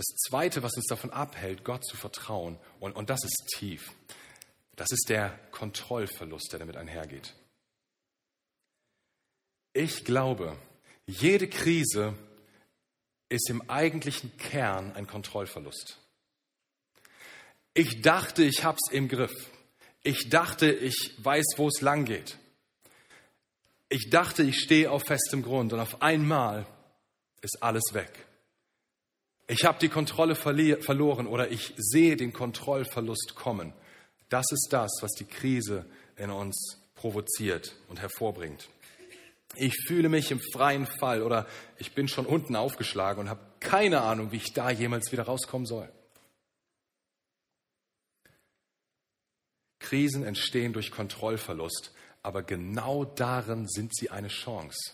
Das 0.00 0.16
Zweite, 0.16 0.62
was 0.62 0.76
uns 0.76 0.86
davon 0.86 1.10
abhält, 1.10 1.62
Gott 1.62 1.84
zu 1.84 1.94
vertrauen, 1.94 2.58
und, 2.78 2.96
und 2.96 3.10
das 3.10 3.22
ist 3.22 3.44
tief, 3.54 3.92
das 4.74 4.90
ist 4.92 5.10
der 5.10 5.38
Kontrollverlust, 5.50 6.48
der 6.52 6.60
damit 6.60 6.78
einhergeht. 6.78 7.34
Ich 9.74 10.06
glaube, 10.06 10.56
jede 11.04 11.50
Krise 11.50 12.14
ist 13.28 13.50
im 13.50 13.68
eigentlichen 13.68 14.34
Kern 14.38 14.94
ein 14.94 15.06
Kontrollverlust. 15.06 15.98
Ich 17.74 18.00
dachte, 18.00 18.42
ich 18.42 18.64
hab's 18.64 18.90
im 18.90 19.06
Griff. 19.06 19.50
Ich 20.02 20.30
dachte, 20.30 20.72
ich 20.72 21.14
weiß, 21.18 21.44
wo 21.58 21.68
es 21.68 21.82
lang 21.82 22.06
geht. 22.06 22.38
Ich 23.90 24.08
dachte, 24.08 24.44
ich 24.44 24.60
stehe 24.60 24.90
auf 24.90 25.02
festem 25.02 25.42
Grund 25.42 25.74
und 25.74 25.80
auf 25.80 26.00
einmal 26.00 26.66
ist 27.42 27.62
alles 27.62 27.92
weg. 27.92 28.29
Ich 29.50 29.64
habe 29.64 29.80
die 29.80 29.88
Kontrolle 29.88 30.36
verloren 30.36 31.26
oder 31.26 31.50
ich 31.50 31.74
sehe 31.76 32.16
den 32.16 32.32
Kontrollverlust 32.32 33.34
kommen. 33.34 33.72
Das 34.28 34.46
ist 34.52 34.68
das, 34.70 34.92
was 35.00 35.10
die 35.14 35.24
Krise 35.24 35.86
in 36.16 36.30
uns 36.30 36.80
provoziert 36.94 37.74
und 37.88 38.00
hervorbringt. 38.00 38.68
Ich 39.56 39.74
fühle 39.88 40.08
mich 40.08 40.30
im 40.30 40.40
freien 40.52 40.86
Fall 40.86 41.24
oder 41.24 41.48
ich 41.78 41.96
bin 41.96 42.06
schon 42.06 42.26
unten 42.26 42.54
aufgeschlagen 42.54 43.22
und 43.22 43.28
habe 43.28 43.40
keine 43.58 44.02
Ahnung, 44.02 44.30
wie 44.30 44.36
ich 44.36 44.52
da 44.52 44.70
jemals 44.70 45.10
wieder 45.10 45.24
rauskommen 45.24 45.66
soll. 45.66 45.88
Krisen 49.80 50.22
entstehen 50.22 50.72
durch 50.72 50.92
Kontrollverlust, 50.92 51.92
aber 52.22 52.44
genau 52.44 53.04
darin 53.04 53.66
sind 53.66 53.96
sie 53.96 54.10
eine 54.10 54.28
Chance. 54.28 54.92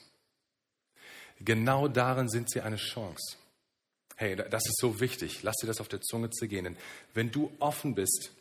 Genau 1.41 1.89
darin 1.89 2.31
sind 2.31 2.51
sie 2.51 2.63
eine 2.63 2.77
Chance. 2.77 3.37
Hey, 4.19 4.35
das 4.35 4.65
ist 4.67 4.79
so 4.79 4.99
wichtig. 4.99 5.43
Lass 5.43 5.57
dir 5.57 5.67
das 5.67 5.81
auf 5.81 5.89
der 5.89 6.01
Zunge 6.01 6.31
zu 6.31 6.49
gehen. 6.49 6.65
Denn 6.65 6.77
wenn 7.13 7.31
du 7.31 7.53
offen 7.59 7.95
bist, 7.95 8.33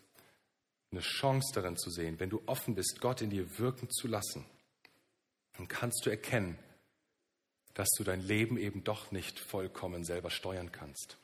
eine 0.92 1.02
Chance 1.02 1.52
darin 1.54 1.76
zu 1.76 1.90
sehen, 1.90 2.18
wenn 2.20 2.30
du 2.30 2.42
offen 2.46 2.76
bist, 2.76 3.02
Gott 3.02 3.22
in 3.22 3.30
dir 3.30 3.60
wirken 3.60 3.90
zu 3.90 4.08
lassen, 4.08 4.46
dann 5.58 5.68
kannst 5.68 6.06
du 6.06 6.10
erkennen, 6.10 6.58
dass 7.74 7.90
du 7.98 8.06
dein 8.06 8.22
Leben 8.22 8.58
eben 8.58 8.86
doch 8.86 9.12
nicht 9.12 9.38
vollkommen 9.38 10.06
selber 10.06 10.30
steuern 10.30 10.72
kannst. 10.72 11.18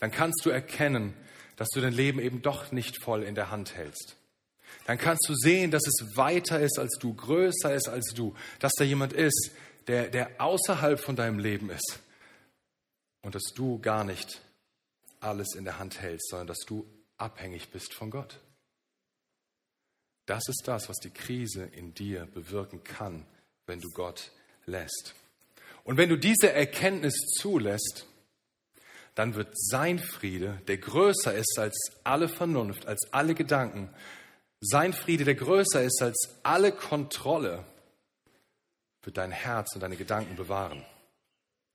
Dann 0.00 0.10
kannst 0.10 0.42
du 0.46 0.50
erkennen, 0.50 1.14
dass 1.56 1.68
du 1.68 1.82
dein 1.82 1.92
Leben 1.92 2.18
eben 2.18 2.40
doch 2.40 2.72
nicht 2.72 3.02
voll 3.02 3.22
in 3.22 3.34
der 3.34 3.50
Hand 3.50 3.74
hältst. 3.74 4.16
Dann 4.86 4.96
kannst 4.96 5.28
du 5.28 5.34
sehen, 5.34 5.70
dass 5.70 5.86
es 5.86 6.16
weiter 6.16 6.60
ist 6.60 6.78
als 6.78 6.96
du, 6.98 7.12
größer 7.12 7.74
ist 7.74 7.90
als 7.90 8.14
du, 8.14 8.34
dass 8.58 8.72
da 8.72 8.84
jemand 8.84 9.12
ist, 9.12 9.50
der, 9.86 10.08
der 10.08 10.40
außerhalb 10.40 10.98
von 10.98 11.14
deinem 11.14 11.38
Leben 11.38 11.68
ist 11.68 11.98
und 13.22 13.34
dass 13.34 13.52
du 13.54 13.78
gar 13.80 14.04
nicht 14.04 14.40
alles 15.20 15.54
in 15.54 15.64
der 15.64 15.78
Hand 15.78 16.00
hältst, 16.00 16.28
sondern 16.28 16.48
dass 16.48 16.60
du 16.66 16.86
abhängig 17.16 17.70
bist 17.70 17.94
von 17.94 18.10
Gott. 18.10 18.40
Das 20.26 20.48
ist 20.48 20.62
das, 20.66 20.88
was 20.88 20.98
die 20.98 21.10
Krise 21.10 21.64
in 21.64 21.94
dir 21.94 22.26
bewirken 22.26 22.84
kann, 22.84 23.26
wenn 23.66 23.80
du 23.80 23.90
Gott 23.90 24.30
lässt. 24.66 25.14
Und 25.84 25.96
wenn 25.96 26.08
du 26.08 26.16
diese 26.16 26.52
Erkenntnis 26.52 27.14
zulässt, 27.38 28.06
dann 29.14 29.34
wird 29.34 29.48
sein 29.54 29.98
Friede, 29.98 30.60
der 30.68 30.78
größer 30.78 31.34
ist 31.34 31.58
als 31.58 31.76
alle 32.04 32.28
Vernunft, 32.28 32.86
als 32.86 33.00
alle 33.12 33.34
Gedanken, 33.34 33.92
sein 34.60 34.92
Friede, 34.92 35.24
der 35.24 35.34
größer 35.34 35.82
ist 35.82 36.00
als 36.02 36.38
alle 36.44 36.72
Kontrolle, 36.72 37.64
wird 39.02 39.16
dein 39.16 39.32
Herz 39.32 39.74
und 39.74 39.80
deine 39.80 39.96
Gedanken 39.96 40.36
bewahren. 40.36 40.84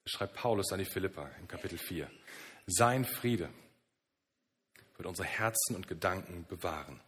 Schreibt 0.07 0.35
Paulus 0.35 0.71
an 0.71 0.79
die 0.79 0.85
Philippa 0.85 1.29
im 1.37 1.49
Kapitel 1.49 1.77
4. 1.77 2.09
Sein 2.65 3.03
Friede 3.03 3.49
wird 4.95 5.05
unsere 5.05 5.27
Herzen 5.27 5.75
und 5.75 5.89
Gedanken 5.89 6.45
bewahren. 6.47 7.01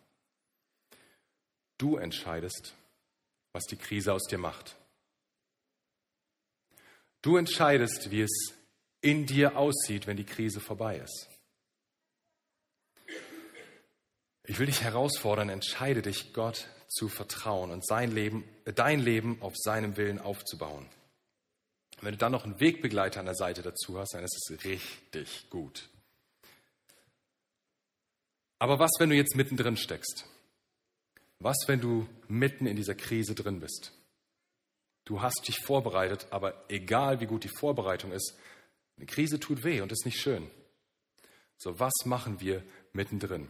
Du 1.78 1.96
entscheidest, 1.96 2.76
was 3.54 3.64
die 3.64 3.78
Krise 3.78 4.12
aus 4.12 4.24
dir 4.24 4.38
macht. 4.38 4.76
Du 7.22 7.38
entscheidest, 7.38 8.12
wie 8.12 8.22
es 8.22 8.54
in 9.00 9.26
dir 9.26 9.56
aussieht, 9.58 10.06
wenn 10.06 10.18
die 10.18 10.26
Krise 10.26 10.60
vorbei 10.60 10.98
ist. 10.98 11.30
Ich 14.44 14.60
will 14.60 14.66
dich 14.66 14.82
herausfordern, 14.82 15.48
entscheide 15.48 16.02
dich, 16.02 16.34
Gott 16.34 16.68
zu 16.90 17.08
vertrauen 17.08 17.72
und 17.72 17.86
sein 17.86 18.12
Leben, 18.12 18.44
dein 18.66 19.00
Leben 19.00 19.42
auf 19.42 19.54
seinem 19.56 19.96
Willen 19.96 20.20
aufzubauen. 20.20 20.90
Wenn 22.02 22.14
du 22.14 22.18
dann 22.18 22.32
noch 22.32 22.46
einen 22.46 22.60
Wegbegleiter 22.60 23.20
an 23.20 23.26
der 23.26 23.36
Seite 23.36 23.62
dazu 23.62 23.98
hast, 23.98 24.14
dann 24.14 24.24
ist 24.24 24.50
es 24.50 24.64
richtig 24.66 25.50
gut. 25.50 25.90
Aber 28.60 28.80
was, 28.80 28.92
wenn 29.00 29.10
du 29.10 29.16
jetzt 29.16 29.36
mittendrin 29.36 29.78
steckst? 29.78 30.26
Was, 31.40 31.58
wenn 31.68 31.80
du 31.80 32.08
mitten 32.28 32.66
in 32.66 32.76
dieser 32.76 32.96
Krise 32.96 33.34
drin 33.34 33.62
bist? 33.62 33.94
Du 35.06 35.22
hast 35.22 35.48
dich 35.48 35.60
vorbereitet, 35.60 36.28
aber 36.30 36.66
egal 36.68 37.22
wie 37.22 37.26
gut 37.26 37.44
die 37.44 37.58
Vorbereitung 37.58 38.12
ist, 38.12 38.38
eine 38.98 39.06
Krise 39.06 39.40
tut 39.40 39.64
weh 39.64 39.82
und 39.82 39.92
ist 39.92 40.06
nicht 40.06 40.20
schön. 40.20 40.52
So, 41.58 41.80
was 41.80 41.94
machen 42.06 42.42
wir 42.42 42.64
mittendrin? 42.92 43.48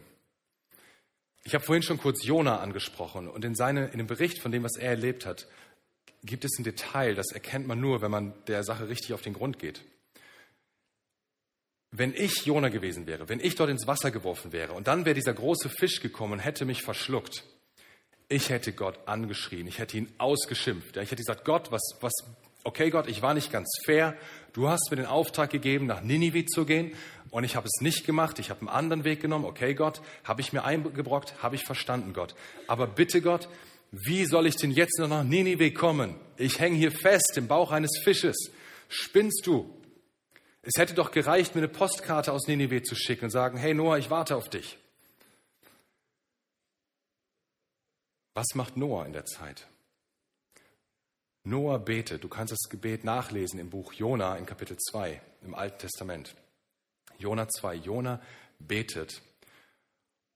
Ich 1.42 1.54
habe 1.54 1.64
vorhin 1.64 1.82
schon 1.82 1.98
kurz 1.98 2.24
Jona 2.24 2.60
angesprochen 2.60 3.28
und 3.28 3.44
in, 3.44 3.54
seine, 3.54 3.88
in 3.88 3.98
dem 3.98 4.06
Bericht 4.06 4.38
von 4.38 4.52
dem, 4.52 4.62
was 4.62 4.76
er 4.76 4.90
erlebt 4.90 5.26
hat, 5.26 5.48
gibt 6.22 6.44
es 6.44 6.58
ein 6.58 6.64
Detail, 6.64 7.14
das 7.14 7.32
erkennt 7.32 7.66
man 7.66 7.80
nur, 7.80 8.02
wenn 8.02 8.10
man 8.10 8.32
der 8.46 8.64
Sache 8.64 8.88
richtig 8.88 9.14
auf 9.14 9.22
den 9.22 9.32
Grund 9.32 9.58
geht. 9.58 9.82
Wenn 11.92 12.14
ich 12.14 12.46
Jona 12.46 12.68
gewesen 12.68 13.06
wäre, 13.06 13.28
wenn 13.28 13.40
ich 13.40 13.56
dort 13.56 13.70
ins 13.70 13.86
Wasser 13.86 14.10
geworfen 14.10 14.52
wäre 14.52 14.74
und 14.74 14.86
dann 14.86 15.04
wäre 15.04 15.14
dieser 15.14 15.32
große 15.32 15.68
Fisch 15.68 16.00
gekommen 16.00 16.34
und 16.34 16.38
hätte 16.38 16.64
mich 16.64 16.82
verschluckt, 16.82 17.44
ich 18.28 18.48
hätte 18.48 18.72
Gott 18.72 18.96
angeschrien, 19.06 19.66
ich 19.66 19.78
hätte 19.80 19.98
ihn 19.98 20.08
ausgeschimpft. 20.18 20.96
Ich 20.96 21.10
hätte 21.10 21.16
gesagt, 21.16 21.44
Gott, 21.44 21.72
was, 21.72 21.82
was, 22.00 22.12
okay 22.62 22.90
Gott, 22.90 23.08
ich 23.08 23.22
war 23.22 23.34
nicht 23.34 23.50
ganz 23.50 23.68
fair. 23.84 24.16
Du 24.52 24.68
hast 24.68 24.88
mir 24.90 24.96
den 24.98 25.06
Auftrag 25.06 25.50
gegeben, 25.50 25.86
nach 25.86 26.00
Ninive 26.00 26.46
zu 26.46 26.64
gehen 26.64 26.92
und 27.30 27.42
ich 27.42 27.56
habe 27.56 27.66
es 27.66 27.80
nicht 27.80 28.06
gemacht. 28.06 28.38
Ich 28.38 28.50
habe 28.50 28.60
einen 28.60 28.68
anderen 28.68 29.02
Weg 29.02 29.20
genommen. 29.20 29.44
Okay 29.44 29.74
Gott, 29.74 30.00
habe 30.22 30.42
ich 30.42 30.52
mir 30.52 30.64
eingebrockt, 30.64 31.42
habe 31.42 31.56
ich 31.56 31.64
verstanden 31.64 32.12
Gott. 32.12 32.36
Aber 32.68 32.86
bitte 32.86 33.20
Gott, 33.20 33.48
wie 33.92 34.24
soll 34.24 34.46
ich 34.46 34.56
denn 34.56 34.70
jetzt 34.70 34.98
noch 34.98 35.08
nach 35.08 35.24
Ninive 35.24 35.72
kommen? 35.72 36.14
Ich 36.36 36.60
hänge 36.60 36.76
hier 36.76 36.92
fest 36.92 37.34
im 37.36 37.48
Bauch 37.48 37.72
eines 37.72 37.98
Fisches. 38.02 38.50
Spinnst 38.88 39.46
du? 39.46 39.76
Es 40.62 40.76
hätte 40.76 40.94
doch 40.94 41.10
gereicht, 41.10 41.54
mir 41.54 41.62
eine 41.62 41.68
Postkarte 41.68 42.32
aus 42.32 42.46
Ninive 42.46 42.82
zu 42.82 42.94
schicken 42.94 43.26
und 43.26 43.30
sagen, 43.30 43.58
hey 43.58 43.74
Noah, 43.74 43.98
ich 43.98 44.10
warte 44.10 44.36
auf 44.36 44.48
dich. 44.48 44.78
Was 48.34 48.54
macht 48.54 48.76
Noah 48.76 49.06
in 49.06 49.12
der 49.12 49.24
Zeit? 49.24 49.66
Noah 51.42 51.78
betet. 51.78 52.22
Du 52.22 52.28
kannst 52.28 52.52
das 52.52 52.68
Gebet 52.68 53.02
nachlesen 53.04 53.58
im 53.58 53.70
Buch 53.70 53.92
Jona 53.92 54.36
in 54.36 54.46
Kapitel 54.46 54.76
2 54.76 55.20
im 55.42 55.54
Alten 55.54 55.78
Testament. 55.78 56.36
Jona 57.18 57.48
2. 57.48 57.74
Jona 57.76 58.20
betet. 58.58 59.22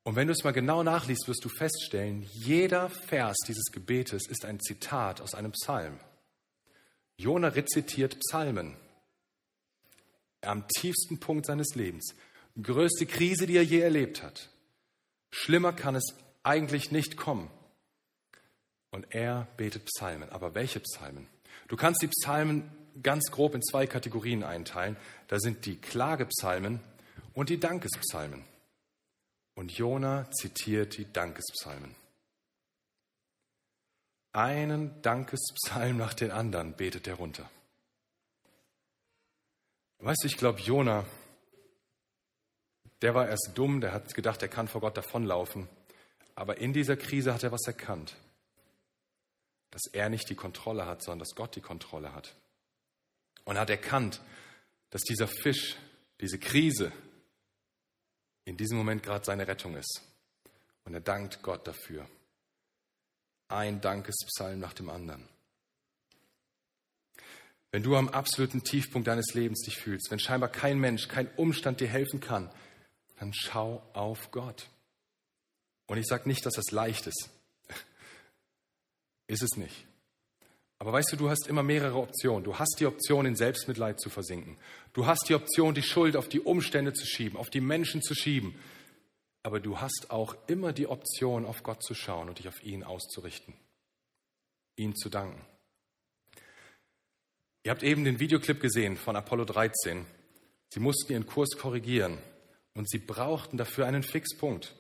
Und 0.05 0.17
wenn 0.17 0.27
du 0.27 0.35
es 0.35 0.45
mal 0.45 0.53
genau 0.53 0.83
nachliest, 0.83 1.27
wirst 1.29 1.45
du 1.45 1.49
feststellen, 1.49 2.23
jeder 2.33 2.91
Vers 2.91 3.37
dieses 3.49 3.73
Gebetes 3.73 4.29
ist 4.29 4.45
ein 4.45 4.61
Zitat 4.61 5.23
aus 5.23 5.35
einem 5.35 5.53
Psalm. 5.53 5.99
Jona 7.17 7.49
rezitiert 7.49 8.19
Psalmen 8.21 8.77
am 10.43 10.69
tiefsten 10.69 11.21
Punkt 11.21 11.47
seines 11.47 11.75
Lebens. 11.75 12.15
Größte 12.61 13.07
Krise, 13.07 13.47
die 13.47 13.57
er 13.57 13.65
je 13.65 13.81
erlebt 13.81 14.23
hat. 14.23 14.51
Schlimmer 15.31 15.73
kann 15.73 15.95
es 15.97 16.15
eigentlich 16.43 16.93
nicht 16.93 17.17
kommen. 17.17 17.51
Und 18.91 19.07
er 19.11 19.49
betet 19.57 19.87
Psalmen. 19.87 20.29
Aber 20.29 20.55
welche 20.55 20.81
Psalmen? 20.81 21.27
Du 21.67 21.77
kannst 21.77 22.03
die 22.03 22.09
Psalmen 22.09 22.71
ganz 23.03 23.31
grob 23.31 23.55
in 23.55 23.63
zwei 23.63 23.87
Kategorien 23.87 24.45
einteilen. 24.45 24.97
Da 25.29 25.41
sind 25.41 25.65
die 25.67 25.77
Klagepsalmen 25.77 26.81
und 27.33 27.49
die 27.49 27.59
Dankespsalmen. 27.59 28.45
Und 29.55 29.73
Jona 29.73 30.31
zitiert 30.33 30.97
die 30.97 31.11
Dankespsalmen. 31.13 31.95
Einen 34.33 35.01
Dankespsalm 35.03 35.97
nach 35.97 36.15
den 36.15 36.33
anderen 36.33 36.75
betet 36.75 37.07
er 37.07 37.15
runter. 37.15 37.49
Weißt 39.99 40.25
du, 40.25 40.27
ich 40.27 40.37
glaube, 40.37 40.61
Jona, 40.61 41.05
der 43.01 43.15
war 43.15 43.29
erst 43.29 43.53
dumm, 43.55 43.81
der 43.81 43.93
hat 43.93 44.13
gedacht, 44.15 44.43
er 44.43 44.49
kann 44.49 44.69
vor 44.69 44.81
Gott 44.81 44.97
davonlaufen. 44.97 45.69
Aber 46.35 46.59
in 46.59 46.73
dieser 46.73 46.97
Krise 46.97 47.33
hat 47.33 47.45
er 47.45 47.53
was 47.53 47.67
erkannt 47.67 48.17
dass 49.75 49.87
er 49.93 50.09
nicht 50.09 50.31
die 50.31 50.37
Kontrolle 50.37 50.87
hat, 50.87 51.03
sondern 51.03 51.19
dass 51.19 51.35
Gott 51.35 51.57
die 51.57 51.61
Kontrolle 51.61 52.15
hat. 52.15 52.37
Und 53.45 53.59
hat 53.59 53.71
erkannt, 53.71 54.21
dass 54.91 55.03
dieser 55.03 55.27
Fisch, 55.27 55.77
diese 56.21 56.39
Krise 56.39 56.93
in 58.45 58.57
diesem 58.57 58.77
Moment 58.77 59.03
gerade 59.03 59.25
seine 59.25 59.47
Rettung 59.47 59.77
ist. 59.77 60.03
Und 60.85 60.95
er 60.95 61.01
dankt 61.01 61.43
Gott 61.43 61.67
dafür. 61.67 62.07
Ein 63.49 63.81
Dankespsalm 63.81 64.59
nach 64.59 64.73
dem 64.73 64.91
anderen. 64.91 65.29
Wenn 67.71 67.83
du 67.83 67.97
am 67.97 68.09
absoluten 68.09 68.63
Tiefpunkt 68.63 69.09
deines 69.09 69.35
Lebens 69.35 69.63
dich 69.63 69.77
fühlst, 69.77 70.11
wenn 70.11 70.21
scheinbar 70.21 70.49
kein 70.49 70.79
Mensch, 70.79 71.09
kein 71.09 71.29
Umstand 71.35 71.81
dir 71.81 71.89
helfen 71.89 72.21
kann, 72.21 72.51
dann 73.19 73.33
schau 73.33 73.83
auf 73.95 74.31
Gott. 74.31 74.69
Und 75.87 75.99
ich 75.99 76.07
sage 76.07 76.29
nicht, 76.29 76.47
dass 76.47 76.55
das 76.55 76.71
leicht 76.71 77.07
ist. 77.07 77.31
Ist 79.27 79.43
es 79.43 79.57
nicht. 79.57 79.87
Aber 80.85 80.93
weißt 80.93 81.13
du, 81.13 81.17
du 81.17 81.31
hast 81.31 81.47
immer 81.47 81.63
mehrere 81.63 81.97
Optionen. 81.97 82.45
Du 82.45 82.59
hast 82.59 82.77
die 82.79 82.85
Option, 82.85 83.25
in 83.25 83.37
Selbstmitleid 83.37 83.99
zu 83.99 84.11
versinken. 84.11 84.59
Du 84.93 85.07
hast 85.07 85.31
die 85.31 85.35
Option, 85.35 85.75
die 85.75 85.83
Schuld 85.83 86.15
auf 86.15 86.29
die 86.29 86.41
Umstände 86.41 86.93
zu 86.93 87.07
schieben, 87.07 87.39
auf 87.39 87.49
die 87.49 87.63
Menschen 87.63 88.03
zu 88.03 88.15
schieben. 88.15 88.55
Aber 89.43 89.61
du 89.61 89.81
hast 89.81 90.11
auch 90.11 90.37
immer 90.47 90.75
die 90.75 90.87
Option, 90.87 91.47
auf 91.47 91.63
Gott 91.63 91.83
zu 91.83 91.95
schauen 91.95 92.29
und 92.29 92.39
dich 92.39 92.49
auf 92.49 92.63
ihn 92.63 92.85
auszurichten. 92.85 93.55
Ihm 94.77 94.95
zu 94.95 95.09
danken. 95.09 95.41
Ihr 97.63 97.71
habt 97.71 97.83
eben 97.83 98.05
den 98.05 98.21
Videoclip 98.21 98.61
gesehen 98.61 98.99
von 98.99 99.17
Apollo 99.17 99.47
13. 99.47 100.05
Sie 100.69 100.81
mussten 100.81 101.13
ihren 101.15 101.25
Kurs 101.25 101.57
korrigieren 101.57 102.19
und 102.75 102.91
sie 102.91 102.99
brauchten 102.99 103.57
dafür 103.57 103.87
einen 103.87 104.03
Fixpunkt. 104.03 104.75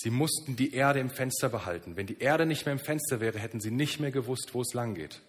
Sie 0.00 0.10
mussten 0.10 0.54
die 0.54 0.74
Erde 0.74 1.00
im 1.00 1.10
Fenster 1.10 1.48
behalten. 1.48 1.96
Wenn 1.96 2.06
die 2.06 2.20
Erde 2.20 2.46
nicht 2.46 2.64
mehr 2.66 2.72
im 2.72 2.78
Fenster 2.78 3.18
wäre, 3.18 3.40
hätten 3.40 3.60
sie 3.60 3.72
nicht 3.72 3.98
mehr 3.98 4.12
gewusst, 4.12 4.50
wo 4.52 4.60
es 4.60 4.72
lang 4.72 4.94
geht. 4.94 5.22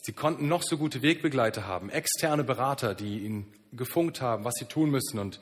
Sie 0.00 0.12
konnten 0.12 0.46
noch 0.46 0.62
so 0.62 0.78
gute 0.78 1.02
Wegbegleiter 1.02 1.66
haben, 1.66 1.90
externe 1.90 2.44
Berater, 2.44 2.94
die 2.94 3.18
ihnen 3.24 3.52
gefunkt 3.72 4.20
haben, 4.20 4.44
was 4.44 4.54
sie 4.54 4.66
tun 4.66 4.90
müssen 4.90 5.18
und 5.18 5.40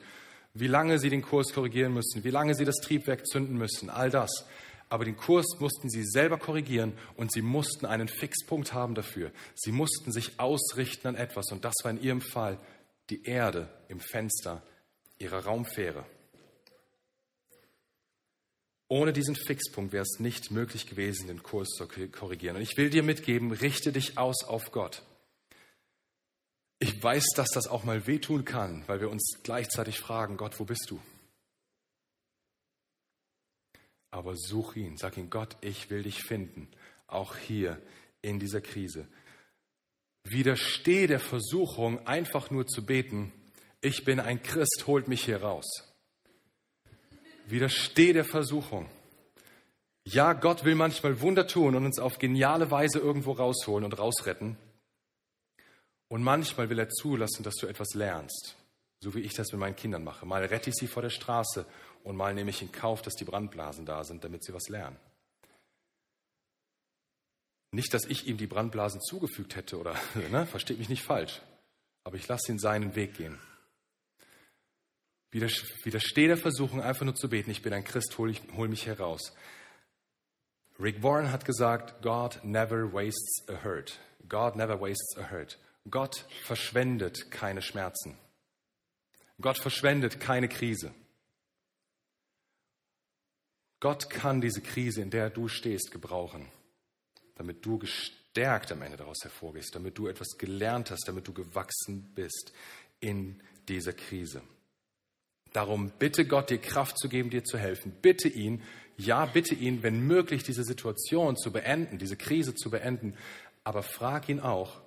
wie 0.55 0.65
lange 0.65 0.97
sie 0.97 1.11
den 1.11 1.21
Kurs 1.21 1.53
korrigieren 1.53 1.93
müssen, 1.93 2.23
wie 2.23 2.31
lange 2.31 2.55
sie 2.55 2.65
das 2.65 2.77
Triebwerk 2.77 3.27
zünden 3.27 3.55
müssen, 3.55 3.91
all 3.91 4.09
das. 4.09 4.47
Aber 4.89 5.05
den 5.05 5.15
Kurs 5.15 5.59
mussten 5.59 5.91
sie 5.91 6.03
selber 6.03 6.39
korrigieren 6.39 6.93
und 7.17 7.31
sie 7.31 7.43
mussten 7.43 7.85
einen 7.85 8.07
Fixpunkt 8.07 8.73
haben 8.73 8.95
dafür. 8.95 9.31
Sie 9.53 9.71
mussten 9.71 10.11
sich 10.11 10.39
ausrichten 10.39 11.09
an 11.09 11.15
etwas 11.15 11.51
und 11.51 11.65
das 11.65 11.75
war 11.83 11.91
in 11.91 12.01
ihrem 12.01 12.21
Fall 12.21 12.57
die 13.11 13.25
Erde 13.25 13.69
im 13.89 13.99
Fenster 13.99 14.63
ihrer 15.19 15.45
Raumfähre. 15.45 16.03
Ohne 18.91 19.13
diesen 19.13 19.37
Fixpunkt 19.37 19.93
wäre 19.93 20.03
es 20.03 20.19
nicht 20.19 20.51
möglich 20.51 20.85
gewesen, 20.85 21.27
den 21.27 21.41
Kurs 21.41 21.69
zu 21.69 21.87
korrigieren. 21.87 22.57
Und 22.57 22.61
ich 22.61 22.75
will 22.75 22.89
dir 22.89 23.03
mitgeben, 23.03 23.53
richte 23.53 23.93
dich 23.93 24.17
aus 24.17 24.43
auf 24.43 24.73
Gott. 24.73 25.01
weiß, 27.01 27.27
dass 27.37 27.51
das 27.51 27.67
auch 27.67 27.85
mal 27.85 28.05
wehtun 28.05 28.43
kann, 28.43 28.83
weil 28.87 28.99
wir 28.99 29.09
uns 29.09 29.39
gleichzeitig 29.43 29.97
fragen, 29.97 30.35
Gott, 30.35 30.59
wo 30.59 30.65
bist 30.65 30.87
du? 30.89 30.99
Aber 34.09 34.35
such 34.35 34.75
ihn, 34.75 34.97
sag 34.97 35.15
ihm, 35.15 35.29
Gott, 35.29 35.55
ich 35.61 35.89
will 35.89 36.03
dich 36.03 36.21
finden, 36.21 36.67
auch 37.07 37.37
hier 37.37 37.81
in 38.21 38.41
dieser 38.41 38.59
Krise. 38.59 39.07
Widerstehe 40.25 41.07
der 41.07 41.21
Versuchung, 41.21 42.05
einfach 42.07 42.51
nur 42.51 42.67
zu 42.67 42.85
beten, 42.85 43.31
ich 43.79 44.03
bin 44.03 44.19
ein 44.19 44.43
Christ, 44.43 44.83
holt 44.85 45.07
mich 45.07 45.23
hier 45.23 45.41
raus. 45.41 45.90
Widerstehe 47.47 48.13
der 48.13 48.25
Versuchung. 48.25 48.89
Ja, 50.03 50.33
Gott 50.33 50.63
will 50.63 50.75
manchmal 50.75 51.21
Wunder 51.21 51.47
tun 51.47 51.75
und 51.75 51.85
uns 51.85 51.99
auf 51.99 52.17
geniale 52.17 52.71
Weise 52.71 52.99
irgendwo 52.99 53.33
rausholen 53.33 53.85
und 53.85 53.97
rausretten. 53.97 54.57
Und 56.07 56.23
manchmal 56.23 56.69
will 56.69 56.79
er 56.79 56.89
zulassen, 56.89 57.43
dass 57.43 57.55
du 57.55 57.67
etwas 57.67 57.93
lernst, 57.93 58.55
so 58.99 59.13
wie 59.13 59.21
ich 59.21 59.33
das 59.33 59.51
mit 59.51 59.61
meinen 59.61 59.75
Kindern 59.75 60.03
mache. 60.03 60.25
Mal 60.25 60.43
rette 60.43 60.69
ich 60.69 60.75
sie 60.75 60.87
vor 60.87 61.03
der 61.03 61.09
Straße 61.09 61.65
und 62.03 62.15
mal 62.15 62.33
nehme 62.33 62.49
ich 62.49 62.61
in 62.61 62.71
Kauf, 62.71 63.01
dass 63.01 63.13
die 63.13 63.25
Brandblasen 63.25 63.85
da 63.85 64.03
sind, 64.03 64.23
damit 64.23 64.43
sie 64.43 64.53
was 64.53 64.67
lernen. 64.69 64.97
Nicht, 67.71 67.93
dass 67.93 68.05
ich 68.05 68.27
ihm 68.27 68.37
die 68.37 68.47
Brandblasen 68.47 68.99
zugefügt 69.01 69.55
hätte 69.55 69.79
oder, 69.79 69.95
ne, 70.31 70.45
versteht 70.45 70.79
mich 70.79 70.89
nicht 70.89 71.03
falsch, 71.03 71.41
aber 72.03 72.17
ich 72.17 72.27
lasse 72.27 72.51
ihn 72.51 72.59
seinen 72.59 72.95
Weg 72.95 73.13
gehen. 73.13 73.39
Widerstehe 75.31 76.27
der 76.27 76.37
Versuchung, 76.37 76.81
einfach 76.81 77.05
nur 77.05 77.15
zu 77.15 77.29
beten, 77.29 77.51
ich 77.51 77.61
bin 77.61 77.73
ein 77.73 77.85
Christ, 77.85 78.17
hol, 78.17 78.29
ich, 78.29 78.41
hol 78.55 78.67
mich 78.67 78.85
heraus. 78.85 79.33
Rick 80.79 81.01
Warren 81.03 81.31
hat 81.31 81.45
gesagt, 81.45 82.01
God 82.01 82.39
never 82.43 82.91
wastes 82.91 83.47
a 83.47 83.63
hurt. 83.63 83.99
God 84.27 84.55
never 84.55 84.79
wastes 84.81 85.15
a 85.17 85.29
hurt. 85.29 85.57
Gott 85.89 86.25
verschwendet 86.43 87.31
keine 87.31 87.61
Schmerzen. 87.61 88.17
Gott 89.39 89.57
verschwendet 89.57 90.19
keine 90.19 90.49
Krise. 90.49 90.93
Gott 93.79 94.09
kann 94.09 94.41
diese 94.41 94.61
Krise, 94.61 95.01
in 95.01 95.09
der 95.09 95.29
du 95.29 95.47
stehst, 95.47 95.91
gebrauchen, 95.91 96.51
damit 97.35 97.65
du 97.65 97.79
gestärkt 97.79 98.71
am 98.71 98.81
Ende 98.83 98.97
daraus 98.97 99.23
hervorgehst, 99.23 99.73
damit 99.73 99.97
du 99.97 100.07
etwas 100.07 100.37
gelernt 100.37 100.91
hast, 100.91 101.07
damit 101.07 101.27
du 101.27 101.33
gewachsen 101.33 102.11
bist 102.13 102.53
in 102.99 103.41
dieser 103.67 103.93
Krise. 103.93 104.43
Darum 105.53 105.91
bitte 105.99 106.25
Gott, 106.25 106.49
dir 106.49 106.59
Kraft 106.59 106.97
zu 106.97 107.09
geben, 107.09 107.29
dir 107.29 107.43
zu 107.43 107.57
helfen. 107.57 107.91
Bitte 108.01 108.29
ihn, 108.29 108.63
ja, 108.97 109.25
bitte 109.25 109.55
ihn, 109.55 109.83
wenn 109.83 110.05
möglich, 110.05 110.43
diese 110.43 110.63
Situation 110.63 111.35
zu 111.35 111.51
beenden, 111.51 111.97
diese 111.97 112.15
Krise 112.15 112.55
zu 112.55 112.69
beenden. 112.69 113.17
Aber 113.63 113.83
frag 113.83 114.29
ihn 114.29 114.39
auch, 114.39 114.81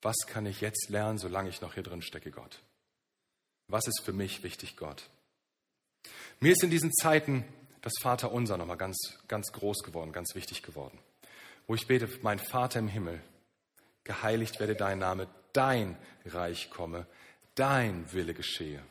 was 0.00 0.16
kann 0.26 0.46
ich 0.46 0.60
jetzt 0.60 0.88
lernen, 0.88 1.18
solange 1.18 1.48
ich 1.48 1.60
noch 1.60 1.74
hier 1.74 1.82
drin 1.82 2.02
stecke, 2.02 2.30
Gott? 2.30 2.60
Was 3.66 3.86
ist 3.86 4.02
für 4.04 4.12
mich 4.12 4.42
wichtig, 4.42 4.76
Gott? 4.76 5.08
Mir 6.40 6.52
ist 6.52 6.62
in 6.62 6.70
diesen 6.70 6.92
Zeiten 6.92 7.44
das 7.82 7.92
Vaterunser 8.00 8.56
nochmal 8.56 8.76
ganz, 8.76 9.18
ganz 9.26 9.52
groß 9.52 9.82
geworden, 9.82 10.12
ganz 10.12 10.34
wichtig 10.34 10.62
geworden. 10.62 10.98
Wo 11.66 11.74
ich 11.74 11.86
bete, 11.86 12.08
mein 12.22 12.38
Vater 12.38 12.78
im 12.78 12.88
Himmel, 12.88 13.20
geheiligt 14.04 14.60
werde 14.60 14.74
dein 14.74 15.00
Name, 15.00 15.28
dein 15.52 15.96
Reich 16.24 16.70
komme, 16.70 17.06
dein 17.54 18.12
Wille 18.12 18.34
geschehe. 18.34 18.82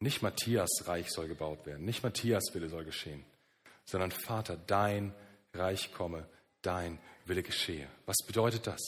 Nicht 0.00 0.22
Matthias 0.22 0.70
Reich 0.86 1.10
soll 1.10 1.28
gebaut 1.28 1.66
werden, 1.66 1.84
nicht 1.84 2.02
Matthias 2.02 2.54
Wille 2.54 2.70
soll 2.70 2.84
geschehen, 2.84 3.22
sondern 3.84 4.10
Vater, 4.10 4.56
dein 4.56 5.14
Reich 5.52 5.92
komme, 5.92 6.26
dein 6.62 6.98
Wille 7.26 7.42
geschehe. 7.42 7.86
Was 8.06 8.16
bedeutet 8.26 8.66
das? 8.66 8.80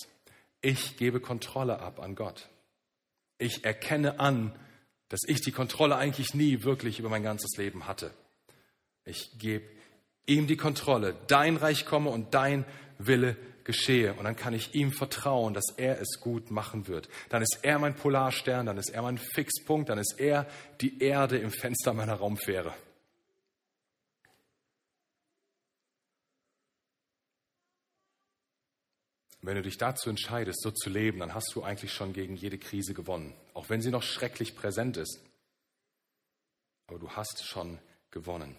Ich 0.63 0.97
gebe 0.97 1.21
Kontrolle 1.21 1.81
ab 1.81 2.01
an 2.01 2.15
Gott. 2.15 2.49
Ich 3.37 3.65
erkenne 3.65 4.21
an, 4.21 4.59
dass 5.09 5.21
ich 5.27 5.43
die 5.43 5.53
Kontrolle 5.53 5.97
eigentlich 5.97 6.33
nie 6.33 6.63
wirklich 6.63 6.99
über 6.99 7.11
mein 7.11 7.23
ganzes 7.23 7.59
Leben 7.59 7.87
hatte. 7.87 8.13
Ich 9.05 9.39
gebe 9.39 9.69
ihm 10.27 10.47
die 10.47 10.57
Kontrolle. 10.57 11.15
Dein 11.27 11.57
Reich 11.57 11.85
komme 11.85 12.09
und 12.09 12.33
dein 12.33 12.65
Wille 12.99 13.37
geschehe. 13.65 14.15
Und 14.15 14.25
dann 14.25 14.37
kann 14.37 14.55
ich 14.55 14.75
ihm 14.75 14.93
vertrauen, 14.93 15.55
dass 15.55 15.67
er 15.77 16.01
es 16.01 16.21
gut 16.21 16.51
machen 16.51 16.89
wird. 16.89 17.09
Dann 17.29 17.43
ist 17.43 17.61
er 17.63 17.79
mein 17.79 17.95
Polarstern, 17.95 18.67
dann 18.67 18.79
ist 18.79 18.91
er 18.91 19.03
mein 19.03 19.19
Fixpunkt, 19.19 19.89
dann 19.89 19.99
ist 19.99 20.15
er 20.19 20.47
die 20.81 21.03
Erde 21.03 21.39
im 21.39 21.51
Fenster 21.51 21.93
meiner 21.93 22.15
Raumfähre. 22.15 22.75
Wenn 29.45 29.57
du 29.57 29.63
dich 29.63 29.77
dazu 29.77 30.09
entscheidest, 30.09 30.63
so 30.63 30.71
zu 30.71 30.89
leben, 30.89 31.19
dann 31.19 31.35
hast 31.35 31.53
du 31.55 31.65
eigentlich 31.65 31.93
schon 31.93 32.13
gegen 32.13 32.37
jede 32.37 32.59
Krise 32.59 32.95
gewonnen, 32.95 33.35
auch 33.55 33.69
wenn 33.71 33.83
sie 33.83 33.91
noch 33.91 34.05
schrecklich 34.05 34.55
präsent 34.55 34.97
ist. 34.97 35.21
Aber 36.87 37.01
du 37.01 37.11
hast 37.11 37.45
schon 37.45 37.81
gewonnen. 38.13 38.55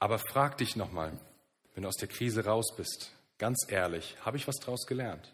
Aber 0.00 0.18
frag 0.18 0.58
dich 0.58 0.74
nochmal, 0.74 1.12
wenn 1.74 1.84
du 1.84 1.88
aus 1.88 1.96
der 1.96 2.08
Krise 2.08 2.44
raus 2.44 2.74
bist, 2.76 3.12
ganz 3.44 3.66
ehrlich, 3.68 4.16
habe 4.24 4.38
ich 4.38 4.48
was 4.48 4.56
daraus 4.56 4.86
gelernt? 4.86 5.30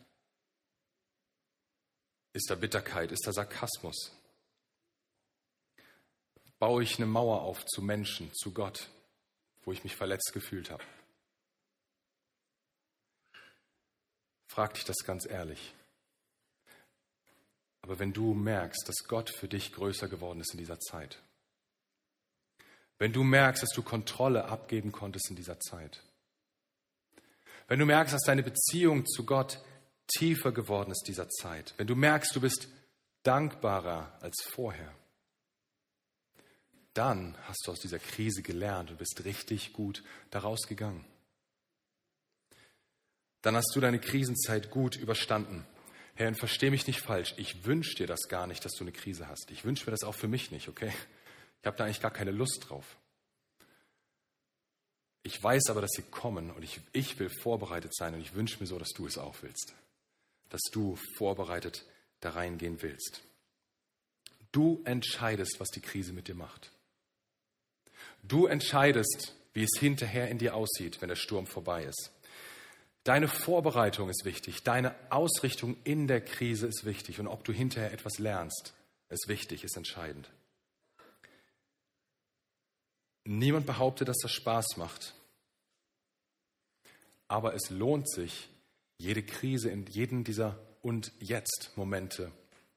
Ist 2.33 2.51
da 2.51 2.57
Bitterkeit? 2.57 3.13
Ist 3.13 3.25
da 3.25 3.33
Sarkasmus? 3.33 4.11
Baue 6.59 6.83
ich 6.83 6.97
eine 6.97 7.07
Mauer 7.07 7.43
auf 7.43 7.65
zu 7.67 7.81
Menschen, 7.81 8.35
zu 8.35 8.53
Gott, 8.53 8.89
wo 9.63 9.71
ich 9.71 9.85
mich 9.85 9.95
verletzt 9.95 10.33
gefühlt 10.33 10.73
habe? 10.73 10.83
Frag 14.49 14.75
dich 14.75 14.85
das 14.85 15.05
ganz 15.05 15.25
ehrlich. 15.25 15.73
Aber 17.81 18.01
wenn 18.01 18.13
du 18.13 18.35
merkst, 18.35 18.89
dass 18.89 19.07
Gott 19.07 19.31
für 19.31 19.47
dich 19.47 19.73
größer 19.73 20.09
geworden 20.09 20.41
ist 20.41 20.51
in 20.51 20.59
dieser 20.59 20.81
Zeit, 20.81 21.23
wenn 22.99 23.13
du 23.13 23.23
merkst, 23.23 23.63
dass 23.63 23.71
du 23.71 23.85
Kontrolle 23.85 24.47
abgeben 24.47 24.91
konntest 24.91 25.31
in 25.31 25.37
dieser 25.37 25.61
Zeit, 25.61 26.03
wenn 27.71 27.79
du 27.79 27.87
merkst, 27.87 28.13
dass 28.13 28.25
deine 28.25 28.43
Beziehung 28.43 29.07
zu 29.07 29.25
Gott 29.25 29.63
tiefer 30.07 30.53
geworden 30.53 30.91
ist 30.91 31.05
dieser 31.07 31.29
Zeit, 31.29 31.73
wenn 31.79 31.87
du 31.87 31.97
merkst, 31.97 32.37
du 32.37 32.41
bist 32.41 32.69
dankbarer 33.23 34.19
als 34.21 34.43
vorher, 34.43 34.95
dann 36.93 37.37
hast 37.45 37.67
du 37.67 37.73
aus 37.73 37.81
dieser 37.81 37.99
Krise 37.99 38.43
gelernt 38.43 38.91
und 38.91 38.99
bist 38.99 39.25
richtig 39.25 39.73
gut 39.73 40.03
daraus 40.31 40.67
gegangen 40.67 41.07
dann 43.43 43.57
hast 43.57 43.73
du 43.75 43.81
deine 43.81 43.99
Krisenzeit 43.99 44.71
gut 44.71 44.97
überstanden. 44.97 45.67
Herr, 46.15 46.29
und 46.29 46.39
versteh 46.39 46.71
mich 46.71 46.87
nicht 46.87 47.01
falsch. 47.01 47.35
Ich 47.39 47.65
wünsche 47.65 47.95
dir 47.95 48.07
das 48.07 48.29
gar 48.29 48.47
nicht, 48.47 48.65
dass 48.65 48.73
du 48.73 48.85
eine 48.85 48.93
Krise 48.93 49.29
hast. 49.29 49.51
Ich 49.51 49.65
wünsche 49.65 49.87
mir 49.87 49.93
das 49.93 50.03
auch 50.03 50.15
für 50.15 50.29
mich 50.29 50.51
nicht, 50.51 50.69
okay? 50.69 50.93
Ich 51.61 51.67
habe 51.67 51.77
da 51.77 51.85
eigentlich 51.85 52.01
gar 52.01 52.11
keine 52.11 52.31
Lust 52.31 52.67
drauf. 52.69 52.97
Ich 55.23 55.43
weiß 55.43 55.69
aber, 55.69 55.81
dass 55.81 55.93
sie 55.95 56.03
kommen 56.03 56.51
und 56.51 56.63
ich, 56.63 56.81
ich 56.93 57.19
will 57.19 57.29
vorbereitet 57.29 57.95
sein 57.95 58.15
und 58.15 58.21
ich 58.21 58.35
wünsche 58.35 58.59
mir 58.61 58.67
so, 58.67 58.79
dass 58.79 58.91
du 58.91 59.07
es 59.07 59.19
auch 59.19 59.37
willst. 59.43 59.75
Dass 60.49 60.63
du 60.73 60.97
vorbereitet 61.17 61.85
da 62.21 62.31
reingehen 62.31 62.83
willst. 62.83 63.23
Du 64.53 64.83
entscheidest, 64.85 65.61
was 65.61 65.69
die 65.69 65.81
Krise 65.81 66.13
mit 66.13 66.29
dir 66.29 66.35
macht. 66.35 66.71
Du 68.23 68.47
entscheidest, 68.47 69.35
wie 69.53 69.63
es 69.63 69.79
hinterher 69.79 70.29
in 70.29 70.39
dir 70.39 70.55
aussieht, 70.55 71.01
wenn 71.01 71.09
der 71.09 71.17
Sturm 71.17 71.47
vorbei 71.47 71.85
ist. 71.85 72.11
Deine 73.05 73.29
Vorbereitung 73.29 74.11
ist 74.11 74.25
wichtig, 74.25 74.63
deine 74.63 74.95
Ausrichtung 75.11 75.77
in 75.85 76.07
der 76.07 76.21
Krise 76.21 76.67
ist 76.67 76.85
wichtig 76.85 77.19
und 77.19 77.29
ob 77.29 77.45
du 77.45 77.53
hinterher 77.53 77.93
etwas 77.93 78.19
lernst, 78.19 78.75
ist 79.09 79.27
wichtig, 79.29 79.65
ist 79.65 79.77
entscheidend. 79.77 80.29
Niemand 83.25 83.67
behauptet, 83.67 84.09
dass 84.09 84.19
das 84.23 84.33
Spaß 84.33 84.77
macht. 84.77 85.15
Aber 87.29 87.55
es 87.55 87.71
lohnt 87.71 88.11
sich, 88.11 88.49
jede 88.99 89.23
Krise 89.23 89.71
in 89.71 89.87
jeden 89.87 90.25
dieser 90.25 90.59
und 90.83 91.13
jetzt 91.21 91.71
Momente 91.77 92.33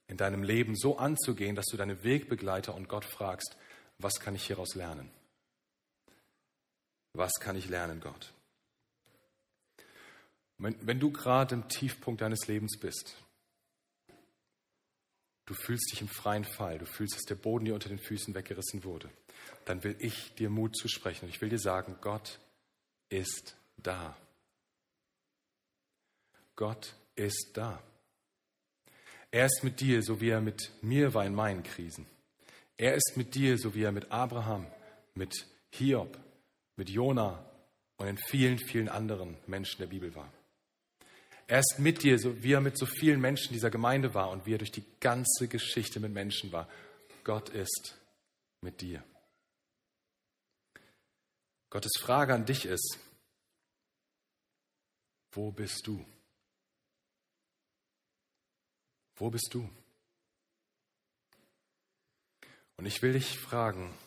in 0.08 0.18
deinem 0.18 0.44
Leben 0.44 0.76
so 0.76 0.98
anzugehen, 0.98 1.56
dass 1.56 1.66
du 1.66 1.78
deine 1.78 2.04
Wegbegleiter 2.04 2.76
und 2.76 2.88
Gott 2.88 3.06
fragst, 3.06 3.58
was 3.98 4.20
kann 4.20 4.36
ich 4.36 4.46
hieraus 4.46 4.76
lernen? 4.76 5.10
Was 7.14 7.34
kann 7.40 7.56
ich 7.56 7.70
lernen, 7.70 8.00
Gott? 8.00 8.34
Wenn, 10.58 10.76
wenn 10.86 11.00
du 11.00 11.12
gerade 11.12 11.56
im 11.56 11.68
Tiefpunkt 11.68 12.22
deines 12.22 12.48
Lebens 12.48 12.78
bist, 12.80 13.16
du 15.46 15.54
fühlst 15.54 15.92
dich 15.92 16.02
im 16.02 16.08
freien 16.08 16.46
Fall, 16.46 16.80
du 16.80 16.86
fühlst, 16.86 17.16
dass 17.16 17.24
der 17.24 17.36
Boden 17.36 17.66
dir 17.66 17.74
unter 17.74 17.90
den 17.90 18.00
Füßen 18.00 18.34
weggerissen 18.34 18.84
wurde, 18.84 19.10
dann 19.66 19.84
will 19.84 19.96
ich 20.00 20.34
dir 20.36 20.50
Mut 20.50 20.76
zusprechen 20.76 21.26
und 21.26 21.30
ich 21.30 21.42
will 21.42 21.50
dir 21.50 21.60
sagen, 21.60 21.98
Gott 22.02 22.40
ist 23.10 23.56
da. 23.78 24.16
Gott 26.56 26.96
ist 27.16 27.52
da. 27.54 27.82
Er 29.32 29.48
ist 29.48 29.64
mit 29.64 29.80
dir, 29.80 30.04
so 30.04 30.22
wie 30.22 30.30
er 30.30 30.42
mit 30.42 30.72
mir 30.82 31.14
war 31.14 31.26
in 31.26 31.34
meinen 31.34 31.64
Krisen. 31.64 32.06
Er 32.78 32.94
ist 32.94 33.14
mit 33.16 33.34
dir, 33.34 33.58
so 33.58 33.74
wie 33.74 33.84
er 33.84 33.92
mit 33.92 34.12
Abraham, 34.12 34.68
mit 35.16 35.48
Hiob, 35.72 36.20
mit 36.76 36.90
Jona 36.90 37.44
und 37.98 38.08
in 38.08 38.18
vielen, 38.18 38.60
vielen 38.60 38.90
anderen 38.90 39.38
Menschen 39.48 39.80
der 39.80 39.88
Bibel 39.88 40.14
war. 40.16 40.32
Er 41.48 41.60
ist 41.60 41.76
mit 41.78 42.04
dir, 42.04 42.18
so 42.20 42.42
wie 42.42 42.54
er 42.54 42.62
mit 42.62 42.78
so 42.78 42.86
vielen 42.86 43.20
Menschen 43.20 43.54
dieser 43.54 43.70
Gemeinde 43.70 44.14
war 44.14 44.30
und 44.30 44.46
wie 44.46 44.54
er 44.54 44.58
durch 44.58 44.72
die 44.72 44.86
ganze 45.00 45.48
Geschichte 45.48 46.00
mit 46.00 46.14
Menschen 46.14 46.52
war. 46.52 46.70
Gott 47.24 47.50
ist 47.50 47.96
mit 48.62 48.82
dir. 48.82 49.04
Gottes 51.70 51.94
Frage 52.00 52.34
an 52.34 52.46
dich 52.46 52.66
ist, 52.66 52.98
wo 55.32 55.52
bist 55.52 55.88
du? 55.88 56.06
Wo 59.16 59.30
bist 59.30 59.50
du? 59.54 59.70
Und 62.78 62.86
ich 62.86 63.02
will 63.02 63.14
dich 63.14 63.38
fragen, 63.40 63.98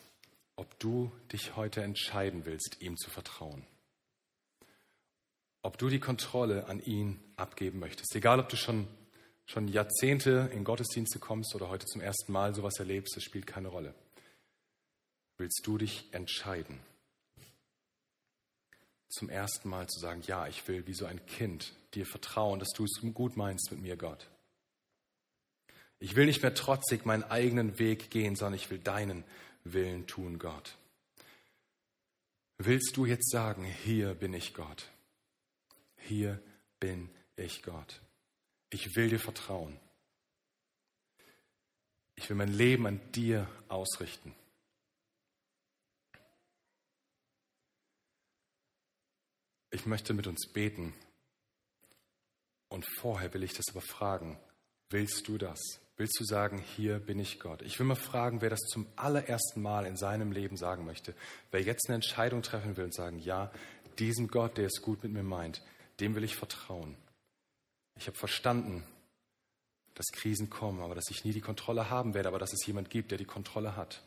ob 0.55 0.79
du 0.79 1.11
dich 1.31 1.55
heute 1.55 1.83
entscheiden 1.83 2.45
willst, 2.45 2.77
ihm 2.81 2.97
zu 2.97 3.09
vertrauen. 3.09 3.65
Ob 5.61 5.77
du 5.77 5.89
die 5.89 5.99
Kontrolle 5.99 6.67
an 6.67 6.79
ihn 6.79 7.19
abgeben 7.35 7.79
möchtest. 7.79 8.15
Egal, 8.15 8.39
ob 8.39 8.49
du 8.49 8.55
schon, 8.55 8.87
schon 9.45 9.67
Jahrzehnte 9.67 10.49
in 10.53 10.63
Gottesdienste 10.63 11.19
kommst 11.19 11.55
oder 11.55 11.69
heute 11.69 11.85
zum 11.85 12.01
ersten 12.01 12.31
Mal 12.31 12.55
sowas 12.55 12.79
erlebst, 12.79 13.15
das 13.15 13.23
spielt 13.23 13.47
keine 13.47 13.67
Rolle. 13.67 13.93
Willst 15.37 15.61
du 15.65 15.77
dich 15.77 16.07
entscheiden, 16.11 16.79
zum 19.09 19.29
ersten 19.29 19.69
Mal 19.69 19.87
zu 19.87 19.99
sagen, 19.99 20.21
ja, 20.25 20.47
ich 20.47 20.67
will 20.67 20.85
wie 20.87 20.93
so 20.93 21.05
ein 21.05 21.25
Kind 21.25 21.73
dir 21.93 22.05
vertrauen, 22.05 22.59
dass 22.59 22.69
du 22.69 22.85
es 22.85 22.99
gut 23.13 23.37
meinst 23.37 23.71
mit 23.71 23.81
mir, 23.81 23.95
Gott. 23.95 24.27
Ich 25.99 26.15
will 26.15 26.25
nicht 26.25 26.41
mehr 26.41 26.53
trotzig 26.53 27.05
meinen 27.05 27.23
eigenen 27.23 27.79
Weg 27.79 28.11
gehen, 28.11 28.35
sondern 28.35 28.55
ich 28.55 28.69
will 28.69 28.79
deinen 28.79 29.23
Willen 29.63 30.05
tun, 30.07 30.37
Gott. 30.37 30.77
Willst 32.57 32.97
du 32.97 33.05
jetzt 33.05 33.31
sagen, 33.31 33.63
hier 33.63 34.13
bin 34.13 34.33
ich 34.33 34.53
Gott? 34.53 34.89
Hier 36.07 36.41
bin 36.79 37.09
ich 37.35 37.63
Gott. 37.63 38.01
Ich 38.69 38.95
will 38.95 39.09
dir 39.09 39.19
vertrauen. 39.19 39.77
Ich 42.15 42.29
will 42.29 42.37
mein 42.37 42.51
Leben 42.51 42.87
an 42.87 43.01
dir 43.11 43.45
ausrichten. 43.67 44.33
Ich 49.69 49.85
möchte 49.85 50.13
mit 50.13 50.27
uns 50.27 50.47
beten. 50.53 50.93
Und 52.69 52.85
vorher 52.99 53.33
will 53.33 53.43
ich 53.43 53.53
das 53.53 53.65
aber 53.69 53.81
fragen. 53.81 54.39
Willst 54.89 55.27
du 55.27 55.37
das? 55.37 55.59
Willst 55.97 56.17
du 56.19 56.23
sagen, 56.23 56.59
hier 56.59 56.99
bin 56.99 57.19
ich 57.19 57.39
Gott? 57.39 57.61
Ich 57.63 57.77
will 57.79 57.85
mal 57.85 57.95
fragen, 57.95 58.39
wer 58.39 58.49
das 58.49 58.61
zum 58.61 58.87
allerersten 58.95 59.61
Mal 59.61 59.85
in 59.85 59.97
seinem 59.97 60.31
Leben 60.31 60.55
sagen 60.55 60.85
möchte. 60.85 61.13
Wer 61.51 61.63
jetzt 61.63 61.89
eine 61.89 61.95
Entscheidung 61.95 62.43
treffen 62.43 62.77
will 62.77 62.85
und 62.85 62.93
sagen, 62.93 63.19
ja, 63.19 63.51
diesem 63.99 64.29
Gott, 64.29 64.57
der 64.57 64.67
es 64.67 64.81
gut 64.81 65.03
mit 65.03 65.11
mir 65.11 65.23
meint, 65.23 65.61
dem 65.99 66.15
will 66.15 66.23
ich 66.23 66.35
vertrauen. 66.35 66.95
Ich 67.95 68.07
habe 68.07 68.17
verstanden, 68.17 68.83
dass 69.95 70.07
Krisen 70.11 70.49
kommen, 70.49 70.81
aber 70.81 70.93
dass 70.93 71.09
ich 71.09 71.25
nie 71.25 71.33
die 71.33 71.41
Kontrolle 71.41 71.89
haben 71.89 72.13
werde, 72.13 72.29
aber 72.29 72.39
dass 72.39 72.53
es 72.53 72.65
jemand 72.65 72.89
gibt, 72.89 73.11
der 73.11 73.17
die 73.17 73.25
Kontrolle 73.25 73.75
hat. 73.75 74.03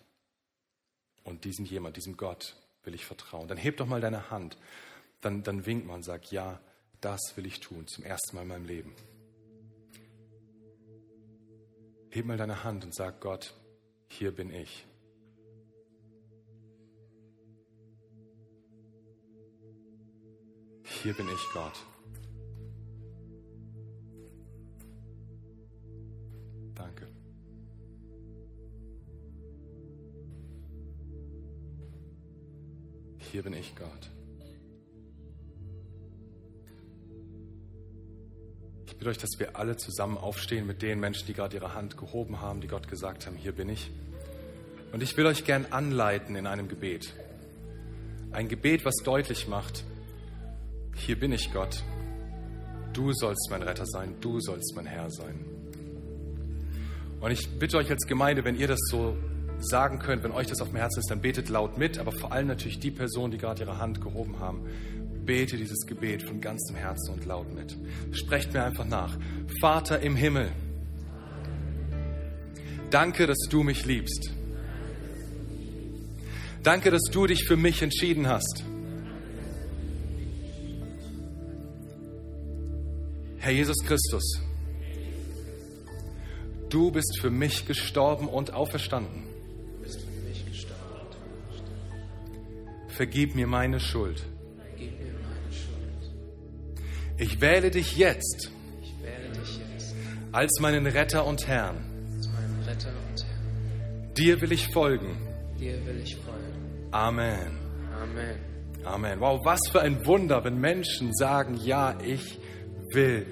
Und 1.24 1.44
diesem 1.44 1.64
jemand, 1.64 1.96
diesem 1.96 2.16
Gott 2.16 2.56
will 2.84 2.94
ich 2.94 3.04
vertrauen. 3.04 3.48
Dann 3.48 3.58
heb 3.58 3.76
doch 3.76 3.86
mal 3.86 4.00
deine 4.00 4.30
Hand. 4.30 4.56
Dann, 5.20 5.42
dann 5.42 5.66
winkt 5.66 5.86
man 5.86 5.96
und 5.96 6.02
sagt, 6.04 6.30
ja, 6.30 6.60
das 7.00 7.20
will 7.34 7.46
ich 7.46 7.60
tun, 7.60 7.86
zum 7.86 8.04
ersten 8.04 8.36
Mal 8.36 8.42
in 8.42 8.48
meinem 8.48 8.66
Leben. 8.66 8.94
Heb 12.10 12.24
mal 12.24 12.36
deine 12.36 12.64
Hand 12.64 12.84
und 12.84 12.94
sag 12.94 13.20
Gott, 13.20 13.54
hier 14.08 14.32
bin 14.32 14.52
ich. 14.52 14.84
Hier 21.02 21.14
bin 21.14 21.28
ich, 21.28 21.46
Gott. 21.52 21.72
Danke. 26.74 27.06
Hier 33.18 33.42
bin 33.42 33.54
ich, 33.54 33.74
Gott. 33.76 34.10
bitte 39.00 39.10
euch, 39.12 39.18
dass 39.18 39.38
wir 39.38 39.56
alle 39.56 39.78
zusammen 39.78 40.18
aufstehen 40.18 40.66
mit 40.66 40.82
den 40.82 41.00
Menschen, 41.00 41.26
die 41.26 41.32
gerade 41.32 41.56
ihre 41.56 41.72
Hand 41.72 41.96
gehoben 41.96 42.42
haben, 42.42 42.60
die 42.60 42.68
Gott 42.68 42.86
gesagt 42.86 43.26
haben, 43.26 43.34
hier 43.34 43.52
bin 43.52 43.70
ich. 43.70 43.90
Und 44.92 45.02
ich 45.02 45.16
will 45.16 45.24
euch 45.24 45.44
gern 45.46 45.64
anleiten 45.70 46.36
in 46.36 46.46
einem 46.46 46.68
Gebet. 46.68 47.14
Ein 48.30 48.48
Gebet, 48.48 48.84
was 48.84 48.96
deutlich 48.96 49.48
macht, 49.48 49.84
hier 51.00 51.18
bin 51.18 51.32
ich 51.32 51.52
Gott. 51.52 51.82
Du 52.92 53.12
sollst 53.12 53.48
mein 53.50 53.62
Retter 53.62 53.86
sein, 53.86 54.14
du 54.20 54.40
sollst 54.40 54.74
mein 54.74 54.86
Herr 54.86 55.10
sein. 55.10 55.44
Und 57.20 57.30
ich 57.30 57.48
bitte 57.58 57.76
euch 57.76 57.90
als 57.90 58.06
Gemeinde, 58.06 58.44
wenn 58.44 58.56
ihr 58.56 58.68
das 58.68 58.80
so 58.90 59.16
sagen 59.58 59.98
könnt, 59.98 60.22
wenn 60.24 60.32
euch 60.32 60.46
das 60.46 60.60
auf 60.60 60.68
dem 60.68 60.76
Herzen 60.76 61.00
ist, 61.00 61.10
dann 61.10 61.20
betet 61.20 61.48
laut 61.48 61.76
mit, 61.76 61.98
aber 61.98 62.12
vor 62.12 62.32
allem 62.32 62.46
natürlich 62.46 62.80
die 62.80 62.90
Personen, 62.90 63.30
die 63.30 63.38
gerade 63.38 63.62
ihre 63.62 63.78
Hand 63.78 64.00
gehoben 64.00 64.40
haben 64.40 64.64
bete 65.30 65.56
dieses 65.56 65.86
Gebet 65.86 66.24
von 66.24 66.40
ganzem 66.40 66.74
Herzen 66.74 67.12
und 67.14 67.24
laut 67.24 67.54
mit. 67.54 67.76
Sprecht 68.10 68.52
mir 68.52 68.64
einfach 68.64 68.84
nach. 68.84 69.16
Vater 69.60 70.00
im 70.00 70.16
Himmel, 70.16 70.50
danke, 72.90 73.28
dass 73.28 73.38
du 73.48 73.62
mich 73.62 73.84
liebst. 73.84 74.32
Danke, 76.64 76.90
dass 76.90 77.02
du 77.12 77.28
dich 77.28 77.46
für 77.46 77.56
mich 77.56 77.80
entschieden 77.80 78.26
hast. 78.26 78.64
Herr 83.42 83.52
Jesus 83.52 83.78
Christus, 83.86 84.38
du 86.68 86.90
bist 86.92 87.18
für 87.20 87.30
mich 87.30 87.66
gestorben 87.66 88.28
und 88.28 88.52
auferstanden. 88.52 89.24
Vergib 92.88 93.34
mir 93.34 93.46
meine 93.46 93.80
Schuld. 93.80 94.22
Ich 97.16 97.40
wähle 97.40 97.70
dich 97.70 97.96
jetzt, 97.96 98.50
wähle 99.00 99.30
dich 99.32 99.58
jetzt 99.72 99.94
als 100.32 100.60
meinen 100.60 100.86
Retter 100.86 101.26
und 101.26 101.46
Herrn. 101.46 101.76
Retter 102.66 102.88
und 102.88 103.24
Herrn. 103.24 104.14
Dir 104.18 104.38
will 104.42 104.52
ich 104.52 104.68
folgen. 104.68 105.16
Dir 105.58 105.84
will 105.86 106.02
ich 106.04 106.14
folgen. 106.16 106.90
Amen. 106.90 107.58
Amen. 108.02 108.38
Amen. 108.84 109.20
Wow, 109.20 109.40
was 109.44 109.60
für 109.72 109.80
ein 109.80 110.04
Wunder, 110.04 110.44
wenn 110.44 110.60
Menschen 110.60 111.14
sagen, 111.14 111.58
ja, 111.64 111.98
ich 112.04 112.39
will 112.94 113.26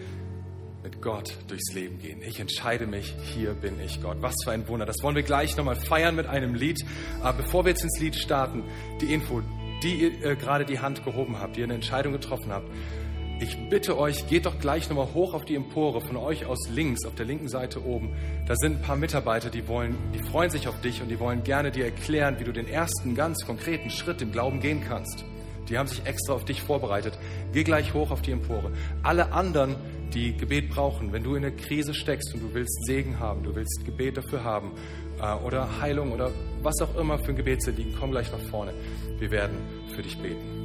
mit 0.83 1.03
Gott 1.03 1.37
durchs 1.49 1.73
Leben 1.75 1.99
gehen. 1.99 2.23
Ich 2.23 2.41
entscheide 2.41 2.87
mich, 2.87 3.15
hier 3.35 3.53
bin 3.55 3.81
ich 3.81 4.01
Gott. 4.01 4.19
Was 4.21 4.35
für 4.45 4.53
ein 4.53 4.67
Wunder. 4.69 4.87
Das 4.87 5.03
wollen 5.03 5.17
wir 5.17 5.23
gleich 5.23 5.57
nochmal 5.57 5.77
feiern 5.77 6.15
mit 6.15 6.27
einem 6.27 6.55
Lied. 6.55 6.85
Aber 7.21 7.39
bevor 7.39 7.65
wir 7.65 7.71
jetzt 7.71 7.83
ins 7.83 7.99
Lied 8.01 8.17
starten, 8.17 8.65
die 9.01 9.13
Info, 9.13 9.43
die 9.83 9.95
ihr 10.03 10.25
äh, 10.25 10.37
gerade 10.37 10.65
die 10.65 10.81
Hand 10.81 11.05
gehoben 11.05 11.39
habt, 11.39 11.57
die 11.57 11.61
ihr 11.61 11.65
eine 11.65 11.75
Entscheidung 11.75 12.13
getroffen 12.13 12.51
habt, 12.51 12.69
ich 13.41 13.57
bitte 13.69 13.97
euch, 13.97 14.27
geht 14.27 14.47
doch 14.47 14.59
gleich 14.59 14.89
nochmal 14.89 15.15
hoch 15.15 15.33
auf 15.33 15.45
die 15.45 15.55
Empore 15.55 16.01
von 16.01 16.17
euch 16.17 16.45
aus 16.47 16.69
links, 16.71 17.05
auf 17.05 17.15
der 17.15 17.25
linken 17.25 17.49
Seite 17.49 17.85
oben. 17.85 18.17
Da 18.47 18.57
sind 18.57 18.79
ein 18.79 18.83
paar 18.83 18.97
Mitarbeiter, 18.97 19.49
die 19.49 19.69
wollen, 19.69 19.97
die 20.13 20.19
freuen 20.19 20.51
sich 20.51 20.67
auf 20.67 20.81
dich 20.81 21.03
und 21.03 21.09
die 21.09 21.21
wollen 21.21 21.45
gerne 21.45 21.71
dir 21.71 21.85
erklären, 21.85 22.41
wie 22.41 22.45
du 22.45 22.53
den 22.53 22.67
ersten 22.67 23.15
ganz 23.15 23.47
konkreten 23.47 23.91
Schritt 23.91 24.23
im 24.23 24.33
Glauben 24.33 24.59
gehen 24.59 24.83
kannst. 24.85 25.25
Die 25.69 25.79
haben 25.79 25.87
sich 25.87 26.05
extra 26.07 26.33
auf 26.33 26.45
dich 26.45 26.62
vorbereitet. 26.62 27.19
Geh 27.53 27.64
gleich 27.64 27.95
hoch 27.95 28.11
auf 28.11 28.23
die 28.23 28.33
Empore. 28.33 28.73
Alle 29.03 29.33
anderen, 29.33 29.77
die 30.14 30.37
Gebet 30.37 30.71
brauchen, 30.71 31.12
wenn 31.12 31.23
du 31.23 31.35
in 31.35 31.43
der 31.43 31.55
Krise 31.55 31.95
steckst 31.95 32.35
und 32.35 32.41
du 32.41 32.55
willst 32.55 32.87
Segen 32.87 33.19
haben, 33.19 33.43
du 33.43 33.55
willst 33.55 33.85
Gebet 33.85 34.16
dafür 34.16 34.45
haben 34.45 34.73
äh, 35.21 35.35
oder 35.45 35.81
Heilung 35.81 36.12
oder 36.12 36.31
was 36.62 36.81
auch 36.81 36.97
immer 36.97 37.19
für 37.19 37.31
ein 37.31 37.37
Gebet 37.37 37.64
liegen, 37.66 37.95
komm 37.99 38.11
gleich 38.11 38.33
nach 38.33 38.51
vorne. 38.51 38.73
Wir 39.19 39.31
werden 39.31 39.57
für 39.95 40.03
dich 40.03 40.16
beten. 40.19 40.58